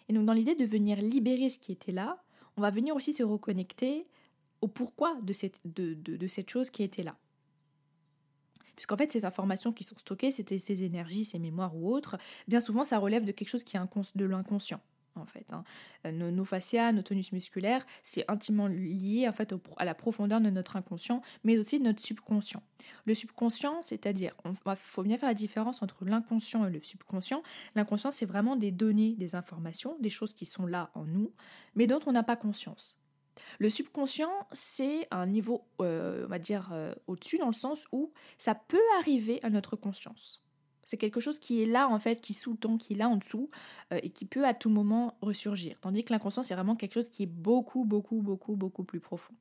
Et 0.08 0.12
donc 0.12 0.26
dans 0.26 0.32
l'idée 0.32 0.54
de 0.54 0.64
venir 0.64 1.00
libérer 1.00 1.50
ce 1.50 1.58
qui 1.58 1.72
était 1.72 1.92
là, 1.92 2.22
on 2.56 2.62
va 2.62 2.70
venir 2.70 2.96
aussi 2.96 3.12
se 3.12 3.22
reconnecter 3.22 4.06
au 4.60 4.68
pourquoi 4.68 5.16
de 5.22 5.32
cette, 5.32 6.50
chose 6.50 6.70
qui 6.70 6.82
était 6.82 7.02
là. 7.02 7.16
Puisqu'en 8.74 8.96
fait, 8.96 9.10
ces 9.10 9.24
informations 9.24 9.72
qui 9.72 9.84
sont 9.84 9.98
stockées, 9.98 10.30
ces 10.30 10.84
énergies, 10.84 11.24
ces 11.24 11.38
mémoires 11.38 11.76
ou 11.76 11.92
autres, 11.92 12.16
bien 12.46 12.60
souvent, 12.60 12.84
ça 12.84 12.98
relève 12.98 13.24
de 13.24 13.32
quelque 13.32 13.48
chose 13.48 13.64
qui 13.64 13.76
est 13.76 14.16
de 14.16 14.24
l'inconscient 14.24 14.80
en 15.18 15.26
fait. 15.26 15.52
Hein. 15.52 15.64
Euh, 16.06 16.12
nos, 16.12 16.44
fascias, 16.44 16.92
nos 16.92 17.02
tonus 17.02 17.32
musculaires, 17.32 17.84
c'est 18.02 18.24
intimement 18.28 18.66
lié 18.68 19.28
en 19.28 19.32
fait 19.32 19.54
à 19.76 19.84
la 19.84 19.94
profondeur 19.94 20.40
de 20.40 20.50
notre 20.50 20.76
inconscient, 20.76 21.22
mais 21.44 21.58
aussi 21.58 21.78
de 21.78 21.84
notre 21.84 22.00
subconscient. 22.00 22.62
Le 23.04 23.14
subconscient, 23.14 23.82
c'est-à-dire, 23.82 24.34
il 24.44 24.76
faut 24.76 25.02
bien 25.02 25.18
faire 25.18 25.28
la 25.28 25.34
différence 25.34 25.82
entre 25.82 26.04
l'inconscient 26.04 26.66
et 26.66 26.70
le 26.70 26.82
subconscient. 26.82 27.42
L'inconscient, 27.74 28.10
c'est 28.10 28.26
vraiment 28.26 28.56
des 28.56 28.70
données, 28.70 29.14
des 29.16 29.34
informations, 29.34 29.96
des 30.00 30.10
choses 30.10 30.32
qui 30.32 30.46
sont 30.46 30.66
là 30.66 30.90
en 30.94 31.04
nous, 31.04 31.32
mais 31.74 31.86
dont 31.86 32.00
on 32.06 32.12
n'a 32.12 32.22
pas 32.22 32.36
conscience. 32.36 32.98
Le 33.58 33.70
subconscient, 33.70 34.32
c'est 34.52 35.06
un 35.10 35.26
niveau, 35.26 35.66
euh, 35.80 36.24
on 36.24 36.28
va 36.28 36.38
dire, 36.38 36.70
euh, 36.72 36.94
au-dessus 37.06 37.38
dans 37.38 37.46
le 37.46 37.52
sens 37.52 37.86
où 37.92 38.12
ça 38.36 38.54
peut 38.54 38.80
arriver 38.98 39.40
à 39.42 39.50
notre 39.50 39.76
conscience. 39.76 40.42
C'est 40.88 40.96
quelque 40.96 41.20
chose 41.20 41.38
qui 41.38 41.62
est 41.62 41.66
là, 41.66 41.86
en 41.86 42.00
fait, 42.00 42.18
qui 42.18 42.32
sous-tend, 42.32 42.78
qui 42.78 42.94
est 42.94 42.96
là 42.96 43.10
en 43.10 43.16
dessous, 43.16 43.50
euh, 43.92 44.00
et 44.02 44.08
qui 44.08 44.24
peut 44.24 44.46
à 44.46 44.54
tout 44.54 44.70
moment 44.70 45.18
ressurgir. 45.20 45.78
Tandis 45.82 46.02
que 46.02 46.14
l'inconscient, 46.14 46.42
c'est 46.42 46.54
vraiment 46.54 46.76
quelque 46.76 46.94
chose 46.94 47.08
qui 47.08 47.24
est 47.24 47.26
beaucoup, 47.26 47.84
beaucoup, 47.84 48.22
beaucoup, 48.22 48.56
beaucoup 48.56 48.84
plus 48.84 48.98
profond. 48.98 49.34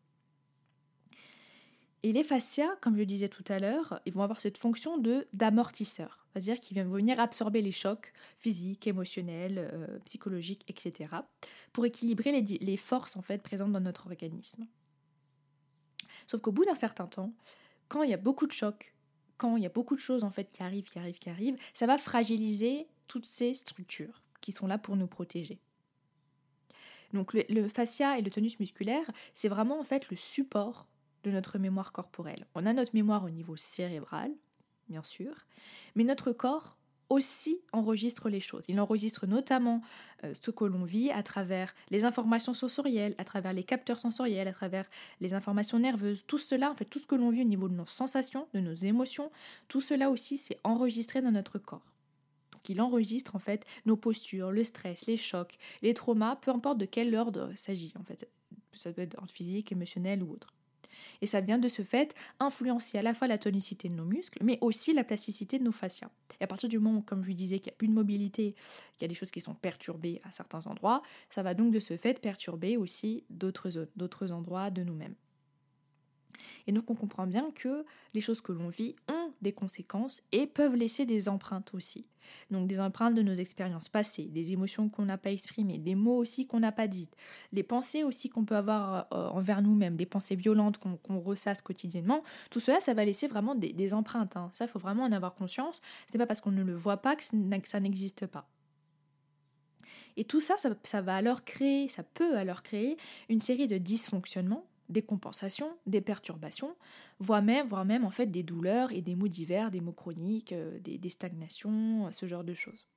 Et 2.03 2.11
les 2.11 2.25
fascias, 2.25 2.75
comme 2.81 2.95
je 2.95 2.99
le 2.99 3.05
disais 3.05 3.29
tout 3.29 3.45
à 3.47 3.59
l'heure, 3.59 4.01
ils 4.05 4.11
vont 4.11 4.23
avoir 4.23 4.41
cette 4.41 4.57
fonction 4.57 4.97
de 4.97 5.25
d'amortisseur, 5.31 6.27
c'est-à-dire 6.33 6.59
qu'ils 6.59 6.83
vont 6.83 6.91
venir 6.91 7.17
absorber 7.17 7.61
les 7.61 7.71
chocs 7.71 8.11
physiques, 8.37 8.85
émotionnels, 8.85 9.69
euh, 9.73 9.99
psychologiques, 9.99 10.65
etc., 10.67 11.15
pour 11.71 11.85
équilibrer 11.85 12.33
les, 12.33 12.57
les 12.57 12.77
forces 12.77 13.15
en 13.15 13.21
fait 13.21 13.41
présentes 13.41 13.71
dans 13.71 13.79
notre 13.79 14.07
organisme. 14.07 14.67
Sauf 16.27 16.41
qu'au 16.41 16.51
bout 16.51 16.65
d'un 16.65 16.75
certain 16.75 17.07
temps, 17.07 17.33
quand 17.87 18.03
il 18.03 18.09
y 18.09 18.13
a 18.13 18.17
beaucoup 18.17 18.47
de 18.47 18.51
chocs, 18.51 18.96
quand 19.37 19.57
il 19.57 19.63
y 19.63 19.65
a 19.65 19.69
beaucoup 19.69 19.95
de 19.95 19.99
choses 20.01 20.23
en 20.23 20.31
fait 20.31 20.49
qui 20.49 20.63
arrivent, 20.63 20.83
qui 20.83 20.99
arrivent, 20.99 21.19
qui 21.19 21.29
arrivent, 21.29 21.57
ça 21.73 21.85
va 21.85 21.97
fragiliser 21.97 22.87
toutes 23.07 23.25
ces 23.25 23.53
structures 23.53 24.21
qui 24.41 24.51
sont 24.51 24.67
là 24.67 24.77
pour 24.77 24.95
nous 24.95 25.07
protéger. 25.07 25.59
Donc 27.13 27.33
le, 27.33 27.67
fascia 27.67 28.17
et 28.17 28.21
le 28.21 28.29
tonus 28.29 28.59
musculaire, 28.59 29.09
c'est 29.33 29.47
vraiment 29.47 29.79
en 29.79 29.83
fait 29.83 30.09
le 30.09 30.17
support 30.17 30.87
de 31.23 31.31
notre 31.31 31.57
mémoire 31.57 31.91
corporelle. 31.91 32.45
On 32.55 32.65
a 32.65 32.73
notre 32.73 32.93
mémoire 32.93 33.23
au 33.23 33.29
niveau 33.29 33.55
cérébral, 33.55 34.31
bien 34.89 35.03
sûr, 35.03 35.45
mais 35.95 36.03
notre 36.03 36.31
corps 36.31 36.76
aussi 37.09 37.59
enregistre 37.71 38.29
les 38.29 38.39
choses. 38.39 38.65
Il 38.67 38.79
enregistre 38.79 39.25
notamment 39.27 39.81
euh, 40.23 40.33
ce 40.33 40.51
que 40.51 40.65
l'on 40.65 40.83
vit 40.83 41.09
à 41.11 41.23
travers 41.23 41.73
les 41.89 42.05
informations 42.05 42.53
sensorielles, 42.53 43.15
à 43.17 43.23
travers 43.23 43.53
les 43.53 43.63
capteurs 43.63 43.99
sensoriels, 43.99 44.47
à 44.47 44.53
travers 44.53 44.89
les 45.21 45.33
informations 45.33 45.79
nerveuses. 45.79 46.25
Tout 46.25 46.37
cela, 46.37 46.71
en 46.71 46.75
fait, 46.75 46.85
tout 46.85 46.99
ce 46.99 47.07
que 47.07 47.15
l'on 47.15 47.29
vit 47.29 47.41
au 47.41 47.45
niveau 47.45 47.69
de 47.69 47.75
nos 47.75 47.85
sensations, 47.85 48.47
de 48.53 48.59
nos 48.59 48.73
émotions, 48.73 49.31
tout 49.67 49.81
cela 49.81 50.09
aussi, 50.09 50.37
c'est 50.37 50.59
enregistré 50.63 51.21
dans 51.21 51.31
notre 51.31 51.59
corps. 51.59 51.85
Donc 52.53 52.69
il 52.69 52.81
enregistre 52.81 53.35
en 53.35 53.39
fait 53.39 53.65
nos 53.85 53.95
postures, 53.95 54.51
le 54.51 54.63
stress, 54.63 55.05
les 55.05 55.17
chocs, 55.17 55.57
les 55.81 55.93
traumas, 55.93 56.35
peu 56.37 56.51
importe 56.51 56.79
de 56.79 56.85
quel 56.85 57.13
ordre 57.15 57.51
s'agit 57.55 57.93
en 57.99 58.03
fait. 58.03 58.27
Ça 58.73 58.91
peut 58.91 59.01
être 59.01 59.17
physique, 59.29 59.71
émotionnel 59.71 60.23
ou 60.23 60.31
autre. 60.31 60.53
Et 61.21 61.25
ça 61.25 61.41
vient 61.41 61.57
de 61.57 61.67
ce 61.67 61.81
fait 61.81 62.15
influencer 62.39 62.97
à 62.97 63.01
la 63.01 63.13
fois 63.13 63.27
la 63.27 63.37
tonicité 63.37 63.89
de 63.89 63.95
nos 63.95 64.05
muscles, 64.05 64.39
mais 64.43 64.57
aussi 64.61 64.93
la 64.93 65.03
plasticité 65.03 65.59
de 65.59 65.63
nos 65.63 65.71
fascias. 65.71 66.09
Et 66.39 66.43
à 66.43 66.47
partir 66.47 66.69
du 66.69 66.79
moment, 66.79 67.01
comme 67.01 67.23
je 67.23 67.31
disais, 67.31 67.59
qu'il 67.59 67.71
n'y 67.71 67.75
a 67.75 67.77
plus 67.77 67.87
de 67.87 67.93
mobilité, 67.93 68.53
qu'il 68.97 69.03
y 69.03 69.05
a 69.05 69.07
des 69.07 69.15
choses 69.15 69.31
qui 69.31 69.41
sont 69.41 69.55
perturbées 69.55 70.21
à 70.23 70.31
certains 70.31 70.65
endroits, 70.67 71.01
ça 71.33 71.43
va 71.43 71.53
donc 71.53 71.71
de 71.73 71.79
ce 71.79 71.97
fait 71.97 72.19
perturber 72.19 72.77
aussi 72.77 73.23
d'autres 73.29 73.69
zones, 73.69 73.87
d'autres 73.95 74.31
endroits 74.31 74.69
de 74.69 74.83
nous-mêmes. 74.83 75.15
Et 76.67 76.71
donc 76.71 76.89
on 76.91 76.95
comprend 76.95 77.25
bien 77.25 77.51
que 77.51 77.85
les 78.13 78.21
choses 78.21 78.41
que 78.41 78.51
l'on 78.51 78.69
vit 78.69 78.95
ont 79.07 79.16
des 79.41 79.53
conséquences 79.53 80.21
et 80.31 80.47
peuvent 80.47 80.75
laisser 80.75 81.05
des 81.05 81.29
empreintes 81.29 81.73
aussi. 81.73 82.05
Donc 82.51 82.67
des 82.67 82.79
empreintes 82.79 83.15
de 83.15 83.21
nos 83.21 83.33
expériences 83.33 83.89
passées, 83.89 84.25
des 84.25 84.51
émotions 84.51 84.89
qu'on 84.89 85.05
n'a 85.05 85.17
pas 85.17 85.31
exprimées, 85.31 85.77
des 85.77 85.95
mots 85.95 86.17
aussi 86.17 86.45
qu'on 86.45 86.59
n'a 86.59 86.71
pas 86.71 86.87
dites, 86.87 87.15
les 87.51 87.63
pensées 87.63 88.03
aussi 88.03 88.29
qu'on 88.29 88.45
peut 88.45 88.55
avoir 88.55 89.07
euh, 89.13 89.29
envers 89.29 89.61
nous-mêmes, 89.61 89.95
des 89.95 90.05
pensées 90.05 90.35
violentes 90.35 90.77
qu'on 90.77 91.19
ressasse 91.19 91.61
quotidiennement. 91.61 92.23
Tout 92.49 92.59
cela, 92.59 92.79
ça 92.79 92.93
va 92.93 93.05
laisser 93.05 93.27
vraiment 93.27 93.55
des, 93.55 93.93
empreintes. 93.93 94.35
Hein. 94.35 94.49
Ça, 94.53 94.65
il 94.65 94.67
faut 94.67 94.79
vraiment 94.79 95.03
en 95.03 95.11
avoir 95.11 95.33
conscience. 95.35 95.81
Ce 96.11 96.17
n'est 96.17 96.21
pas 96.21 96.27
parce 96.27 96.41
qu'on 96.41 96.51
ne 96.51 96.63
le 96.63 96.75
voit 96.75 96.97
pas 96.97 97.15
que 97.15 97.23
ça 97.23 97.79
n'existe 97.79 98.25
pas. 98.25 98.49
Et 100.17 100.25
tout 100.25 100.41
ça, 100.41 100.57
ça, 100.57 100.71
ça 100.83 101.01
va 101.01 101.15
alors 101.15 101.45
créer, 101.45 101.87
ça 101.87 102.03
peut 102.03 102.37
alors 102.37 102.63
créer 102.63 102.97
une 103.29 103.39
série 103.39 103.67
de 103.67 103.77
dysfonctionnements 103.77 104.65
des 104.89 105.01
compensations, 105.01 105.77
des 105.85 106.01
perturbations, 106.01 106.75
voire 107.19 107.41
même, 107.41 107.67
voire 107.67 107.85
même 107.85 108.05
en 108.05 108.09
fait 108.09 108.27
des 108.27 108.43
douleurs 108.43 108.91
et 108.91 109.01
des 109.01 109.15
maux 109.15 109.27
divers, 109.27 109.71
des 109.71 109.81
maux 109.81 109.91
chroniques, 109.91 110.53
euh, 110.53 110.79
des, 110.79 110.97
des, 110.97 111.09
stagnations, 111.09 112.11
ce 112.11 112.25
genre 112.25 112.43
de 112.43 112.53
choses. 112.53 112.87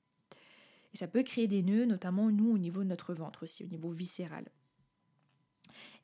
Et 0.94 0.96
ça 0.96 1.06
peut 1.06 1.22
créer 1.22 1.48
des 1.48 1.62
nœuds, 1.62 1.86
notamment 1.86 2.30
nous 2.30 2.52
au 2.52 2.58
niveau 2.58 2.82
de 2.82 2.88
notre 2.88 3.14
ventre 3.14 3.44
aussi, 3.44 3.64
au 3.64 3.68
niveau 3.68 3.90
viscéral. 3.90 4.44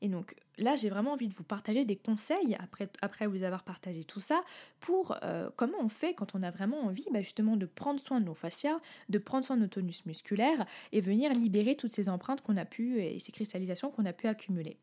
Et 0.01 0.09
donc 0.09 0.35
là, 0.57 0.75
j'ai 0.75 0.89
vraiment 0.89 1.13
envie 1.13 1.27
de 1.27 1.33
vous 1.33 1.43
partager 1.43 1.85
des 1.85 1.95
conseils 1.95 2.55
après, 2.59 2.89
après 3.01 3.27
vous 3.27 3.43
avoir 3.43 3.63
partagé 3.63 4.03
tout 4.03 4.19
ça 4.19 4.41
pour 4.79 5.17
euh, 5.23 5.49
comment 5.55 5.77
on 5.79 5.89
fait 5.89 6.13
quand 6.13 6.35
on 6.35 6.43
a 6.43 6.51
vraiment 6.51 6.81
envie 6.85 7.05
bah, 7.11 7.21
justement 7.21 7.57
de 7.57 7.65
prendre 7.65 7.99
soin 7.99 8.19
de 8.19 8.25
nos 8.25 8.33
fascias, 8.33 8.79
de 9.09 9.17
prendre 9.17 9.45
soin 9.45 9.55
de 9.55 9.61
nos 9.61 9.67
tonus 9.67 10.05
musculaires 10.05 10.65
et 10.91 11.01
venir 11.01 11.33
libérer 11.33 11.75
toutes 11.75 11.91
ces 11.91 12.09
empreintes 12.09 12.41
qu'on 12.41 12.57
a 12.57 12.65
pu 12.65 13.01
et 13.01 13.19
ces 13.19 13.31
cristallisations 13.31 13.91
qu'on 13.91 14.05
a 14.05 14.13
pu 14.13 14.27
accumuler. 14.27 14.77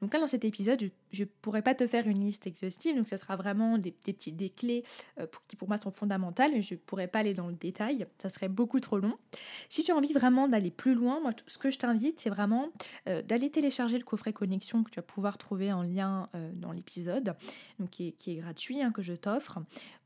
Donc 0.00 0.12
là, 0.12 0.20
dans 0.20 0.26
cet 0.26 0.44
épisode, 0.44 0.90
je 1.12 1.22
ne 1.22 1.28
pourrais 1.42 1.62
pas 1.62 1.74
te 1.74 1.86
faire 1.86 2.06
une 2.06 2.20
liste 2.20 2.46
exhaustive, 2.46 2.96
donc 2.96 3.06
ça 3.06 3.16
sera 3.16 3.36
vraiment 3.36 3.78
des, 3.78 3.90
petits, 3.90 4.32
des 4.32 4.50
clés 4.50 4.84
euh, 5.18 5.26
qui 5.46 5.56
pour 5.56 5.68
moi 5.68 5.76
sont 5.76 5.90
fondamentales, 5.90 6.52
mais 6.52 6.62
je 6.62 6.74
ne 6.74 6.78
pourrais 6.78 7.08
pas 7.08 7.20
aller 7.20 7.34
dans 7.34 7.48
le 7.48 7.54
détail, 7.54 8.06
ça 8.18 8.28
serait 8.28 8.48
beaucoup 8.48 8.80
trop 8.80 8.98
long. 8.98 9.16
Si 9.68 9.82
tu 9.82 9.92
as 9.92 9.96
envie 9.96 10.12
vraiment 10.12 10.48
d'aller 10.48 10.70
plus 10.70 10.94
loin, 10.94 11.20
moi, 11.20 11.32
ce 11.46 11.58
que 11.58 11.70
je 11.70 11.78
t'invite, 11.78 12.20
c'est 12.20 12.30
vraiment 12.30 12.68
euh, 13.08 13.22
d'aller 13.22 13.50
télécharger 13.50 13.98
le 13.98 14.04
coffret 14.04 14.32
connexion 14.32 14.82
que 14.84 14.90
tu 14.90 14.96
vas 14.96 15.02
pouvoir 15.18 15.36
trouver 15.36 15.72
en 15.72 15.82
lien 15.82 16.28
euh, 16.36 16.52
dans 16.54 16.70
l'épisode, 16.70 17.34
qui 17.90 18.14
est, 18.24 18.36
gratuit, 18.36 18.80
hein, 18.80 18.92
que 18.92 19.02
je 19.02 19.14
t'offre, 19.14 19.58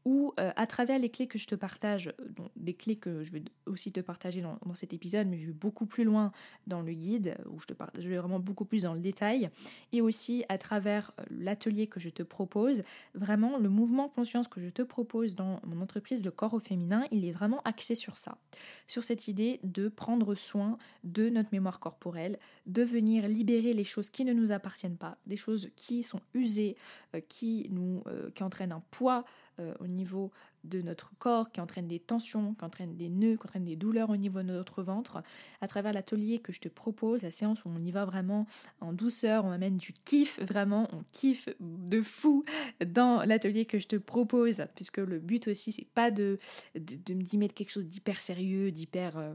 ou 0.04 0.32
euh, 0.40 0.50
à 0.56 0.66
travers 0.66 0.98
les 0.98 1.10
clés 1.10 1.26
que 1.26 1.38
je 1.38 1.46
te 1.46 1.54
partage, 1.54 2.12
donc 2.36 2.50
des 2.56 2.74
clés 2.74 2.96
que 2.96 3.22
je 3.22 3.32
vais 3.32 3.42
aussi 3.66 3.92
te 3.92 4.00
partager 4.00 4.40
dans, 4.40 4.58
cet 4.74 4.92
épisode, 4.92 5.26
mais 5.28 5.38
je 5.38 5.46
vais 5.46 5.52
beaucoup 5.52 5.86
plus 5.86 6.04
loin 6.04 6.32
dans 6.66 6.80
le 6.80 6.92
guide, 6.92 7.36
où 7.50 7.60
je 7.60 7.66
te 7.66 7.74
vraiment 8.00 8.40
beaucoup 8.40 8.64
plus 8.64 8.82
dans 8.82 8.94
le 8.94 9.00
détail, 9.00 9.50
et 9.92 10.00
aussi 10.00 10.44
à 10.48 10.58
travers 10.58 11.12
l'atelier 11.30 11.86
que 11.86 12.00
je 12.00 12.08
te 12.08 12.22
propose, 12.22 12.82
vraiment 13.14 13.58
le 13.58 13.68
mouvement 13.68 14.08
conscience 14.08 14.48
que 14.48 14.60
je 14.60 14.68
te 14.68 14.82
propose 14.82 15.34
dans 15.34 15.60
mon 15.64 15.80
entreprise, 15.80 16.24
le 16.24 16.30
corps 16.30 16.54
au 16.54 16.60
féminin, 16.60 17.04
il 17.10 17.24
est 17.24 17.32
vraiment 17.32 17.60
axé 17.64 17.94
sur 17.94 18.16
ça, 18.16 18.38
sur 18.86 19.04
cette 19.04 19.28
idée 19.28 19.60
de 19.62 19.88
prendre 19.88 20.34
soin 20.34 20.78
de 21.04 21.28
notre 21.28 21.50
mémoire 21.52 21.80
corporelle, 21.80 22.38
de 22.66 22.82
venir 22.82 23.28
libérer 23.28 23.74
les 23.74 23.84
choses 23.84 24.08
qui 24.08 24.24
ne 24.24 24.32
nous 24.32 24.52
appartiennent 24.52 24.96
pas, 24.96 25.18
des 25.26 25.36
choses 25.36 25.70
qui 25.76 26.02
sont 26.02 26.20
usées, 26.34 26.76
euh, 27.14 27.20
qui 27.28 27.68
nous 27.70 28.02
euh, 28.06 28.30
qui 28.34 28.42
entraînent 28.42 28.72
un 28.72 28.82
poids 28.90 29.24
euh, 29.62 29.74
au 29.80 29.86
niveau 29.86 30.30
de 30.64 30.80
notre 30.82 31.10
corps, 31.18 31.50
qui 31.50 31.60
entraînent 31.60 31.88
des 31.88 31.98
tensions, 31.98 32.54
qui 32.54 32.64
entraînent 32.64 32.96
des 32.96 33.08
nœuds, 33.08 33.36
qui 33.36 33.44
entraînent 33.44 33.64
des 33.64 33.76
douleurs 33.76 34.10
au 34.10 34.16
niveau 34.16 34.40
de 34.40 34.48
notre 34.48 34.82
ventre. 34.82 35.22
À 35.60 35.66
travers 35.66 35.92
l'atelier 35.92 36.38
que 36.38 36.52
je 36.52 36.60
te 36.60 36.68
propose, 36.68 37.22
la 37.22 37.30
séance 37.30 37.64
où 37.64 37.68
on 37.68 37.82
y 37.82 37.90
va 37.90 38.04
vraiment 38.04 38.46
en 38.80 38.92
douceur, 38.92 39.44
on 39.44 39.50
amène 39.50 39.76
du 39.76 39.92
kiff, 40.04 40.40
vraiment, 40.40 40.88
on 40.92 41.02
kiffe 41.12 41.48
de 41.60 42.02
fou 42.02 42.44
dans 42.84 43.24
l'atelier 43.24 43.64
que 43.64 43.78
je 43.78 43.88
te 43.88 43.96
propose, 43.96 44.62
puisque 44.74 44.98
le 44.98 45.18
but 45.18 45.48
aussi, 45.48 45.72
c'est 45.72 45.88
pas 45.94 46.10
de, 46.10 46.38
de, 46.74 47.14
me 47.14 47.38
mettre 47.38 47.54
quelque 47.54 47.72
chose 47.72 47.86
d'hyper 47.86 48.20
sérieux, 48.20 48.70
d'hyper 48.70 49.34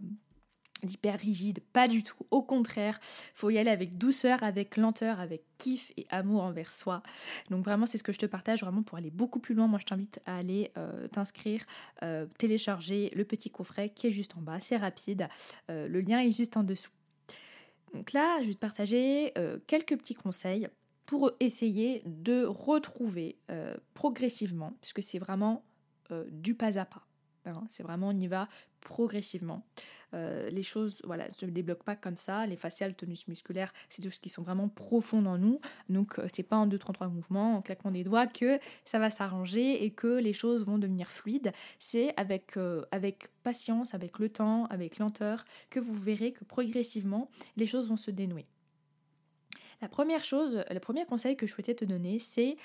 d'hyper 0.84 1.20
rigide, 1.20 1.60
pas 1.74 1.88
du 1.88 2.04
tout. 2.04 2.18
Au 2.32 2.42
contraire, 2.42 3.00
faut 3.34 3.50
y 3.50 3.58
aller 3.58 3.70
avec 3.70 3.98
douceur, 3.98 4.44
avec 4.44 4.78
lenteur, 4.78 5.20
avec 5.20 5.44
kiff 5.58 5.92
et 5.98 6.06
amour 6.10 6.44
envers 6.44 6.72
soi. 6.72 7.02
Donc 7.50 7.66
vraiment, 7.66 7.86
c'est 7.86 7.98
ce 7.98 8.04
que 8.04 8.12
je 8.12 8.20
te 8.20 8.26
partage 8.26 8.62
vraiment 8.62 8.84
pour 8.84 8.98
aller 8.98 9.12
beaucoup 9.12 9.40
plus 9.40 9.56
loin. 9.56 9.68
Moi, 9.68 9.80
je 9.80 9.86
t'invite 9.86 10.20
à 10.26 10.38
aller 10.38 10.72
euh, 10.78 11.08
t'inscrire, 11.08 11.66
euh, 12.04 12.26
télécharger 12.38 13.12
le 13.16 13.26
petit 13.26 13.50
coffret 13.50 13.90
qui 13.90 14.08
est 14.08 14.12
juste 14.12 14.36
en 14.38 14.42
bas. 14.42 14.60
C'est 14.60 14.78
rapide. 14.78 15.28
Euh, 15.70 15.88
le 15.88 16.02
lien 16.02 16.20
est 16.20 16.32
juste 16.32 16.58
en 16.58 16.64
dessous. 16.64 16.92
Donc 17.94 18.14
là, 18.14 18.40
je 18.42 18.48
vais 18.48 18.54
te 18.54 18.60
partager 18.60 19.34
quelques 19.66 19.98
petits 19.98 20.14
conseils 20.14 20.68
pour 21.06 21.32
essayer 21.40 22.04
de 22.06 22.44
retrouver 22.44 23.38
progressivement, 23.94 24.74
puisque 24.82 25.02
c'est 25.02 25.20
vraiment 25.20 25.64
du 26.30 26.54
pas 26.54 26.78
à 26.78 26.86
pas. 26.86 27.08
Hein. 27.46 27.64
c'est 27.70 27.84
vraiment 27.84 28.10
on 28.10 28.20
y 28.20 28.28
va 28.28 28.50
progressivement. 28.88 29.64
Euh, 30.14 30.50
les 30.50 30.64
choses 30.64 31.02
voilà, 31.04 31.28
ne 31.28 31.34
se 31.34 31.46
débloquent 31.46 31.84
pas 31.84 31.98
comme 31.98 32.16
ça. 32.16 32.48
Les 32.48 32.56
faciales, 32.56 32.96
tonus 32.96 33.28
musculaire, 33.28 33.74
c'est 33.90 34.02
des 34.02 34.08
choses 34.08 34.20
qui 34.20 34.30
sont 34.30 34.44
vraiment 34.44 34.70
profondes 34.70 35.28
en 35.28 35.38
nous. 35.38 35.60
Donc 35.90 36.18
euh, 36.18 36.28
c'est 36.34 36.44
pas 36.44 36.56
en 36.56 36.68
2, 36.68 36.78
3, 36.78 36.94
3 36.94 37.08
mouvements, 37.10 37.58
en 37.58 37.62
claquant 37.62 37.92
des 37.92 38.06
doigts 38.06 38.28
que 38.28 38.60
ça 38.86 38.98
va 38.98 39.12
s'arranger 39.12 39.84
et 39.84 39.92
que 39.92 40.08
les 40.08 40.32
choses 40.32 40.66
vont 40.66 40.78
devenir 40.78 41.10
fluides. 41.12 41.52
C'est 41.80 42.14
avec, 42.16 42.56
euh, 42.56 42.86
avec 42.92 43.28
patience, 43.44 43.94
avec 43.94 44.20
le 44.20 44.30
temps, 44.30 44.66
avec 44.68 45.00
lenteur, 45.00 45.44
que 45.70 45.82
vous 45.82 45.94
verrez 45.94 46.32
que 46.32 46.46
progressivement 46.46 47.30
les 47.58 47.68
choses 47.68 47.90
vont 47.90 47.98
se 47.98 48.10
dénouer. 48.10 48.46
La 49.82 49.90
première 49.90 50.24
chose, 50.24 50.64
le 50.72 50.80
premier 50.80 51.06
conseil 51.06 51.36
que 51.36 51.46
je 51.46 51.54
souhaitais 51.54 51.76
te 51.76 51.86
donner, 51.86 52.18
c'est 52.18 52.56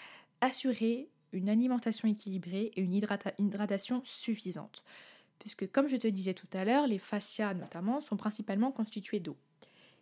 assurer 0.41 1.11
une 1.33 1.49
alimentation 1.49 2.09
équilibrée 2.09 2.71
et 2.77 2.81
une 2.81 2.95
hydratation 2.95 4.01
suffisante. 4.05 4.85
Puisque 5.43 5.69
comme 5.73 5.89
je 5.89 5.97
te 5.97 6.07
disais 6.07 6.35
tout 6.35 6.47
à 6.53 6.65
l'heure, 6.65 6.87
les 6.87 6.99
fascias 6.99 7.53
notamment 7.53 8.01
sont 8.01 8.17
principalement 8.17 8.71
constitués 8.71 9.19
d'eau. 9.19 9.37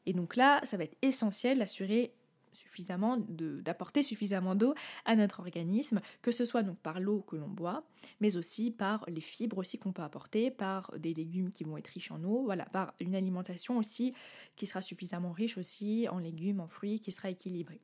Et 0.05 0.13
donc 0.13 0.37
là, 0.37 0.61
ça 0.65 0.77
va 0.77 0.85
être 0.85 0.99
essentiel 1.01 1.59
d'assurer 1.59 2.13
suffisamment 2.53 3.17
d'apporter 3.17 4.03
suffisamment 4.03 4.55
d'eau 4.55 4.75
à 5.07 5.17
notre 5.17 5.41
organisme, 5.41 6.03
que 6.21 6.31
ce 6.31 6.45
soit 6.45 6.63
donc 6.63 6.79
par 6.79 7.01
l'eau 7.01 7.23
que 7.23 7.37
l'on 7.37 7.49
boit, 7.49 7.85
mais 8.21 8.37
aussi 8.37 8.71
par 8.71 9.03
les 9.09 9.23
fibres 9.23 9.57
aussi 9.57 9.79
qu'on 9.79 9.93
peut 9.93 10.03
apporter, 10.03 10.51
par 10.51 10.93
des 10.99 11.15
légumes 11.15 11.53
qui 11.53 11.65
vont 11.65 11.79
être 11.79 11.89
riches 11.89 12.11
en 12.11 12.23
eau, 12.23 12.43
voilà, 12.45 12.67
par 12.67 12.93
une 13.01 13.15
alimentation 13.15 13.79
aussi 13.79 14.13
qui 14.57 14.67
sera 14.67 14.83
suffisamment 14.83 15.33
riche 15.33 15.57
aussi 15.57 16.07
en 16.11 16.19
légumes, 16.19 16.61
en 16.61 16.69
fruits, 16.69 17.01
qui 17.01 17.13
sera 17.13 17.31
équilibrée. 17.31 17.81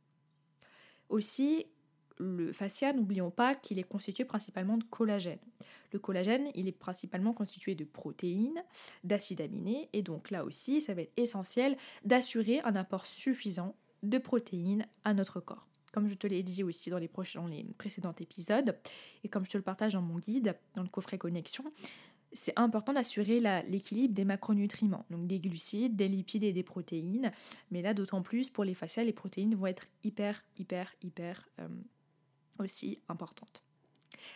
Aussi, 1.09 1.67
le 2.19 2.53
fascia, 2.53 2.93
n'oublions 2.93 3.31
pas 3.31 3.55
qu'il 3.55 3.79
est 3.79 3.85
constitué 3.85 4.25
principalement 4.25 4.77
de 4.77 4.85
collagène. 4.85 5.39
Le 5.93 5.99
collagène, 5.99 6.49
il 6.55 6.69
est 6.69 6.73
principalement 6.73 7.33
constitué 7.33 7.75
de 7.75 7.85
protéines, 7.85 8.62
d'acides 9.05 9.41
aminés, 9.41 9.89
et 9.93 10.03
donc 10.03 10.31
là 10.31 10.45
aussi, 10.45 10.81
ça 10.81 10.95
va 10.95 11.03
être 11.03 11.12
essentiel 11.17 11.77
d'assurer 12.05 12.61
un 12.61 12.77
apport 12.77 13.07
suffisant 13.07 13.75
de 14.03 14.19
protéines 14.19 14.87
à 15.05 15.14
notre 15.14 15.41
corps. 15.41 15.67
Comme 15.93 16.09
je 16.09 16.14
te 16.14 16.27
l'ai 16.27 16.43
dit 16.43 16.62
aussi 16.62 16.91
dans 16.91 16.99
les, 16.99 17.09
précédents 17.09 18.14
épisodes, 18.21 18.77
et 19.25 19.29
comme 19.29 19.45
je 19.47 19.51
te 19.51 19.57
le 19.57 19.62
partage 19.62 19.95
dans 19.95 20.03
mon 20.03 20.19
guide, 20.19 20.57
dans 20.75 20.83
le 20.83 20.89
coffret 20.89 21.17
connexion, 21.17 21.64
c'est 22.33 22.53
important 22.57 22.93
d'assurer 22.93 23.41
l'équilibre 23.67 24.12
des 24.12 24.25
macronutriments, 24.25 25.07
donc 25.11 25.27
des 25.27 25.39
glucides, 25.39 25.97
des 25.97 26.09
lipides 26.09 26.45
et 26.45 26.53
des 26.53 26.62
protéines. 26.62 27.33
Mais 27.71 27.81
là, 27.81 27.95
d'autant 27.95 28.21
plus 28.21 28.51
pour 28.51 28.64
les 28.64 28.75
fascias, 28.75 29.05
les 29.05 29.12
protéines 29.12 29.55
vont 29.55 29.67
être 29.67 29.87
hyper, 30.05 30.45
hyper, 30.59 30.93
hyper 31.03 31.49
euh, 31.61 31.69
aussi 32.59 33.01
importante. 33.09 33.63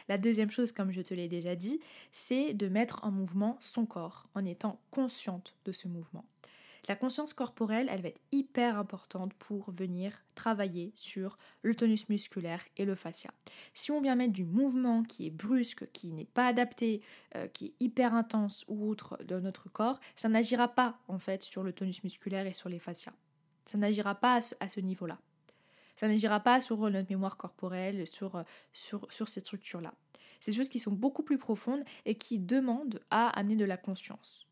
La 0.08 0.18
deuxième 0.18 0.50
chose, 0.50 0.72
comme 0.72 0.92
je 0.92 1.02
te 1.02 1.14
l'ai 1.14 1.28
déjà 1.28 1.54
dit, 1.54 1.80
c'est 2.12 2.54
de 2.54 2.68
mettre 2.68 3.04
en 3.04 3.10
mouvement 3.10 3.58
son 3.60 3.86
corps 3.86 4.28
en 4.34 4.44
étant 4.44 4.80
consciente 4.90 5.54
de 5.64 5.72
ce 5.72 5.88
mouvement. 5.88 6.24
La 6.88 6.96
conscience 6.96 7.34
corporelle, 7.34 7.88
elle 7.90 8.02
va 8.02 8.08
être 8.08 8.20
hyper 8.32 8.78
importante 8.78 9.34
pour 9.34 9.70
venir 9.70 10.12
travailler 10.34 10.92
sur 10.96 11.38
le 11.62 11.74
tonus 11.74 12.08
musculaire 12.08 12.62
et 12.76 12.84
le 12.84 12.94
fascia. 12.94 13.30
Si 13.74 13.92
on 13.92 14.00
vient 14.00 14.16
mettre 14.16 14.32
du 14.32 14.44
mouvement 14.44 15.02
qui 15.02 15.26
est 15.26 15.30
brusque, 15.30 15.90
qui 15.92 16.12
n'est 16.12 16.24
pas 16.24 16.46
adapté, 16.46 17.02
euh, 17.36 17.46
qui 17.48 17.66
est 17.66 17.74
hyper 17.80 18.14
intense 18.14 18.64
ou 18.66 18.88
autre 18.88 19.18
dans 19.24 19.40
notre 19.40 19.68
corps, 19.68 20.00
ça 20.16 20.28
n'agira 20.28 20.68
pas 20.68 20.98
en 21.06 21.18
fait 21.18 21.42
sur 21.42 21.62
le 21.62 21.72
tonus 21.72 22.02
musculaire 22.02 22.46
et 22.46 22.52
sur 22.54 22.68
les 22.68 22.78
fascias. 22.78 23.14
Ça 23.66 23.78
n'agira 23.78 24.14
pas 24.14 24.40
à 24.58 24.68
ce 24.68 24.80
niveau-là. 24.80 25.18
Ça 26.00 26.08
n'agira 26.08 26.40
pas 26.40 26.62
sur 26.62 26.78
notre 26.78 27.10
mémoire 27.10 27.36
corporelle, 27.36 28.06
sur, 28.08 28.42
sur, 28.72 29.06
sur 29.12 29.28
ces 29.28 29.40
structures-là. 29.40 29.92
C'est 30.40 30.50
des 30.50 30.56
choses 30.56 30.70
qui 30.70 30.78
sont 30.78 30.92
beaucoup 30.92 31.22
plus 31.22 31.36
profondes 31.36 31.84
et 32.06 32.14
qui 32.14 32.38
demandent 32.38 33.02
à 33.10 33.28
amener 33.38 33.54
de 33.54 33.66
la 33.66 33.76
conscience. 33.76 34.46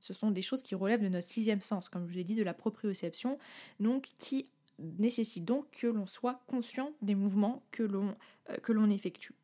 Ce 0.00 0.12
sont 0.12 0.32
des 0.32 0.42
choses 0.42 0.62
qui 0.62 0.74
relèvent 0.74 1.04
de 1.04 1.08
notre 1.08 1.28
sixième 1.28 1.60
sens, 1.60 1.88
comme 1.88 2.04
je 2.08 2.14
vous 2.14 2.18
ai 2.18 2.24
dit, 2.24 2.34
de 2.34 2.42
la 2.42 2.52
proprioception, 2.52 3.38
donc 3.78 4.08
qui 4.18 4.50
nécessitent 4.80 5.44
donc 5.44 5.70
que 5.70 5.86
l'on 5.86 6.08
soit 6.08 6.42
conscient 6.48 6.94
des 7.00 7.14
mouvements 7.14 7.62
que 7.70 7.84
l'on 7.84 8.16
euh, 8.50 8.90
effectue. 8.90 9.36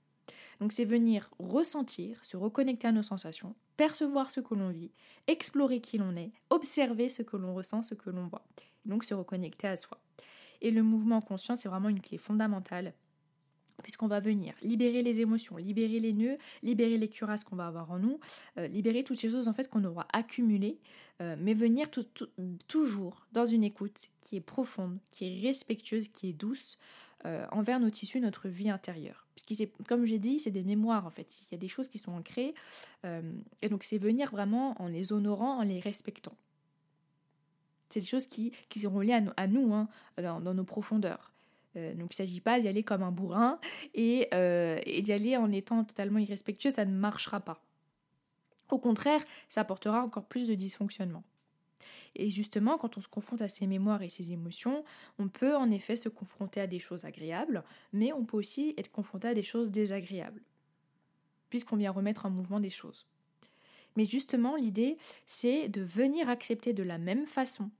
Donc 0.59 0.73
c'est 0.73 0.85
venir 0.85 1.31
ressentir, 1.39 2.25
se 2.25 2.37
reconnecter 2.37 2.89
à 2.89 2.93
nos 2.93 3.05
sensations, 3.05 3.55
percevoir 3.77 4.29
ce 4.29 4.41
que 4.41 4.57
l'on 4.57 4.71
vit, 4.71 4.91
explorer 5.29 5.81
qui 5.81 5.99
l'on 5.99 6.17
est, 6.17 6.33
observer 6.51 7.09
ce 7.09 7.23
que 7.23 7.37
l'on 7.37 7.55
ressent, 7.55 7.83
ce 7.83 7.95
que 7.95 8.11
l'on 8.11 8.27
voit. 8.27 8.45
donc 8.87 9.05
se 9.05 9.15
reconnecter 9.15 9.69
à 9.69 9.77
soi. 9.77 10.01
Et 10.61 10.71
le 10.71 10.83
mouvement 10.83 11.21
conscient, 11.21 11.57
c'est 11.57 11.69
vraiment 11.69 11.89
une 11.89 12.01
clé 12.01 12.19
fondamentale 12.19 12.95
puisqu'on 13.83 14.07
va 14.07 14.21
venir 14.21 14.55
libérer 14.63 15.03
les 15.03 15.21
émotions, 15.21 15.57
libérer 15.57 16.01
les 16.01 16.13
nœuds, 16.13 16.39
libérer 16.63 16.99
les 16.99 17.09
cuirasses 17.09 17.45
qu'on 17.45 17.57
va 17.57 17.67
avoir 17.67 17.91
en 17.91 17.99
nous, 17.99 18.19
euh, 18.59 18.67
libérer 18.69 19.05
toutes 19.05 19.19
ces 19.19 19.31
choses 19.31 19.49
en 19.49 19.53
fait 19.53 19.69
qu'on 19.69 19.85
aura 19.85 20.07
accumulées, 20.13 20.79
euh, 21.21 21.37
mais 21.39 21.55
venir 21.55 21.89
toujours 22.69 23.27
dans 23.33 23.47
une 23.47 23.65
écoute 23.65 24.09
qui 24.21 24.37
est 24.37 24.41
profonde, 24.41 24.99
qui 25.11 25.27
est 25.27 25.41
respectueuse, 25.41 26.09
qui 26.09 26.31
est 26.31 26.33
douce 26.33 26.79
euh, 27.25 27.47
envers 27.53 27.81
nos 27.81 27.91
tissus, 27.91 28.21
notre 28.21 28.49
vie 28.49 28.71
intérieure. 28.71 29.27
Puisque 29.35 29.71
comme 29.87 30.05
j'ai 30.05 30.19
dit, 30.19 30.39
c'est 30.39 30.51
des 30.51 30.65
mémoires 30.65 31.07
en 31.07 31.11
fait, 31.11 31.43
il 31.43 31.53
y 31.53 31.55
a 31.55 31.59
des 31.59 31.69
choses 31.69 31.89
qui 31.89 31.99
sont 31.99 32.13
ancrées, 32.13 32.55
et 33.63 33.69
donc 33.69 33.85
c'est 33.85 33.99
venir 33.99 34.31
vraiment 34.31 34.81
en 34.81 34.89
les 34.89 35.13
honorant, 35.13 35.59
en 35.59 35.63
les 35.63 35.79
respectant. 35.79 36.37
C'est 37.89 38.01
des 38.01 38.07
choses 38.07 38.27
qui, 38.27 38.53
qui 38.69 38.81
sont 38.81 38.91
reliées 38.91 39.19
à, 39.37 39.47
nous, 39.47 39.75
hein, 39.75 39.89
dans, 40.19 40.41
nos 40.41 40.65
profondeurs. 40.65 41.33
Euh, 41.77 41.93
donc 41.93 42.15
il 42.15 42.23
ne 42.23 42.27
s'agit 42.27 42.41
pas 42.41 42.59
d'y 42.61 42.69
aller 42.69 42.83
comme 42.83 43.03
un 43.03 43.13
bourrin 43.13 43.59
et, 43.95 44.29
euh, 44.35 44.81
et 44.85 45.03
d'y 45.03 45.13
aller 45.13 45.37
en 45.37 45.53
étant 45.53 45.85
totalement 45.85 46.19
irrespectueux, 46.19 46.71
ça 46.71 46.85
ne 46.85 46.93
marchera 46.93 47.41
pas. 47.41 47.63
Au 48.71 48.79
contraire, 48.79 49.23
ça 49.49 49.61
apportera 49.61 50.03
encore 50.03 50.25
plus 50.25 50.49
de 50.49 50.55
dysfonctionnement. 50.55 51.23
Et 52.17 52.31
justement, 52.31 52.79
quand 52.79 52.97
on 52.97 53.01
se 53.01 53.09
confronte 53.09 53.43
à 53.43 53.49
ses 53.49 53.67
mémoires 53.67 54.03
et 54.03 54.09
ses 54.09 54.33
émotions, 54.33 54.85
on 55.19 55.29
peut 55.29 55.55
en 55.55 55.71
effet 55.71 55.97
se 55.97 56.09
confronter 56.09 56.61
à 56.61 56.67
des 56.67 56.79
choses 56.79 57.05
agréables, 57.05 57.63
mais 57.93 58.13
on 58.13 58.25
peut 58.25 58.39
aussi 58.39 58.75
être 58.79 58.91
confronté 58.91 59.29
à 59.29 59.35
des 59.35 59.43
choses 59.43 59.71
désagréables, 59.71 60.41
puisqu'on 61.51 61.77
vient 61.77 61.91
remettre 61.91 62.25
en 62.25 62.31
mouvement 62.31 62.59
des 62.59 62.71
choses. 62.71 63.07
Mais 63.97 64.05
justement, 64.05 64.57
l'idée, 64.57 64.99
c'est 65.27 65.69
de 65.69 65.81
venir 65.81 66.29
accepter 66.29 66.73
de 66.73 66.83
la 66.83 66.99
même 66.99 67.27
façon 67.27 67.71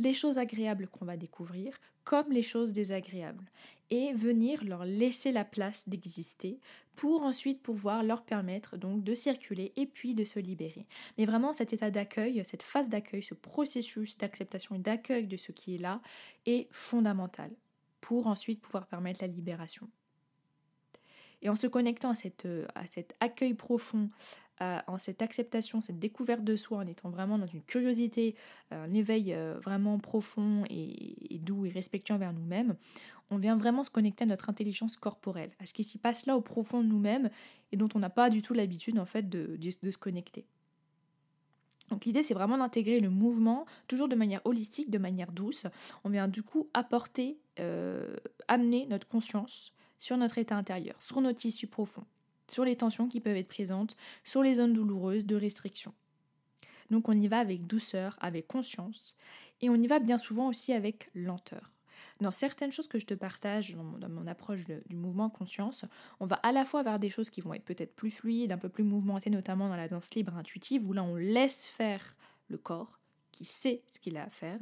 les 0.00 0.12
choses 0.14 0.38
agréables 0.38 0.88
qu'on 0.88 1.04
va 1.04 1.16
découvrir 1.18 1.78
comme 2.04 2.32
les 2.32 2.42
choses 2.42 2.72
désagréables 2.72 3.44
et 3.90 4.14
venir 4.14 4.64
leur 4.64 4.84
laisser 4.84 5.30
la 5.30 5.44
place 5.44 5.88
d'exister 5.88 6.58
pour 6.96 7.22
ensuite 7.22 7.60
pouvoir 7.60 8.02
leur 8.02 8.22
permettre 8.22 8.76
donc 8.76 9.04
de 9.04 9.14
circuler 9.14 9.72
et 9.76 9.86
puis 9.86 10.14
de 10.14 10.24
se 10.24 10.38
libérer. 10.38 10.86
Mais 11.18 11.26
vraiment 11.26 11.52
cet 11.52 11.72
état 11.72 11.90
d'accueil, 11.90 12.42
cette 12.44 12.62
phase 12.62 12.88
d'accueil, 12.88 13.22
ce 13.22 13.34
processus 13.34 14.16
d'acceptation 14.16 14.76
et 14.76 14.78
d'accueil 14.78 15.26
de 15.26 15.36
ce 15.36 15.52
qui 15.52 15.74
est 15.74 15.78
là 15.78 16.00
est 16.46 16.68
fondamental 16.70 17.50
pour 18.00 18.26
ensuite 18.26 18.60
pouvoir 18.60 18.86
permettre 18.86 19.22
la 19.22 19.28
libération. 19.28 19.88
Et 21.42 21.48
en 21.48 21.54
se 21.54 21.66
connectant 21.66 22.10
à, 22.10 22.14
euh, 22.44 22.66
cet 22.90 23.14
accueil 23.20 23.54
profond, 23.54 24.10
en 24.60 24.98
cette 24.98 25.22
acceptation, 25.22 25.80
cette 25.80 25.98
découverte 25.98 26.44
de 26.44 26.54
soi, 26.54 26.78
en 26.78 26.86
étant 26.86 27.08
vraiment 27.08 27.38
dans 27.38 27.46
une 27.46 27.62
curiosité, 27.62 28.34
un 28.70 28.92
éveil 28.92 29.32
euh, 29.32 29.58
vraiment 29.58 29.98
profond 29.98 30.64
et, 30.68 31.38
doux 31.40 31.64
et 31.64 31.70
respectueux 31.70 32.14
envers 32.14 32.32
nous-mêmes, 32.32 32.76
on 33.30 33.38
vient 33.38 33.56
vraiment 33.56 33.84
se 33.84 33.90
connecter 33.90 34.24
à 34.24 34.26
notre 34.26 34.50
intelligence 34.50 34.96
corporelle, 34.96 35.52
à 35.60 35.66
ce 35.66 35.72
qui 35.72 35.84
s'y 35.84 35.98
passe 35.98 36.26
là 36.26 36.36
au 36.36 36.40
profond 36.40 36.82
de 36.82 36.88
nous-mêmes 36.88 37.30
et 37.72 37.76
dont 37.76 37.88
on 37.94 38.00
n'a 38.00 38.10
pas 38.10 38.28
du 38.28 38.42
tout 38.42 38.52
l'habitude 38.52 38.98
en 38.98 39.06
fait 39.06 39.28
de, 39.28 39.58
se 39.70 39.96
connecter. 39.96 40.44
Donc 41.88 42.04
l'idée 42.04 42.22
c'est 42.22 42.34
vraiment 42.34 42.58
d'intégrer 42.58 43.00
le 43.00 43.08
mouvement 43.08 43.64
toujours 43.88 44.08
de 44.08 44.14
manière 44.14 44.40
holistique, 44.44 44.90
de 44.90 44.98
manière 44.98 45.32
douce. 45.32 45.66
On 46.04 46.10
vient 46.10 46.28
du 46.28 46.42
coup 46.42 46.68
apporter, 46.74 47.38
euh, 47.60 48.16
amener 48.46 48.86
notre 48.86 49.08
conscience 49.08 49.72
sur 50.00 50.16
notre 50.16 50.38
état 50.38 50.56
intérieur, 50.56 51.00
sur 51.00 51.20
nos 51.20 51.32
tissus 51.32 51.68
profonds, 51.68 52.06
sur 52.48 52.64
les 52.64 52.74
tensions 52.74 53.06
qui 53.06 53.20
peuvent 53.20 53.36
être 53.36 53.46
présentes, 53.46 53.96
sur 54.24 54.42
les 54.42 54.56
zones 54.56 54.72
douloureuses 54.72 55.26
de 55.26 55.36
restriction. 55.36 55.94
Donc 56.90 57.08
on 57.08 57.12
y 57.12 57.28
va 57.28 57.38
avec 57.38 57.68
douceur, 57.68 58.18
avec 58.20 58.48
conscience, 58.48 59.16
et 59.60 59.70
on 59.70 59.76
y 59.76 59.86
va 59.86 60.00
bien 60.00 60.18
souvent 60.18 60.48
aussi 60.48 60.72
avec 60.72 61.10
lenteur. 61.14 61.70
Dans 62.20 62.30
certaines 62.30 62.72
choses 62.72 62.88
que 62.88 62.98
je 62.98 63.06
te 63.06 63.14
partage 63.14 63.74
dans 63.74 64.08
mon, 64.08 64.26
approche 64.26 64.64
du 64.64 64.96
mouvement 64.96 65.28
conscience, 65.28 65.84
on 66.18 66.26
va 66.26 66.36
à 66.36 66.50
la 66.50 66.64
fois 66.64 66.80
avoir 66.80 66.98
des 66.98 67.10
choses 67.10 67.30
qui 67.30 67.40
vont 67.40 67.54
être 67.54 67.64
peut-être 67.64 67.94
plus 67.94 68.10
fluides, 68.10 68.52
un 68.52 68.58
peu 68.58 68.68
plus 68.70 68.84
mouvementées, 68.84 69.30
notamment 69.30 69.68
dans 69.68 69.76
la 69.76 69.88
danse 69.88 70.14
libre 70.14 70.36
intuitive, 70.36 70.88
où 70.88 70.92
là 70.92 71.02
on 71.02 71.16
laisse 71.16 71.68
faire 71.68 72.16
le 72.48 72.58
corps, 72.58 72.99
qui 73.32 73.44
sait 73.44 73.82
ce 73.88 73.98
qu'il 73.98 74.16
a 74.16 74.24
à 74.24 74.30
faire. 74.30 74.58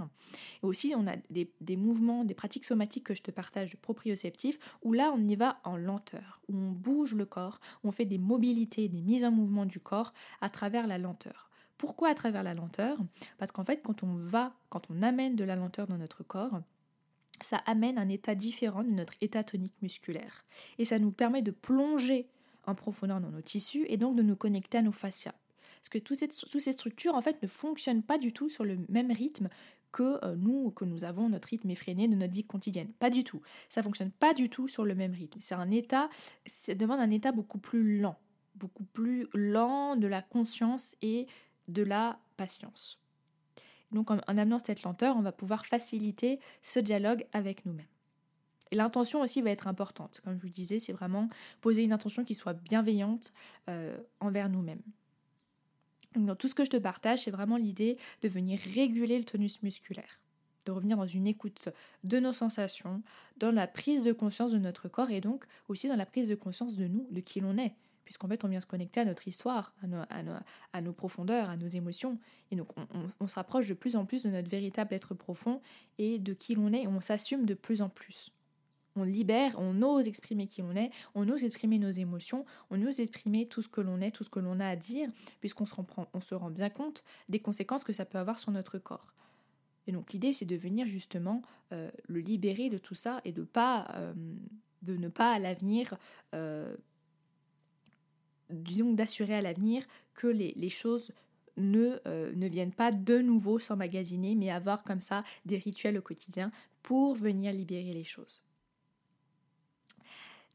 Et 0.62 0.66
aussi, 0.66 0.95
on 0.97 1.07
a 1.07 1.16
des, 1.31 1.77
mouvements, 1.77 2.25
des 2.25 2.35
pratiques 2.35 2.64
somatiques 2.64 3.05
que 3.05 3.14
je 3.14 3.23
te 3.23 3.31
partage 3.31 3.71
de 3.71 3.77
proprioceptif, 3.77 4.59
où 4.83 4.93
là, 4.93 5.12
on 5.14 5.27
y 5.27 5.37
va 5.37 5.61
en 5.64 5.77
lenteur, 5.77 6.41
où 6.49 6.57
on 6.57 6.71
bouge 6.71 7.14
le 7.14 7.27
corps, 7.27 7.61
où 7.83 7.89
on 7.89 7.93
fait 7.93 8.05
des 8.05 8.19
mobilités, 8.19 8.89
des 8.89 9.03
mises 9.03 9.25
en 9.25 9.31
mouvement 9.31 9.66
du 9.66 9.81
corps 9.81 10.12
à 10.41 10.51
travers 10.51 10.87
la 10.87 10.99
lenteur. 10.99 11.51
Pourquoi 11.77 12.09
à 12.09 12.14
travers 12.14 12.43
la 12.43 12.55
lenteur? 12.55 12.99
Parce 13.39 13.53
qu'en 13.53 13.64
fait, 13.64 13.83
quand 13.83 14.03
on 14.03 14.16
va, 14.16 14.53
quand 14.69 14.83
on 14.91 15.03
amène 15.03 15.37
de 15.37 15.45
la 15.45 15.55
lenteur 15.55 15.87
dans 15.87 15.99
notre 15.99 16.25
corps, 16.25 16.61
ça 17.41 17.59
amène 17.66 17.99
un 17.99 18.09
état 18.09 18.35
différent 18.35 18.83
de 18.83 18.91
notre 18.91 19.14
état 19.21 19.45
tonique 19.45 19.81
musculaire. 19.81 20.45
Et 20.79 20.85
ça 20.85 20.99
nous 20.99 21.12
permet 21.12 21.43
de 21.43 21.53
plonger 21.53 22.29
en 22.66 22.75
profondeur 22.75 23.21
dans 23.21 23.31
nos 23.31 23.41
tissus 23.41 23.87
et 23.89 23.97
donc 23.97 24.16
de 24.16 24.23
nous 24.23 24.37
connecter 24.37 24.79
à 24.79 24.83
nos 24.83 24.93
fascias. 24.93 25.35
Parce 25.81 25.89
que 25.89 25.99
toutes 25.99 26.18
ces, 26.18 26.72
structures, 26.72 27.14
en 27.14 27.22
fait, 27.22 27.43
ne 27.43 27.49
fonctionnent 27.49 28.03
pas 28.03 28.18
du 28.18 28.33
tout 28.33 28.49
sur 28.49 28.64
le 28.64 28.79
même 28.89 29.11
rythme 29.11 29.49
que 29.93 30.24
euh, 30.24 30.37
nous, 30.37 30.70
que 30.70 30.85
nous 30.85 31.05
avons 31.05 31.29
notre 31.29 31.49
rythme 31.49 31.70
effréné 31.70 32.09
de 32.09 32.14
notre 32.14 32.35
vie 32.35 32.45
quotidienne. 32.45 32.93
Pas 32.99 33.11
du 33.11 33.24
tout. 33.24 33.41
Ça 33.68 33.83
fonctionne 33.83 34.11
pas 34.11 34.35
du 34.35 34.49
tout 34.49 34.68
sur 34.68 34.85
le 34.85 34.95
même 34.95 35.12
rythme. 35.12 35.41
C'est 35.41 35.55
un 35.55 35.70
état, 35.70 36.09
ça 36.47 36.74
demande 36.74 37.01
un 37.01 37.11
état 37.11 37.33
beaucoup 37.33 37.59
plus 37.59 37.99
lent, 38.01 38.18
beaucoup 38.55 38.85
plus 38.85 39.26
lent 39.35 39.97
de 39.97 40.07
la 40.07 40.22
conscience 40.22 40.95
et 41.01 41.26
de 41.68 41.83
la 41.83 42.18
patience. 42.37 42.99
Donc 43.93 44.11
en, 44.11 44.18
amenant 44.26 44.59
cette 44.59 44.83
lenteur, 44.83 45.16
on 45.16 45.22
va 45.22 45.33
pouvoir 45.33 45.66
faciliter 45.66 46.41
ce 46.62 46.81
dialogue 46.81 47.26
avec 47.33 47.64
nous-mêmes. 47.64 47.87
Et 48.70 48.76
l'intention 48.76 49.22
aussi 49.22 49.41
va 49.41 49.51
être 49.51 49.66
importante. 49.66 50.20
Comme 50.24 50.35
je 50.35 50.41
vous 50.41 50.47
le 50.47 50.53
disais, 50.53 50.79
c'est 50.79 50.93
vraiment 50.93 51.29
poser 51.61 51.85
une 51.85 51.93
intention 51.93 52.24
qui 52.24 52.35
soit 52.35 52.53
bienveillante 52.53 53.33
euh, 53.68 53.97
envers 54.20 54.51
nous-mêmes. 54.51 54.83
Donc, 56.15 56.39
tout 56.39 56.49
ce 56.49 56.55
que 56.55 56.65
je 56.65 56.71
te 56.71 56.77
partage, 56.77 57.25
c'est 57.25 57.31
vraiment 57.31 57.57
l'idée 57.57 57.99
de 58.23 58.29
venir 58.29 58.59
réguler 58.75 59.19
le 59.19 59.25
tonus 59.25 59.63
musculaire, 59.63 60.21
de 60.67 60.73
revenir 60.73 60.97
dans 60.97 61.07
une 61.07 61.27
écoute 61.27 61.69
de 62.05 62.19
nos 62.19 62.33
sensations, 62.33 63.03
dans 63.37 63.51
la 63.51 63.67
prise 63.67 64.03
de 64.03 64.13
conscience 64.13 64.53
de 64.53 64.59
notre 64.59 64.89
corps 64.89 65.11
et 65.11 65.21
donc 65.21 65.45
aussi 65.69 65.89
dans 65.89 65.97
la 65.97 66.07
prise 66.07 66.29
de 66.29 66.35
conscience 66.35 66.77
de 66.77 66.87
nous, 66.87 67.07
de 67.11 67.21
qui 67.21 67.41
l'on 67.41 67.57
est, 67.59 67.75
puisqu'en 68.05 68.29
fait 68.29 68.43
on 68.45 68.49
vient 68.49 68.61
se 68.61 68.67
connecter 68.67 69.01
à 69.01 69.05
notre 69.05 69.29
histoire, 69.29 69.75
à 69.83 70.81
nos, 70.81 70.93
profondeurs, 70.93 71.51
à 71.51 71.57
nos 71.57 71.69
émotions, 71.69 72.19
et 72.51 72.57
donc 72.57 72.71
on, 72.79 72.87
on, 73.21 73.29
se 73.29 73.35
rapproche 73.35 73.69
de 73.69 73.75
plus 73.75 73.97
en 73.97 74.07
plus 74.07 74.23
de 74.23 74.31
notre 74.31 74.49
véritable 74.49 74.95
être 74.95 75.15
profond 75.15 75.61
et 75.99 76.19
de 76.19 76.33
qui 76.33 76.55
l'on 76.55 76.73
est, 76.73 76.85
et 76.85 76.89
on 76.89 77.03
s'assume 77.03 77.45
de 77.45 77.55
plus 77.55 77.83
en 77.83 77.91
plus 77.91 78.33
on 78.99 79.05
libère, 79.05 79.55
on 79.59 79.82
ose 79.82 80.09
exprimer 80.09 80.46
qui 80.46 80.62
on 80.62 80.72
est, 80.72 80.90
on 81.14 81.28
ose 81.28 81.44
exprimer 81.44 81.78
nos 81.78 81.90
émotions, 81.90 82.44
on 82.70 82.82
ose 82.84 83.01
exprimer 83.01 83.46
tout 83.46 83.62
ce 83.62 83.68
que 83.68 83.80
l'on 83.80 84.01
est, 84.01 84.11
tout 84.11 84.24
ce 84.24 84.30
que 84.30 84.40
l'on 84.40 84.61
a 84.61 84.66
à 84.66 84.76
dire, 84.76 85.09
puisqu'on 85.40 85.66
se, 85.66 86.34
rend 86.34 86.51
bien 86.51 86.70
compte 86.70 87.05
des 87.28 87.40
conséquences 87.40 87.84
que 87.84 87.92
ça 87.92 88.05
peut 88.05 88.18
avoir 88.18 88.38
sur 88.38 88.51
notre 88.53 88.78
corps. 88.78 89.14
Et 89.86 89.92
donc 89.92 90.12
l'idée, 90.12 90.32
c'est 90.32 90.44
de 90.44 90.57
venir 90.57 90.86
justement 90.86 91.42
euh, 91.72 91.90
le 92.09 92.20
libérer 92.20 92.68
de 92.68 92.78
tout 92.78 92.94
ça 92.94 93.20
et 93.24 93.32
de, 93.32 93.42
pas, 93.42 93.88
euh, 93.94 94.12
de 94.82 94.96
ne 94.96 95.09
pas 95.09 95.32
à 95.32 95.38
l'avenir, 95.38 95.96
euh, 96.34 96.76
disons 98.51 98.92
d'assurer 98.92 99.34
à 99.34 99.40
l'avenir 99.40 99.86
que 100.14 100.26
les, 100.26 100.53
les 100.57 100.68
choses 100.68 101.12
ne, 101.57 101.99
ne, 102.34 102.46
viennent 102.46 102.72
pas 102.72 102.92
de 102.92 103.18
nouveau 103.18 103.59
s'emmagasiner, 103.59 104.34
mais 104.34 104.51
avoir 104.51 104.84
comme 104.84 105.01
ça 105.01 105.24
des 105.44 105.57
rituels 105.57 105.99
au 105.99 106.03
quotidien 106.03 106.53
pour 106.82 107.14
venir 107.14 107.53
libérer 107.53 107.92
les 107.92 108.05
choses. 108.05 108.42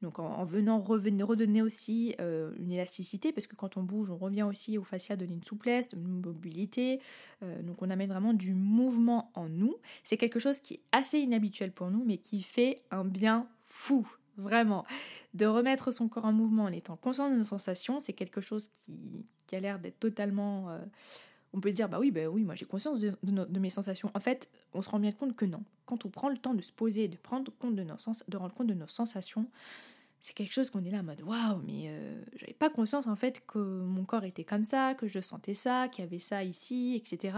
Donc 0.04 0.20
en, 0.20 0.44
venant 0.44 0.82
redonner 0.82 1.62
aussi 1.62 2.14
euh, 2.20 2.52
une 2.60 2.74
élasticité, 2.74 3.32
parce 3.32 3.48
que 3.48 3.56
quand 3.56 3.78
on 3.78 3.84
bouge, 3.84 4.12
on 4.12 4.18
revient 4.18 4.44
aussi 4.44 4.78
au 4.78 4.84
fascia, 4.84 5.16
donner 5.16 5.34
une 5.34 5.44
souplesse, 5.46 5.88
une 5.94 6.22
mobilité. 6.22 7.00
Euh, 7.42 7.62
donc 7.64 7.82
on 7.82 7.90
amène 7.90 8.10
vraiment 8.10 8.34
du 8.34 8.54
mouvement 8.54 9.32
en 9.34 9.48
nous. 9.48 9.78
C'est 10.04 10.18
quelque 10.18 10.40
chose 10.40 10.60
qui 10.60 10.76
est 10.76 10.82
assez 10.92 11.20
inhabituel 11.20 11.72
pour 11.72 11.90
nous, 11.90 12.04
mais 12.04 12.18
qui 12.18 12.42
fait 12.42 12.82
un 12.92 13.06
bien 13.06 13.48
fou. 13.66 14.06
Vraiment, 14.36 14.84
de 15.36 15.46
remettre 15.46 15.94
son 15.94 16.10
corps 16.10 16.26
en 16.26 16.34
mouvement 16.34 16.64
en 16.64 16.72
étant 16.72 16.98
conscient 16.98 17.30
de 17.30 17.36
nos 17.36 17.44
sensations, 17.44 18.00
c'est 18.00 18.14
quelque 18.14 18.42
chose 18.42 18.68
qui, 18.68 19.26
a 19.56 19.60
l'air 19.60 19.78
d'être 19.78 20.00
totalement 20.00 20.72
euh, 20.72 20.80
on 21.54 21.60
peut 21.60 21.70
dire 21.70 21.88
bah 21.88 22.00
oui 22.00 22.10
bah 22.10 22.26
oui 22.28 22.44
moi 22.44 22.56
j'ai 22.56 22.66
conscience 22.66 23.00
de, 23.00 23.60
mes 23.60 23.70
sensations 23.70 24.10
en 24.16 24.20
fait 24.20 24.50
on 24.74 24.82
se 24.82 24.90
rend 24.90 24.98
bien 24.98 25.12
compte 25.12 25.36
que 25.36 25.46
non 25.46 25.64
quand 25.86 26.06
on 26.06 26.10
prend 26.10 26.30
le 26.30 26.38
temps 26.40 26.56
de 26.56 26.64
se 26.64 26.72
poser 26.72 27.08
de 27.08 27.18
prendre 27.18 27.52
nos 27.62 27.98
sens 28.00 28.24
de 28.28 28.36
rendre 28.36 28.56
compte 28.56 28.66
de 28.66 28.74
nos 28.74 28.88
sensations 28.88 29.46
c'est 30.24 30.32
quelque 30.32 30.54
chose 30.54 30.70
qu'on 30.70 30.86
est 30.86 30.90
là 30.90 31.00
en 31.00 31.04
mode 31.04 31.22
waouh, 31.22 31.62
mais 31.66 31.88
euh, 31.88 32.24
j'avais 32.38 32.54
pas 32.54 32.70
conscience 32.70 33.08
en 33.08 33.16
fait 33.18 33.44
que 33.46 33.60
mon 33.60 34.06
corps 34.06 34.24
était 34.24 34.46
comme 34.46 34.64
ça, 34.64 34.96
que 34.96 35.06
je 35.06 35.20
sentais 35.20 35.54
ça, 35.54 35.90
qu'il 35.90 36.02
y 36.02 36.08
avait 36.08 36.18
ça 36.18 36.46
ici, 36.46 36.96
etc. 36.96 37.38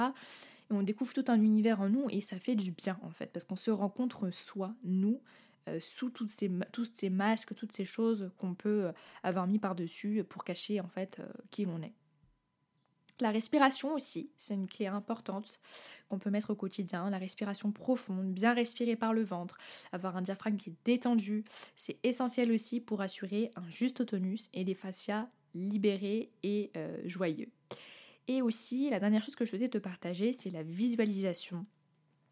Et 0.70 0.74
on 0.76 0.84
découvre 0.84 1.12
tout 1.12 1.26
un 1.28 1.42
univers 1.42 1.82
en 1.82 1.90
nous 1.90 2.06
et 2.12 2.22
ça 2.22 2.38
fait 2.38 2.54
du 2.54 2.70
bien 2.70 3.00
en 3.02 3.10
fait, 3.10 3.32
parce 3.34 3.44
qu'on 3.44 3.56
se 3.56 3.72
rencontre 3.72 4.30
soi, 4.30 4.76
nous, 4.84 5.20
euh, 5.68 5.80
sous 5.80 6.12
toutes 6.12 6.30
ces, 6.30 6.48
tous 6.72 6.92
ces 6.94 7.10
masques, 7.10 7.56
toutes 7.56 7.72
ces 7.72 7.86
choses 7.86 8.30
qu'on 8.38 8.54
peut 8.54 8.86
euh, 8.86 8.92
avoir 9.24 9.48
mis 9.48 9.58
par-dessus 9.58 10.24
pour 10.24 10.44
cacher 10.44 10.80
en 10.80 10.88
fait 10.88 11.20
qui 11.50 11.66
l'on 11.66 11.82
est. 11.82 11.96
La 13.22 13.32
respiration 13.32 13.94
aussi, 13.94 14.30
c'est 14.38 14.56
une 14.56 14.68
clé 14.68 14.88
importante 14.88 15.60
qu'on 16.10 16.20
peut 16.20 16.30
mettre 16.30 16.50
au 16.50 16.56
quotidien. 16.56 17.10
La 17.10 17.18
respiration 17.18 17.72
profonde, 17.72 18.34
bien 18.34 18.54
respirer 18.54 18.98
par 18.98 19.14
le 19.14 19.24
ventre, 19.24 19.58
avoir 19.94 20.18
un 20.18 20.22
diaphragme 20.22 20.58
qui 20.58 20.72
est 20.72 20.76
détendu, 20.84 21.46
c'est 21.78 21.98
essentiel 22.04 22.52
aussi 22.52 22.82
pour 22.82 23.02
assurer 23.02 23.52
un 23.56 23.70
juste 23.70 24.06
tonus 24.06 24.50
et 24.54 24.66
des 24.66 24.74
fascias 24.74 25.30
libérés 25.54 26.32
et 26.44 26.72
euh, 26.76 26.98
joyeux. 27.06 27.50
Et 28.28 28.42
aussi, 28.42 28.90
la 28.90 29.00
dernière 29.00 29.24
chose 29.24 29.36
que 29.36 29.46
je 29.46 29.52
souhaitais 29.52 29.70
te 29.70 29.78
partager, 29.78 30.32
c'est 30.38 30.50
la 30.50 30.64
visualisation 30.64 31.66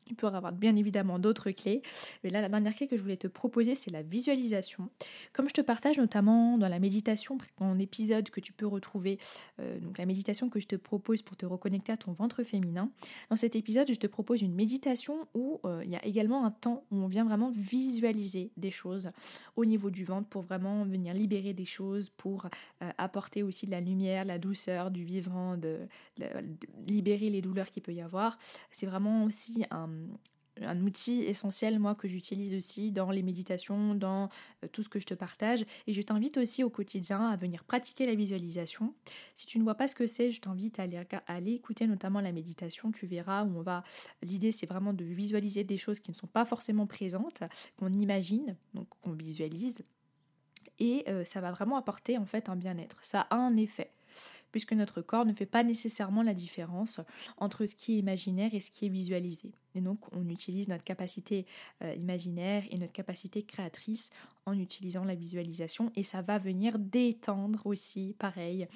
Il 0.07 0.15
peut 0.15 0.27
y 0.27 0.29
avoir 0.29 0.51
bien 0.51 0.75
évidemment 0.75 1.19
d'autres 1.19 1.51
clés, 1.51 1.81
mais 2.23 2.29
là 2.29 2.41
la 2.41 2.49
dernière 2.49 2.75
clé 2.75 2.87
que 2.87 2.97
je 2.97 3.01
voulais 3.01 3.17
te 3.17 3.27
proposer 3.27 3.75
c'est 3.75 3.91
la 3.91 4.01
visualisation. 4.01 4.89
Comme 5.31 5.49
je 5.49 5.53
te 5.53 5.61
partage 5.61 5.97
notamment 5.97 6.57
dans 6.57 6.67
la 6.67 6.79
méditation, 6.79 7.37
en 7.59 7.79
épisode 7.79 8.29
que 8.29 8.39
tu 8.39 8.53
peux 8.53 8.67
retrouver, 8.67 9.19
euh, 9.59 9.79
donc 9.79 9.97
la 9.97 10.05
méditation 10.05 10.49
que 10.49 10.59
je 10.59 10.67
te 10.67 10.75
propose 10.75 11.21
pour 11.21 11.37
te 11.37 11.45
reconnecter 11.45 11.91
à 11.91 11.97
ton 11.97 12.13
ventre 12.13 12.43
féminin, 12.43 12.89
dans 13.29 13.35
cet 13.35 13.55
épisode 13.55 13.87
je 13.89 13.99
te 13.99 14.07
propose 14.07 14.41
une 14.41 14.53
méditation 14.53 15.27
où 15.33 15.59
euh, 15.65 15.81
il 15.83 15.91
y 15.91 15.95
a 15.95 16.05
également 16.05 16.45
un 16.45 16.51
temps 16.51 16.83
où 16.91 16.97
on 16.97 17.07
vient 17.07 17.25
vraiment 17.25 17.51
visualiser 17.51 18.51
des 18.57 18.71
choses 18.71 19.11
au 19.55 19.65
niveau 19.65 19.89
du 19.89 20.03
ventre 20.03 20.27
pour 20.27 20.41
vraiment 20.41 20.83
venir 20.85 21.13
libérer 21.13 21.53
des 21.53 21.65
choses, 21.65 22.09
pour 22.09 22.47
euh, 22.81 22.91
apporter 22.97 23.43
aussi 23.43 23.65
de 23.65 23.71
la 23.71 23.81
lumière, 23.81 24.25
la 24.25 24.39
douceur, 24.39 24.91
du 24.91 25.03
vivant, 25.03 25.57
de 25.57 25.79
libérer 26.87 27.29
les 27.29 27.41
douleurs 27.41 27.69
qu'il 27.69 27.83
peut 27.83 27.93
y 27.93 28.01
avoir. 28.01 28.37
C'est 28.71 28.85
vraiment 28.85 29.23
aussi 29.25 29.65
un 29.71 29.87
un 30.61 30.79
outil 30.81 31.23
essentiel 31.23 31.79
moi 31.79 31.95
que 31.95 32.07
j'utilise 32.07 32.55
aussi 32.55 32.91
dans 32.91 33.09
les 33.09 33.23
méditations, 33.23 33.95
dans 33.95 34.29
euh, 34.63 34.67
tout 34.71 34.83
ce 34.83 34.89
que 34.89 34.99
je 34.99 35.05
te 35.05 35.13
partage 35.13 35.65
et 35.87 35.93
je 35.93 36.01
t'invite 36.01 36.37
aussi 36.37 36.63
au 36.63 36.69
quotidien 36.69 37.27
à 37.27 37.35
venir 37.35 37.63
pratiquer 37.63 38.05
la 38.05 38.15
visualisation. 38.15 38.93
Si 39.35 39.45
tu 39.45 39.57
ne 39.57 39.63
vois 39.63 39.75
pas 39.75 39.87
ce 39.87 39.95
que 39.95 40.07
c'est, 40.07 40.31
je 40.31 40.41
t'invite 40.41 40.79
à 40.79 40.85
aller, 41.27 41.53
écouter 41.53 41.87
notamment 41.87 42.19
la 42.19 42.31
méditation, 42.31 42.91
tu 42.91 43.07
verras 43.07 43.43
où 43.43 43.57
on 43.57 43.61
va 43.61 43.83
l'idée 44.21 44.51
c'est 44.51 44.67
vraiment 44.67 44.93
de 44.93 45.03
visualiser 45.03 45.63
des 45.63 45.77
choses 45.77 45.99
qui 45.99 46.11
ne 46.11 46.15
sont 46.15 46.27
pas 46.27 46.45
forcément 46.45 46.85
présentes, 46.85 47.43
qu'on 47.77 47.91
imagine, 47.91 48.55
donc 48.73 48.87
qu'on 49.01 49.13
visualise 49.13 49.79
et 50.79 51.03
euh, 51.07 51.23
ça 51.23 51.39
va 51.39 51.51
vraiment 51.51 51.77
apporter 51.77 52.17
en 52.17 52.25
fait 52.25 52.49
un 52.49 52.55
bien-être. 52.55 52.97
Ça 53.03 53.21
a 53.29 53.35
un 53.35 53.55
effet 53.57 53.91
puisque 54.53 54.71
notre 54.71 55.01
corps 55.01 55.25
ne 55.25 55.33
fait 55.33 55.47
pas 55.47 55.63
nécessairement 55.63 56.21
la 56.21 56.33
différence 56.33 57.01
entre 57.37 57.65
ce 57.65 57.75
qui 57.75 57.95
est 57.95 57.97
imaginaire 57.97 58.53
et 58.53 58.61
ce 58.61 58.71
qui 58.71 58.85
est 58.85 58.89
visualisé. 58.89 59.51
Et 59.75 59.81
donc 59.81 59.99
on 60.15 60.29
utilise 60.29 60.69
notre 60.69 60.83
capacité 60.83 61.45
euh, 61.83 61.93
imaginaire 61.95 62.63
et 62.69 62.77
notre 62.77 62.93
capacité 62.93 63.43
créatrice 63.43 64.11
en 64.45 64.57
utilisant 64.57 65.03
la 65.03 65.15
visualisation 65.15 65.91
et 65.95 66.03
ça 66.03 66.21
va 66.21 66.37
venir 66.37 66.77
détendre 66.77 67.65
aussi, 67.65 68.15
pareil, 68.19 68.67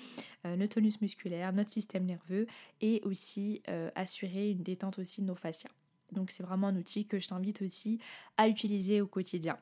euh, 0.45 0.55
notre 0.57 0.73
tonus 0.73 0.99
musculaire, 0.99 1.53
notre 1.53 1.69
système 1.69 2.05
nerveux 2.05 2.47
et 2.81 3.01
aussi 3.05 3.61
euh, 3.69 3.91
assurer 3.95 4.49
une 4.49 4.63
détente 4.63 4.97
aussi 4.99 5.21
de 5.21 5.27
nos 5.27 5.35
fascias. 5.35 5.69
Donc 6.11 6.31
c'est 6.31 6.43
vraiment 6.43 6.67
un 6.67 6.75
outil 6.75 7.05
que 7.05 7.19
je 7.19 7.27
t'invite 7.27 7.61
aussi 7.61 7.99
à 8.35 8.47
utiliser 8.47 8.99
au 8.99 9.07
quotidien. 9.07 9.57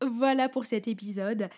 Voilà 0.00 0.48
pour 0.48 0.64
cet 0.64 0.88
épisode. 0.88 1.48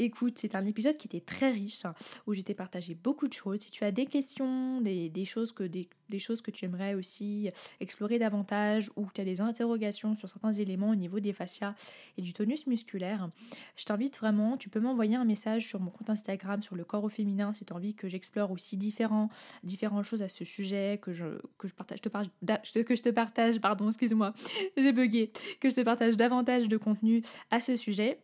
Écoute, 0.00 0.38
c'est 0.38 0.56
un 0.56 0.66
épisode 0.66 0.96
qui 0.96 1.06
était 1.06 1.20
très 1.20 1.52
riche, 1.52 1.84
où 2.26 2.34
je 2.34 2.40
t'ai 2.40 2.54
partagé 2.54 2.96
beaucoup 2.96 3.28
de 3.28 3.32
choses. 3.32 3.60
Si 3.60 3.70
tu 3.70 3.84
as 3.84 3.92
des 3.92 4.06
questions, 4.06 4.80
des, 4.80 5.24
choses, 5.24 5.52
que, 5.52 5.62
des, 5.62 5.88
choses 6.18 6.42
que 6.42 6.50
tu 6.50 6.64
aimerais 6.64 6.94
aussi 6.94 7.50
explorer 7.78 8.18
davantage, 8.18 8.90
ou 8.96 9.06
que 9.06 9.12
tu 9.12 9.20
as 9.20 9.24
des 9.24 9.40
interrogations 9.40 10.16
sur 10.16 10.28
certains 10.28 10.52
éléments 10.52 10.90
au 10.90 10.96
niveau 10.96 11.20
des 11.20 11.32
fascias 11.32 11.76
et 12.18 12.22
du 12.22 12.32
tonus 12.32 12.66
musculaire, 12.66 13.30
je 13.76 13.84
t'invite 13.84 14.18
vraiment, 14.18 14.56
tu 14.56 14.68
peux 14.68 14.80
m'envoyer 14.80 15.14
un 15.14 15.24
message 15.24 15.68
sur 15.68 15.78
mon 15.78 15.92
compte 15.92 16.10
Instagram, 16.10 16.60
sur 16.60 16.74
le 16.74 16.84
corps 16.84 17.04
au 17.04 17.08
féminin, 17.08 17.52
si 17.52 17.64
tu 17.64 17.72
as 17.72 17.76
envie 17.76 17.94
que 17.94 18.08
j'explore 18.08 18.50
aussi 18.50 18.76
différents, 18.76 19.28
différentes 19.62 20.04
choses 20.04 20.22
à 20.22 20.28
ce 20.28 20.44
sujet, 20.44 20.98
que 21.00 21.12
je, 21.12 21.26
que 21.56 21.68
je 21.68 21.74
partage, 21.74 22.00
que 22.00 22.96
je 22.96 23.02
te 23.02 23.10
partage, 23.10 23.60
pardon, 23.60 23.86
excuse-moi, 23.86 24.34
j'ai 24.76 24.92
bugué, 24.92 25.30
que 25.60 25.70
je 25.70 25.76
te 25.76 25.80
partage 25.82 26.16
davantage 26.16 26.66
de 26.66 26.76
contenu 26.76 27.22
à 27.52 27.60
ce 27.60 27.76
sujet. 27.76 28.18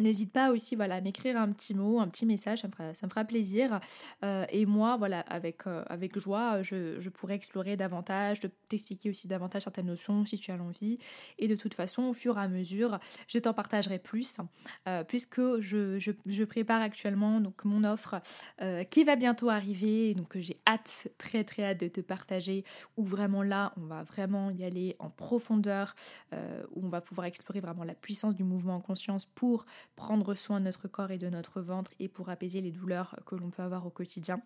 N'hésite 0.00 0.32
pas 0.32 0.50
aussi 0.50 0.76
voilà, 0.76 0.96
à 0.96 1.00
m'écrire 1.00 1.36
un 1.36 1.50
petit 1.50 1.74
mot, 1.74 1.98
un 1.98 2.08
petit 2.08 2.24
message, 2.24 2.60
ça 2.60 2.68
me 2.68 3.10
fera, 3.10 3.24
plaisir. 3.24 3.80
Euh, 4.24 4.46
et 4.50 4.64
moi, 4.64 4.96
voilà, 4.96 5.20
avec, 5.20 5.66
euh, 5.66 5.82
avec 5.88 6.18
joie, 6.18 6.62
je, 6.62 7.00
je, 7.00 7.10
pourrais 7.10 7.34
explorer 7.34 7.76
davantage, 7.76 8.40
t'expliquer 8.68 9.10
aussi 9.10 9.26
davantage 9.26 9.64
certaines 9.64 9.86
notions 9.86 10.24
si 10.24 10.38
tu 10.38 10.52
as 10.52 10.56
l'envie. 10.56 10.98
Et 11.38 11.48
de 11.48 11.56
toute 11.56 11.74
façon, 11.74 12.04
au 12.04 12.12
fur 12.12 12.38
et 12.38 12.42
à 12.42 12.48
mesure, 12.48 12.98
je 13.26 13.38
t'en 13.38 13.52
partagerai 13.52 13.98
plus, 13.98 14.38
euh, 14.86 15.02
puisque 15.02 15.40
je, 15.58 15.98
je, 15.98 16.12
je, 16.26 16.44
prépare 16.44 16.80
actuellement 16.80 17.40
donc, 17.40 17.64
mon 17.64 17.84
offre 17.84 18.20
qui 18.90 19.04
va 19.04 19.16
bientôt 19.16 19.50
arriver, 19.50 20.14
donc 20.14 20.36
j'ai 20.36 20.60
hâte, 20.66 21.08
très 21.18 21.44
très 21.44 21.64
hâte 21.64 21.80
de 21.80 21.88
te 21.88 22.00
partager, 22.00 22.64
où 22.96 23.04
vraiment 23.04 23.42
là, 23.42 23.72
on 23.76 23.86
va 23.86 24.02
vraiment 24.04 24.50
y 24.50 24.64
aller 24.64 24.96
en 24.98 25.10
profondeur, 25.10 25.94
où 26.32 26.84
on 26.84 26.88
va 26.88 27.00
pouvoir 27.00 27.26
explorer 27.26 27.60
vraiment 27.60 27.84
la 27.84 27.94
puissance 27.94 28.34
du 28.34 28.44
mouvement 28.44 28.76
en 28.76 28.80
conscience 28.80 29.26
pour 29.26 29.66
prendre 29.96 30.34
soin 30.34 30.60
de 30.60 30.64
notre 30.64 30.88
corps 30.88 31.10
et 31.10 31.18
de 31.18 31.28
notre 31.28 31.60
ventre 31.60 31.90
et 31.98 32.08
pour 32.08 32.28
apaiser 32.28 32.60
les 32.60 32.70
douleurs 32.70 33.16
que 33.26 33.34
l'on 33.34 33.50
peut 33.50 33.62
avoir 33.62 33.86
au 33.86 33.90
quotidien. 33.90 34.40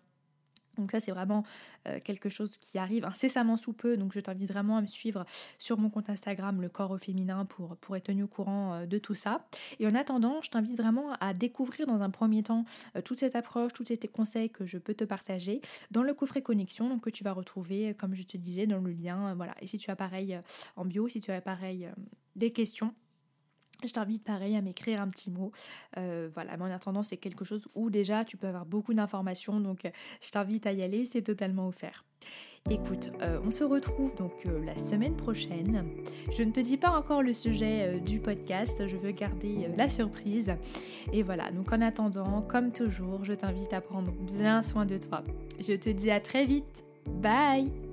Donc 0.77 0.91
ça 0.91 0.99
c'est 0.99 1.11
vraiment 1.11 1.43
euh, 1.87 1.99
quelque 2.03 2.29
chose 2.29 2.57
qui 2.57 2.77
arrive 2.77 3.05
incessamment 3.05 3.57
sous 3.57 3.73
peu, 3.73 3.97
donc 3.97 4.13
je 4.13 4.19
t'invite 4.19 4.51
vraiment 4.51 4.77
à 4.77 4.81
me 4.81 4.87
suivre 4.87 5.25
sur 5.59 5.77
mon 5.77 5.89
compte 5.89 6.09
Instagram, 6.09 6.61
le 6.61 6.69
corps 6.69 6.91
au 6.91 6.97
féminin, 6.97 7.45
pour, 7.45 7.77
être 7.95 8.03
tenu 8.03 8.23
au 8.23 8.27
courant 8.27 8.73
euh, 8.73 8.85
de 8.85 8.97
tout 8.97 9.13
ça. 9.13 9.45
Et 9.79 9.87
en 9.87 9.95
attendant, 9.95 10.41
je 10.41 10.49
t'invite 10.49 10.77
vraiment 10.77 11.13
à 11.19 11.33
découvrir 11.33 11.87
dans 11.87 12.01
un 12.01 12.09
premier 12.09 12.43
temps 12.43 12.65
euh, 12.95 13.01
toute 13.01 13.19
cette 13.19 13.35
approche, 13.35 13.73
tous 13.73 13.85
ces 13.85 13.97
conseils 13.97 14.49
que 14.49 14.65
je 14.65 14.77
peux 14.77 14.93
te 14.93 15.03
partager 15.03 15.61
dans 15.91 16.03
le 16.03 16.13
coffret 16.13 16.41
connexion, 16.41 16.99
que 16.99 17.09
tu 17.09 17.23
vas 17.23 17.33
retrouver, 17.33 17.93
comme 17.93 18.15
je 18.15 18.23
te 18.23 18.37
disais, 18.37 18.65
dans 18.65 18.79
le 18.79 18.91
lien. 18.91 19.35
voilà. 19.35 19.55
Et 19.61 19.67
si 19.67 19.77
tu 19.77 19.91
as 19.91 19.95
pareil 19.95 20.39
en 20.75 20.85
bio, 20.85 21.07
si 21.07 21.19
tu 21.19 21.31
as 21.31 21.41
pareil 21.41 21.89
des 22.35 22.51
questions, 22.51 22.93
je 23.83 23.91
t'invite 23.91 24.23
pareil 24.23 24.55
à 24.55 24.61
m'écrire 24.61 25.01
un 25.01 25.09
petit 25.09 25.31
mot. 25.31 25.51
Euh, 25.97 26.29
voilà, 26.33 26.57
mais 26.57 26.63
en 26.63 26.71
attendant, 26.71 27.03
c'est 27.03 27.17
quelque 27.17 27.45
chose 27.45 27.67
où 27.75 27.89
déjà 27.89 28.25
tu 28.25 28.37
peux 28.37 28.47
avoir 28.47 28.65
beaucoup 28.65 28.93
d'informations, 28.93 29.59
donc 29.59 29.79
je 30.21 30.29
t'invite 30.29 30.65
à 30.65 30.71
y 30.71 30.81
aller, 30.81 31.05
c'est 31.05 31.21
totalement 31.21 31.67
offert. 31.67 32.05
Écoute, 32.69 33.11
euh, 33.21 33.41
on 33.43 33.51
se 33.51 33.65
retrouve 33.65 34.15
donc 34.15 34.45
euh, 34.45 34.63
la 34.63 34.77
semaine 34.77 35.17
prochaine. 35.17 35.85
Je 36.31 36.43
ne 36.43 36.51
te 36.51 36.61
dis 36.61 36.77
pas 36.77 36.91
encore 36.91 37.21
le 37.21 37.33
sujet 37.33 37.99
du 37.99 38.19
podcast, 38.19 38.87
je 38.87 38.95
veux 38.95 39.11
garder 39.11 39.67
la 39.75 39.89
surprise. 39.89 40.53
Et 41.11 41.23
voilà, 41.23 41.51
donc 41.51 41.73
en 41.73 41.81
attendant, 41.81 42.41
comme 42.41 42.71
toujours, 42.71 43.25
je 43.25 43.33
t'invite 43.33 43.73
à 43.73 43.81
prendre 43.81 44.13
bien 44.13 44.63
soin 44.63 44.85
de 44.85 44.97
toi. 44.97 45.23
Je 45.59 45.73
te 45.73 45.89
dis 45.89 46.09
à 46.09 46.21
très 46.21 46.45
vite. 46.45 46.85
Bye 47.05 47.92